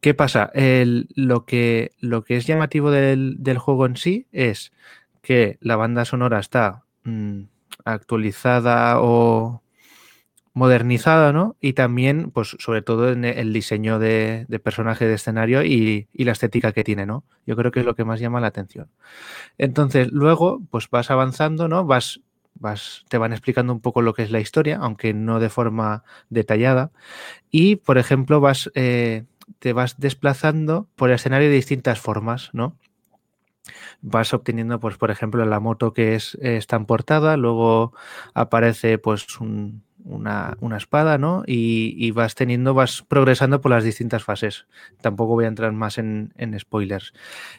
[0.00, 0.50] ¿Qué pasa?
[0.54, 4.72] lo, que, lo que es llamativo del, juego en sí es
[5.22, 7.42] que la banda sonora está mm,
[7.84, 9.62] actualizada o
[10.56, 11.54] modernizada, ¿no?
[11.60, 16.72] Y también, pues, sobre todo en el diseño de, personaje de escenario y, la estética
[16.72, 17.24] que tiene, ¿no?
[17.46, 18.88] Yo creo que es lo que más llama la atención.
[19.58, 21.84] Entonces, luego, pues vas avanzando, ¿no?
[21.84, 22.20] Vas,
[22.58, 26.04] vas, te van explicando un poco lo que es la historia, aunque no de forma
[26.30, 26.90] detallada.
[27.50, 29.24] Y, por ejemplo, vas, eh,
[29.58, 32.76] te vas desplazando por el escenario de distintas formas, ¿no?
[34.00, 37.92] vas obteniendo, pues, por ejemplo, la moto que es, está en portada, luego
[38.34, 41.42] aparece pues un, una, espada, ¿no?
[41.46, 44.66] Y, vas teniendo, vas progresando por las distintas fases.
[45.00, 47.12] Tampoco voy a entrar más en, spoilers.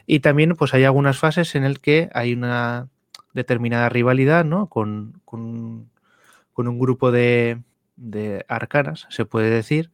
[0.06, 2.88] Y también, pues hay algunas fases en el que hay una
[3.32, 4.68] determinada rivalidad, ¿no?
[4.68, 5.90] Con, con,
[6.56, 7.62] un grupo de,
[7.96, 9.90] de arcanas, se puede decir,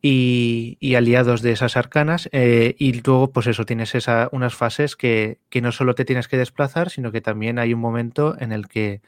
[0.00, 2.28] y, aliados de esas arcanas.
[2.32, 6.36] Eh, y luego, pues eso, tienes esa, unas fases que, no solo te tienes que
[6.36, 9.00] desplazar, sino que también hay un momento en el que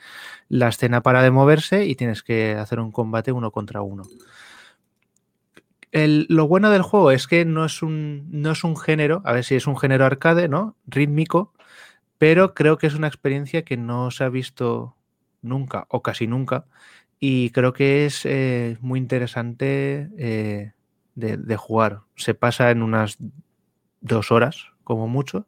[0.49, 4.05] la escena para de moverse y tienes que hacer un combate uno contra uno.
[5.93, 9.45] lo bueno del juego es que no es, un, no es un género, a ver
[9.45, 10.77] si es un género arcade, ¿no?
[10.87, 11.53] Rítmico,
[12.21, 14.95] pero creo que es una experiencia que no se ha visto
[15.41, 16.67] nunca o casi nunca.
[17.19, 20.73] Y creo que es eh, muy interesante eh,
[21.15, 22.03] de, jugar.
[22.17, 23.17] Se pasa en unas
[24.03, 25.47] dos horas, como mucho.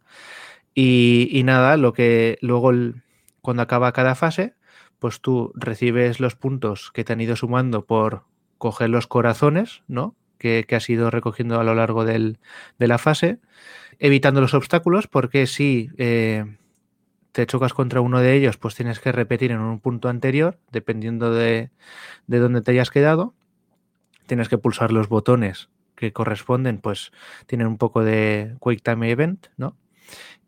[0.75, 2.73] Y, nada, lo que luego
[3.43, 4.55] cuando acaba cada fase,
[4.99, 8.25] pues tú recibes los puntos que te han ido sumando por
[8.57, 10.17] coger los corazones, ¿no?
[10.39, 12.39] Que, has ido recogiendo a lo largo de
[12.79, 13.41] la fase,
[13.99, 16.47] evitando los obstáculos, porque si eh,
[17.33, 21.33] te chocas contra uno de ellos, pues tienes que repetir en un punto anterior, dependiendo
[21.33, 21.71] de,
[22.27, 23.35] de dónde te hayas quedado
[24.27, 27.13] tienes que pulsar los botones que corresponden, pues
[27.47, 29.77] tienen un poco de Quick Time Event, ¿no?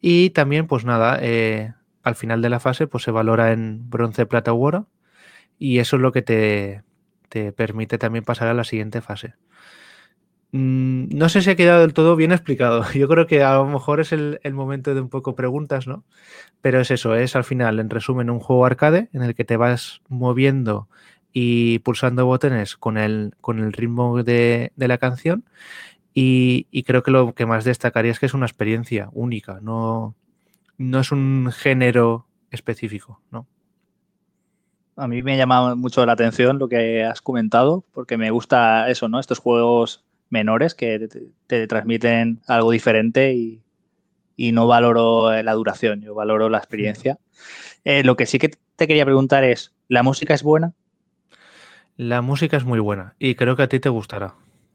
[0.01, 4.27] Y también, pues nada, eh, al final de la fase, pues se valora en bronce,
[4.27, 4.89] plata u oro.
[5.59, 6.83] Y eso es lo que te,
[7.53, 9.35] permite también pasar a la siguiente fase.
[10.57, 12.85] Mm, no sé si ha quedado del todo bien explicado.
[12.95, 16.05] Yo creo que a lo mejor es el, momento de un poco preguntas, ¿no?
[16.63, 19.57] Pero es eso, es al final, en resumen, un juego arcade en el que te
[19.57, 20.89] vas moviendo
[21.33, 25.45] y pulsando botones con el, con el ritmo de, la canción.
[26.15, 30.15] Y, creo que lo que más destacaría es que es una experiencia única, no,
[30.79, 33.49] no es un género específico, ¿no?
[34.97, 38.89] A mí me ha llamado mucho la atención lo que has comentado, porque me gusta
[38.89, 39.19] eso, ¿no?
[39.19, 40.05] Estos juegos
[40.35, 41.09] menores que
[41.47, 43.63] te, transmiten algo diferente y,
[44.53, 47.19] no valoro la duración, yo valoro la experiencia.
[47.85, 50.75] Eh, lo que sí que te quería preguntar es, ¿la música es buena?
[51.97, 54.35] La música es muy buena y creo que a ti te gustará.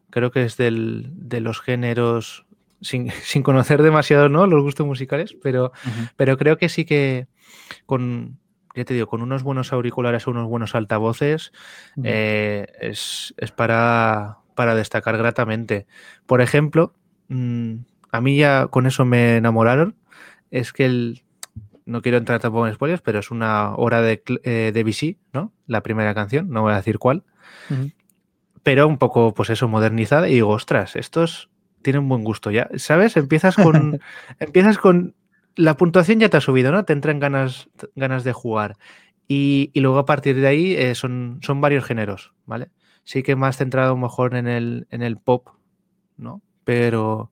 [0.10, 2.46] Creo que es del, de los géneros,
[2.82, 3.10] sin,
[3.44, 4.48] conocer demasiado ¿no?
[4.48, 5.74] los gustos musicales, pero,
[6.16, 7.28] pero creo que sí que
[7.86, 8.40] con,
[8.76, 11.52] ya te digo, con unos buenos auriculares o unos buenos altavoces
[12.04, 15.88] eh, es, para, para, destacar gratamente.
[16.26, 16.94] Por ejemplo,
[17.30, 17.76] mm,
[18.12, 19.96] a mí ya con eso me enamoraron.
[20.52, 21.24] Es que el,
[21.86, 25.54] no quiero entrar tampoco en spoilers, pero es una hora de, eh, de BC, ¿no?
[25.66, 27.24] La primera canción, no voy a decir cuál.
[28.64, 30.28] Pero un poco, pues eso, modernizada.
[30.28, 31.50] Y digo, ostras, estos
[31.82, 32.70] tienen buen gusto ya.
[32.76, 33.16] ¿Sabes?
[33.16, 34.02] Empiezas con.
[34.40, 35.16] empiezas con.
[35.56, 36.84] La puntuación ya te ha subido, ¿no?
[36.84, 38.76] Te entran ganas, ganas de jugar.
[39.28, 42.72] Y, luego a partir de ahí eh, son, son varios géneros, ¿vale?
[43.10, 45.48] Sí que más centrado mejor en el, en el pop,
[46.16, 46.44] ¿no?
[46.64, 47.32] pero,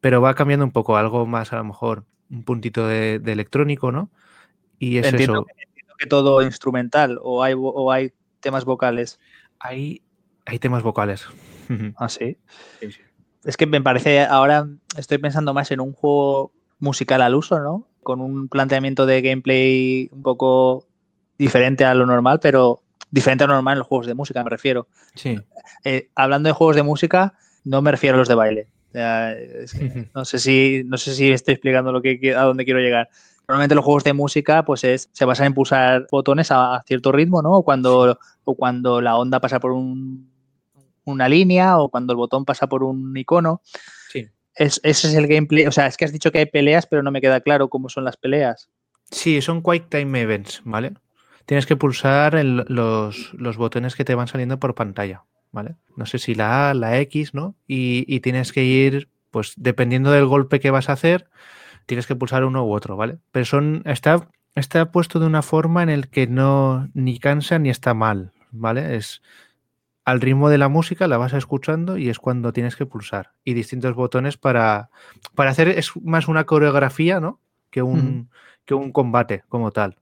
[0.00, 3.92] pero va cambiando un poco, algo más a lo mejor, un puntito de, de electrónico,
[3.92, 4.10] ¿no?
[4.80, 5.44] Y es entiendo, eso.
[5.44, 9.20] que- entiendo que todo instrumental o hay, o hay temas vocales.
[9.60, 10.02] Hay,
[10.46, 11.28] hay temas vocales.
[11.96, 12.36] Ah, sí.
[12.80, 13.00] Sí, sí.
[13.44, 14.66] Es que me parece, ahora
[14.96, 16.50] estoy pensando más en un juego
[16.80, 17.86] musical al uso, ¿no?
[18.02, 20.88] Con un planteamiento de gameplay un poco
[21.38, 22.82] diferente a lo normal, pero
[23.14, 24.88] diferente a lo normal en los juegos de música, me refiero.
[25.14, 25.38] Sí.
[25.84, 27.34] Eh, hablando de juegos de música,
[27.64, 28.68] no me refiero a los de baile.
[28.92, 32.80] Es que no sé si, no sé si estoy explicando lo que, a dónde quiero
[32.80, 33.08] llegar.
[33.48, 37.12] Normalmente los juegos de música, pues es, se basan en pulsar botones a, a cierto
[37.12, 37.52] ritmo, ¿no?
[37.52, 40.30] O cuando, o cuando la onda pasa por un-
[41.04, 43.60] una línea, o cuando el botón pasa por un icono.
[44.10, 44.26] Sí.
[44.54, 45.66] Es- ese es el gameplay.
[45.66, 47.88] O sea, es que has dicho que hay peleas, pero no me queda claro cómo
[47.90, 48.70] son las peleas.
[49.10, 50.94] Sí, son Quick Time Events, ¿vale?
[51.46, 55.76] Tienes que pulsar el- los, los botones que te van saliendo por pantalla, ¿vale?
[55.96, 57.54] No sé si la A, la X, ¿no?
[57.66, 61.28] Y, y tienes que ir, pues dependiendo del golpe que vas a hacer,
[61.86, 63.18] tienes que pulsar uno u otro, ¿vale?
[63.30, 67.68] Pero son, está, está puesto de una forma en el que no ni cansa ni
[67.70, 68.96] está mal, ¿vale?
[68.96, 69.20] Es
[70.06, 73.32] al ritmo de la música, la vas escuchando y es cuando tienes que pulsar.
[73.42, 74.90] Y distintos botones para,
[75.34, 77.40] para hacer, es más una coreografía, ¿no?
[77.70, 78.28] Que un,
[78.66, 79.96] que un combate como tal.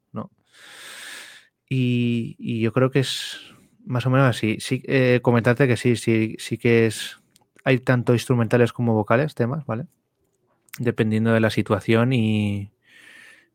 [1.74, 3.38] Y, y yo creo que es
[3.86, 4.58] más o menos así.
[4.60, 7.18] Sí, eh, comentarte que sí, sí, sí que es.
[7.64, 9.86] Hay tanto instrumentales como vocales, temas, ¿vale?
[10.78, 12.70] Dependiendo de la situación y.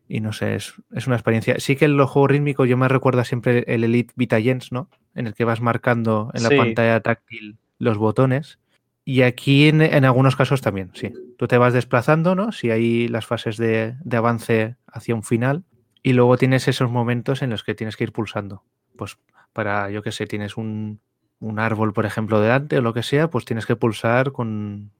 [0.10, 1.60] Y no sé, es, es una experiencia.
[1.60, 4.89] Sí que en los juegos rítmicos yo me recuerda siempre el Elite Vitagens, ¿no?
[5.14, 6.56] En el que vas marcando en la Sí.
[6.57, 8.57] pantalla táctil los botones.
[9.03, 11.14] Y aquí en, en algunos casos también, sí.
[11.38, 12.52] Tú te vas desplazando, ¿no?
[12.53, 15.64] Si hay las fases de, de avance hacia un final.
[16.08, 18.64] Y luego tienes esos momentos en los que tienes que ir pulsando.
[18.96, 19.18] Pues
[19.52, 21.02] para, yo qué sé, tienes un,
[21.42, 24.92] un árbol, por ejemplo, delante o lo que sea, pues tienes que pulsar con,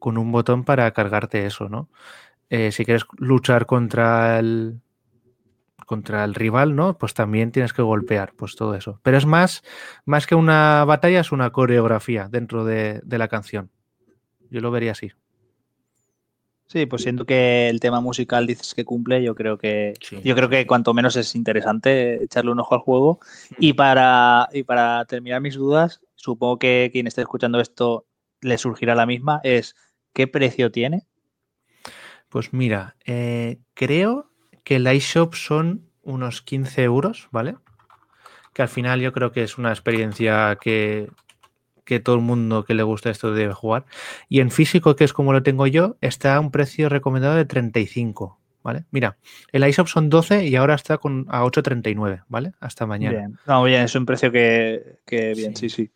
[0.00, 1.88] con un botón para cargarte eso, ¿no?
[2.50, 4.80] Eh, si quieres luchar contra el
[5.86, 6.98] contra el rival, ¿no?
[6.98, 8.98] Pues también tienes que golpear, pues todo eso.
[9.04, 9.62] Pero es más,
[10.06, 13.70] más que una batalla, es una coreografía dentro de, de la canción.
[14.50, 15.12] Yo lo vería así.
[16.68, 20.20] Sí, pues siento que el tema musical dices que cumple, yo creo que Sí.
[20.22, 23.20] yo creo que cuanto menos es interesante echarle un ojo al juego.
[23.58, 28.06] Y para, y para terminar mis dudas, supongo que quien esté escuchando esto
[28.42, 29.76] le surgirá la misma, es
[30.12, 31.06] ¿qué precio tiene?
[32.28, 34.30] Pues mira, eh, creo
[34.62, 37.56] que el iShop son unos 15 euros, ¿vale?
[38.52, 41.10] Que al final yo creo que es una experiencia que,
[41.88, 43.86] que todo el mundo que le gusta esto debe jugar.
[44.28, 47.46] Y en físico, que es como lo tengo yo, está a un precio recomendado de
[47.46, 48.84] 35, ¿vale?
[48.90, 49.16] Mira,
[49.52, 52.52] el iShop son 12 y ahora está con, a 8,39, ¿vale?
[52.60, 53.18] Hasta mañana.
[53.18, 53.38] Bien.
[53.46, 55.90] No, bien, es un precio que, que bien, sí, sí.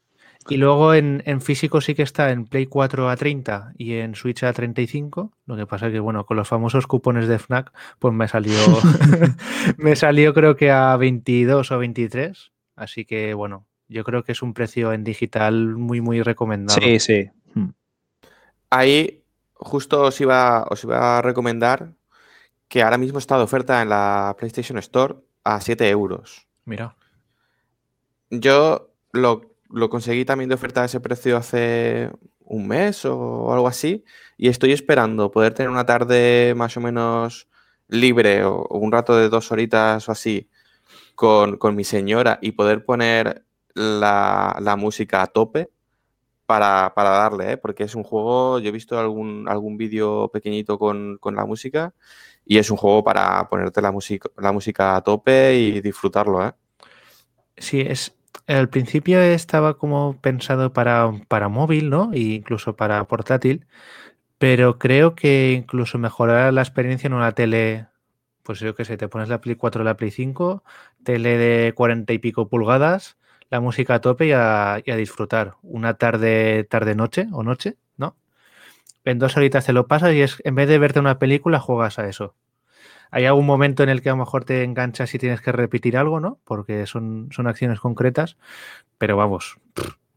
[0.48, 4.14] Y luego en, en físico sí que está en Play 4 a 30 y en
[4.14, 5.30] Switch a 35.
[5.44, 8.54] Lo que pasa que, bueno, con los famosos cupones de FNAC, pues me salió,
[9.76, 12.50] me salió creo que a 22 o 23.
[12.76, 16.80] Así que, bueno, yo creo que es un precio en digital muy, muy recomendado.
[16.80, 17.30] Sí, sí.
[17.54, 17.70] Mm.
[18.70, 19.22] Ahí
[19.54, 21.92] justo os iba, os iba a recomendar
[22.68, 25.14] que ahora mismo está de oferta en la PlayStation Store
[25.44, 26.46] a 7 euros.
[26.64, 26.96] Mira.
[28.30, 32.10] Yo lo, lo conseguí también de oferta a ese precio hace
[32.40, 34.04] un mes o algo así
[34.36, 37.48] y estoy esperando poder tener una tarde más o menos
[37.88, 40.48] libre o, o un rato de dos horitas o así
[41.14, 45.70] con, con mi señora y poder poner la, música a tope
[46.46, 47.56] para, para darle, ¿eh?
[47.56, 51.94] porque es un juego, yo he visto algún, algún vídeo pequeñito con, con la música
[52.44, 56.46] y es un juego para ponerte la música, la música a tope y disfrutarlo.
[56.46, 56.52] ¿eh?
[57.56, 58.16] Sí, es.
[58.46, 62.10] Al principio estaba como pensado para, para móvil, ¿no?
[62.12, 63.66] E incluso para portátil.
[64.38, 67.88] Pero creo que incluso mejorará la experiencia en una tele.
[68.42, 70.64] Pues yo qué sé, te pones la Play 4 o la Play 5,
[71.04, 73.18] tele de 40 y pico pulgadas,
[73.52, 75.56] la música a tope y a, y disfrutar.
[75.60, 78.16] Una tarde, tarde-noche o noche, ¿no?
[79.04, 81.98] En dos horitas te lo pasas y es en vez de verte una película, juegas
[81.98, 82.34] a eso.
[83.10, 85.98] Hay algún momento en el que a lo mejor te enganchas y tienes que repetir
[85.98, 86.38] algo, ¿no?
[86.44, 88.38] Porque son, son acciones concretas,
[88.96, 89.58] pero vamos,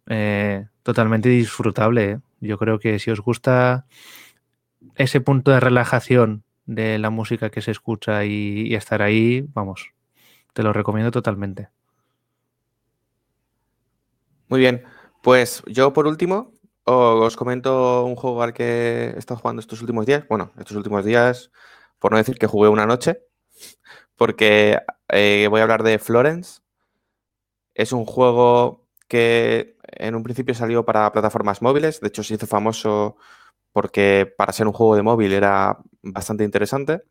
[0.07, 2.11] eh, totalmente disfrutable.
[2.11, 2.19] ¿eh?
[2.39, 3.85] Yo creo que si os gusta
[4.95, 9.91] ese punto de relajación de la música que se escucha y estar ahí, vamos,
[10.53, 11.74] te lo recomiendo totalmente.
[14.47, 14.83] Muy bien,
[15.23, 16.51] pues yo por último
[16.83, 20.27] os comento un juego al que he estado jugando estos últimos días.
[20.29, 21.51] Bueno, estos últimos días,
[21.99, 23.21] por no decir que jugué una noche,
[24.17, 26.61] porque eh, voy a hablar de Florence.
[27.73, 32.47] Es un juego que en un principio salió para plataformas móviles, de hecho se hizo
[32.47, 33.17] famoso
[33.73, 37.03] porque para ser un juego de móvil era bastante interesante.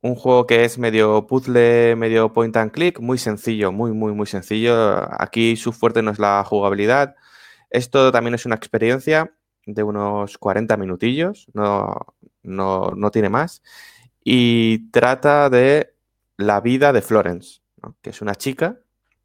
[0.00, 4.26] Un juego que es medio puzzle, medio point and click, muy sencillo, muy, muy, muy
[4.26, 4.74] sencillo.
[5.20, 7.16] Aquí su fuerte no es la jugabilidad.
[7.70, 9.34] Esto también es una experiencia
[9.66, 13.62] de unos 40 minutillos, no, no, no tiene más.
[14.24, 15.94] Y trata de
[16.36, 17.60] la vida de Florence,
[18.02, 18.78] que es una chica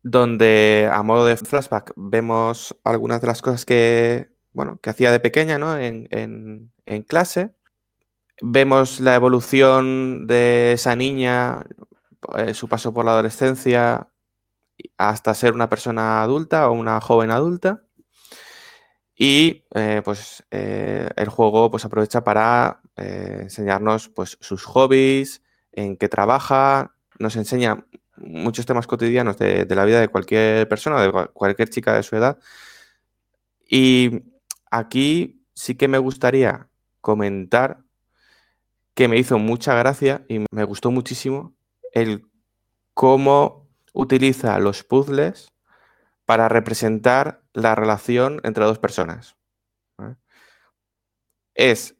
[0.03, 5.21] donde a modo de flashback vemos algunas de las cosas que, bueno, que hacía de
[5.21, 5.77] pequeña ¿no?
[5.77, 7.55] en, en, en clase.
[8.45, 11.63] Vemos la evolución de esa niña,
[12.35, 14.09] eh, su paso por la adolescencia,
[14.97, 17.83] hasta ser una persona adulta o una joven adulta.
[19.15, 25.41] Y eh, pues eh, el juego pues aprovecha para enseñarnos pues sus hobbies,
[25.71, 27.85] en qué trabaja, nos enseña
[28.17, 32.17] muchos temas cotidianos de, la vida de cualquier persona, de cual- cualquier chica de su
[32.17, 32.37] edad.
[33.69, 34.21] Y
[34.69, 36.67] aquí sí que me gustaría
[36.99, 37.82] comentar
[38.93, 41.53] que me hizo mucha gracia y me gustó muchísimo
[41.93, 42.25] el
[42.93, 45.53] cómo utiliza los puzzles
[46.25, 49.35] para representar la relación entre dos personas.
[51.55, 51.95] Es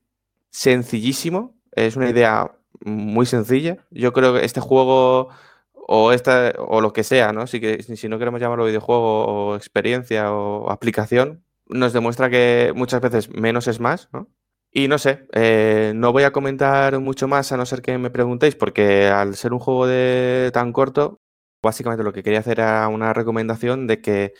[0.49, 2.52] sencillísimo, es una idea
[2.86, 3.86] muy sencilla.
[3.91, 5.30] Yo creo que este juego
[5.74, 7.45] o esta o lo que sea, ¿no?
[7.45, 13.02] Si, que, si no queremos llamarlo videojuego o experiencia o aplicación, nos demuestra que muchas
[13.02, 14.28] veces menos es más, ¿no?
[14.76, 18.10] Y no sé, eh, no voy a comentar mucho más a no ser que me
[18.10, 21.22] preguntéis, porque al ser un juego de tan corto,
[21.62, 24.34] básicamente lo que quería hacer era una recomendación de que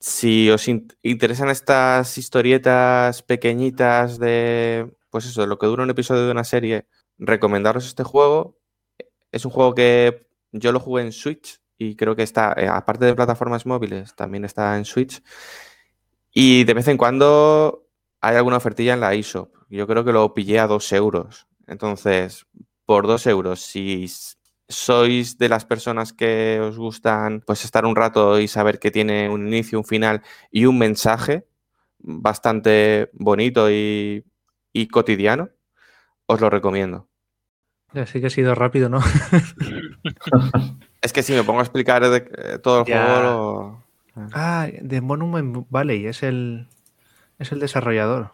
[0.00, 5.90] si os in- interesan estas historietas pequeñitas de, pues eso, de lo que dura un
[5.90, 6.86] episodio de una serie,
[7.18, 8.58] recomendaros este juego.
[9.32, 13.06] Es un juego que yo lo jugué en Switch y creo que está, eh, aparte
[13.06, 15.22] de plataformas móviles, también está en Switch.
[16.32, 17.81] Y de vez en cuando
[18.22, 19.52] hay alguna ofertilla en la eShop.
[19.68, 21.46] Yo creo que lo pillé a dos euros.
[21.66, 22.46] Entonces,
[22.86, 24.06] por dos euros, si
[24.68, 29.28] sois de las personas que os gustan pues estar un rato y saber que tiene
[29.28, 31.46] un inicio, un final y un mensaje
[31.98, 34.24] bastante bonito y,
[34.72, 35.50] y cotidiano,
[36.26, 37.08] os lo recomiendo.
[37.94, 39.00] Así que ha sido rápido, ¿no?
[41.02, 43.04] Es que si me pongo a explicar de- eh, todo el Ya.
[43.04, 43.82] juego, lo-
[44.32, 46.68] Ah, de Monument Valley, es el,
[47.38, 48.30] es el desarrollador.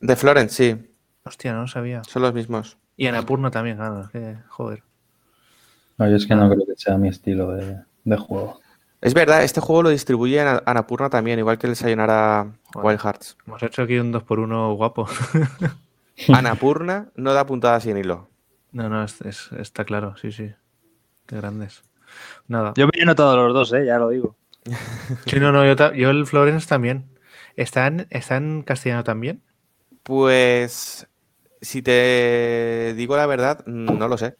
[0.00, 0.86] de Florence, sí,
[1.24, 2.02] Hostia, no lo sabía.
[2.04, 2.78] son los mismos.
[2.96, 4.02] Y Anapurna también, claro.
[4.02, 4.82] es que, joder.
[5.98, 8.60] No, yo es que no creo que sea mi estilo de, de juego.
[9.02, 12.86] Es verdad, este juego lo distribuye Anapurna también, igual que el Sayonara Joder.
[12.86, 13.36] Wild Hearts.
[13.46, 15.06] Hemos hecho aquí un 2x1 guapo.
[16.32, 18.28] Anapurna no da puntada sin hilo.
[18.72, 20.52] No, no, es- es- está claro, sí, sí.
[21.26, 21.82] Qué grandes.
[22.48, 22.72] Nada.
[22.76, 23.86] Yo me lleno todos los dos, ¿eh?
[23.86, 24.36] ya lo digo.
[25.26, 27.06] Sí, no, no, yo, yo el Florence también.
[27.56, 29.42] ¿Está en, ¿Está en castellano también?
[30.02, 31.06] Pues,
[31.60, 34.36] si te digo la verdad, no lo sé.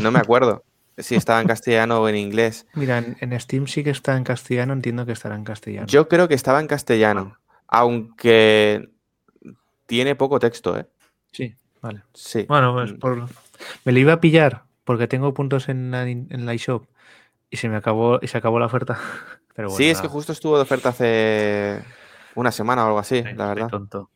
[0.00, 0.64] No me acuerdo
[0.98, 2.66] si estaba en castellano o en inglés.
[2.74, 5.86] Mira, en, Steam sí que está en castellano, entiendo que estará en castellano.
[5.86, 7.38] Yo creo que estaba en castellano,
[7.68, 8.88] aunque
[9.86, 10.86] tiene poco texto, ¿eh?
[11.32, 12.02] Sí, vale.
[12.14, 12.46] Sí.
[12.48, 12.98] Bueno, pues Mm.
[12.98, 13.28] por...
[13.84, 16.86] me lo iba a pillar porque tengo puntos en la, en la eShop
[17.50, 18.98] y se me acabó y se acabó la oferta.
[19.54, 21.82] Pero bueno, sí, es que justo estuvo de oferta hace
[22.34, 23.68] una semana o algo así, Sí, la verdad.
[23.68, 24.10] tonto.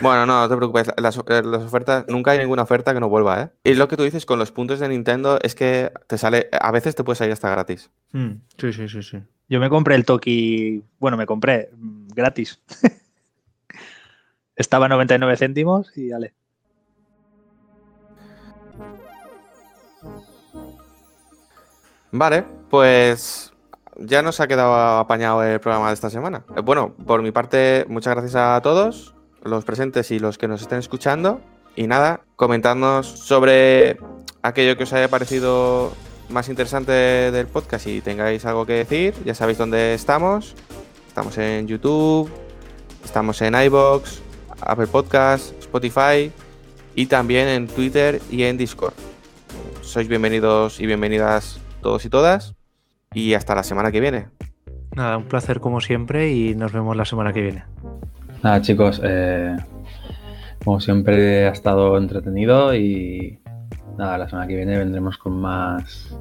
[0.00, 0.90] Bueno, no, no te preocupes.
[0.96, 3.50] Las, eh, las ofertas, nunca hay ninguna oferta que no vuelva, ¿eh?
[3.64, 6.70] Y lo que tú dices con los puntos de Nintendo es que te sale, a
[6.72, 7.90] veces te puede salir hasta gratis.
[8.12, 9.18] Mm, sí, sí, sí, sí.
[9.48, 12.60] Yo me compré el Toki, bueno, me compré mm, gratis.
[14.56, 16.34] Estaba a 99 céntimos y dale.
[22.10, 23.51] Vale, pues
[23.96, 26.44] ya nos ha quedado apañado el programa de esta semana.
[26.56, 30.62] Eh, Bueno, por mi parte, muchas gracias a todos, los presentes y los que nos
[30.62, 31.40] estén escuchando.
[31.74, 33.96] Y nada, comentadnos sobre
[34.42, 35.92] aquello que os haya parecido
[36.28, 39.14] más interesante del podcast y tengáis algo que decir.
[39.24, 40.54] Ya sabéis dónde estamos.
[41.08, 42.30] Estamos en YouTube,
[43.04, 44.22] estamos en iBox,
[44.60, 46.32] Apple Podcast, Spotify
[46.94, 48.94] y también en Twitter y en Discord.
[49.82, 52.54] Sois bienvenidos y bienvenidas todos y todas.
[53.14, 54.26] Y hasta la semana que viene.
[54.94, 57.64] Nada, un placer como siempre y nos vemos la semana que viene.
[58.42, 59.56] Nada, chicos, eh,
[60.64, 63.38] como siempre ha estado entretenido y
[63.96, 66.14] nada, la semana que viene vendremos con más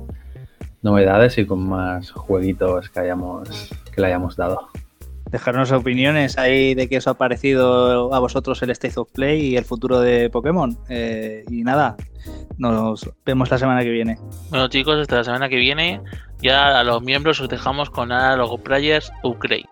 [0.82, 4.70] novedades y con más jueguitos que hayamos que le hayamos dado.
[5.30, 9.58] Dejarnos opiniones ahí de qué os ha parecido a vosotros el State of Play y
[9.58, 10.78] el futuro de Pokémon.
[10.90, 11.96] Eh, y nada,
[12.58, 14.18] nos vemos la semana que viene.
[14.50, 16.02] Bueno chicos, hasta la semana que viene.
[16.42, 19.70] Ya a los miembros os dejamos con Logo Players Upgrade.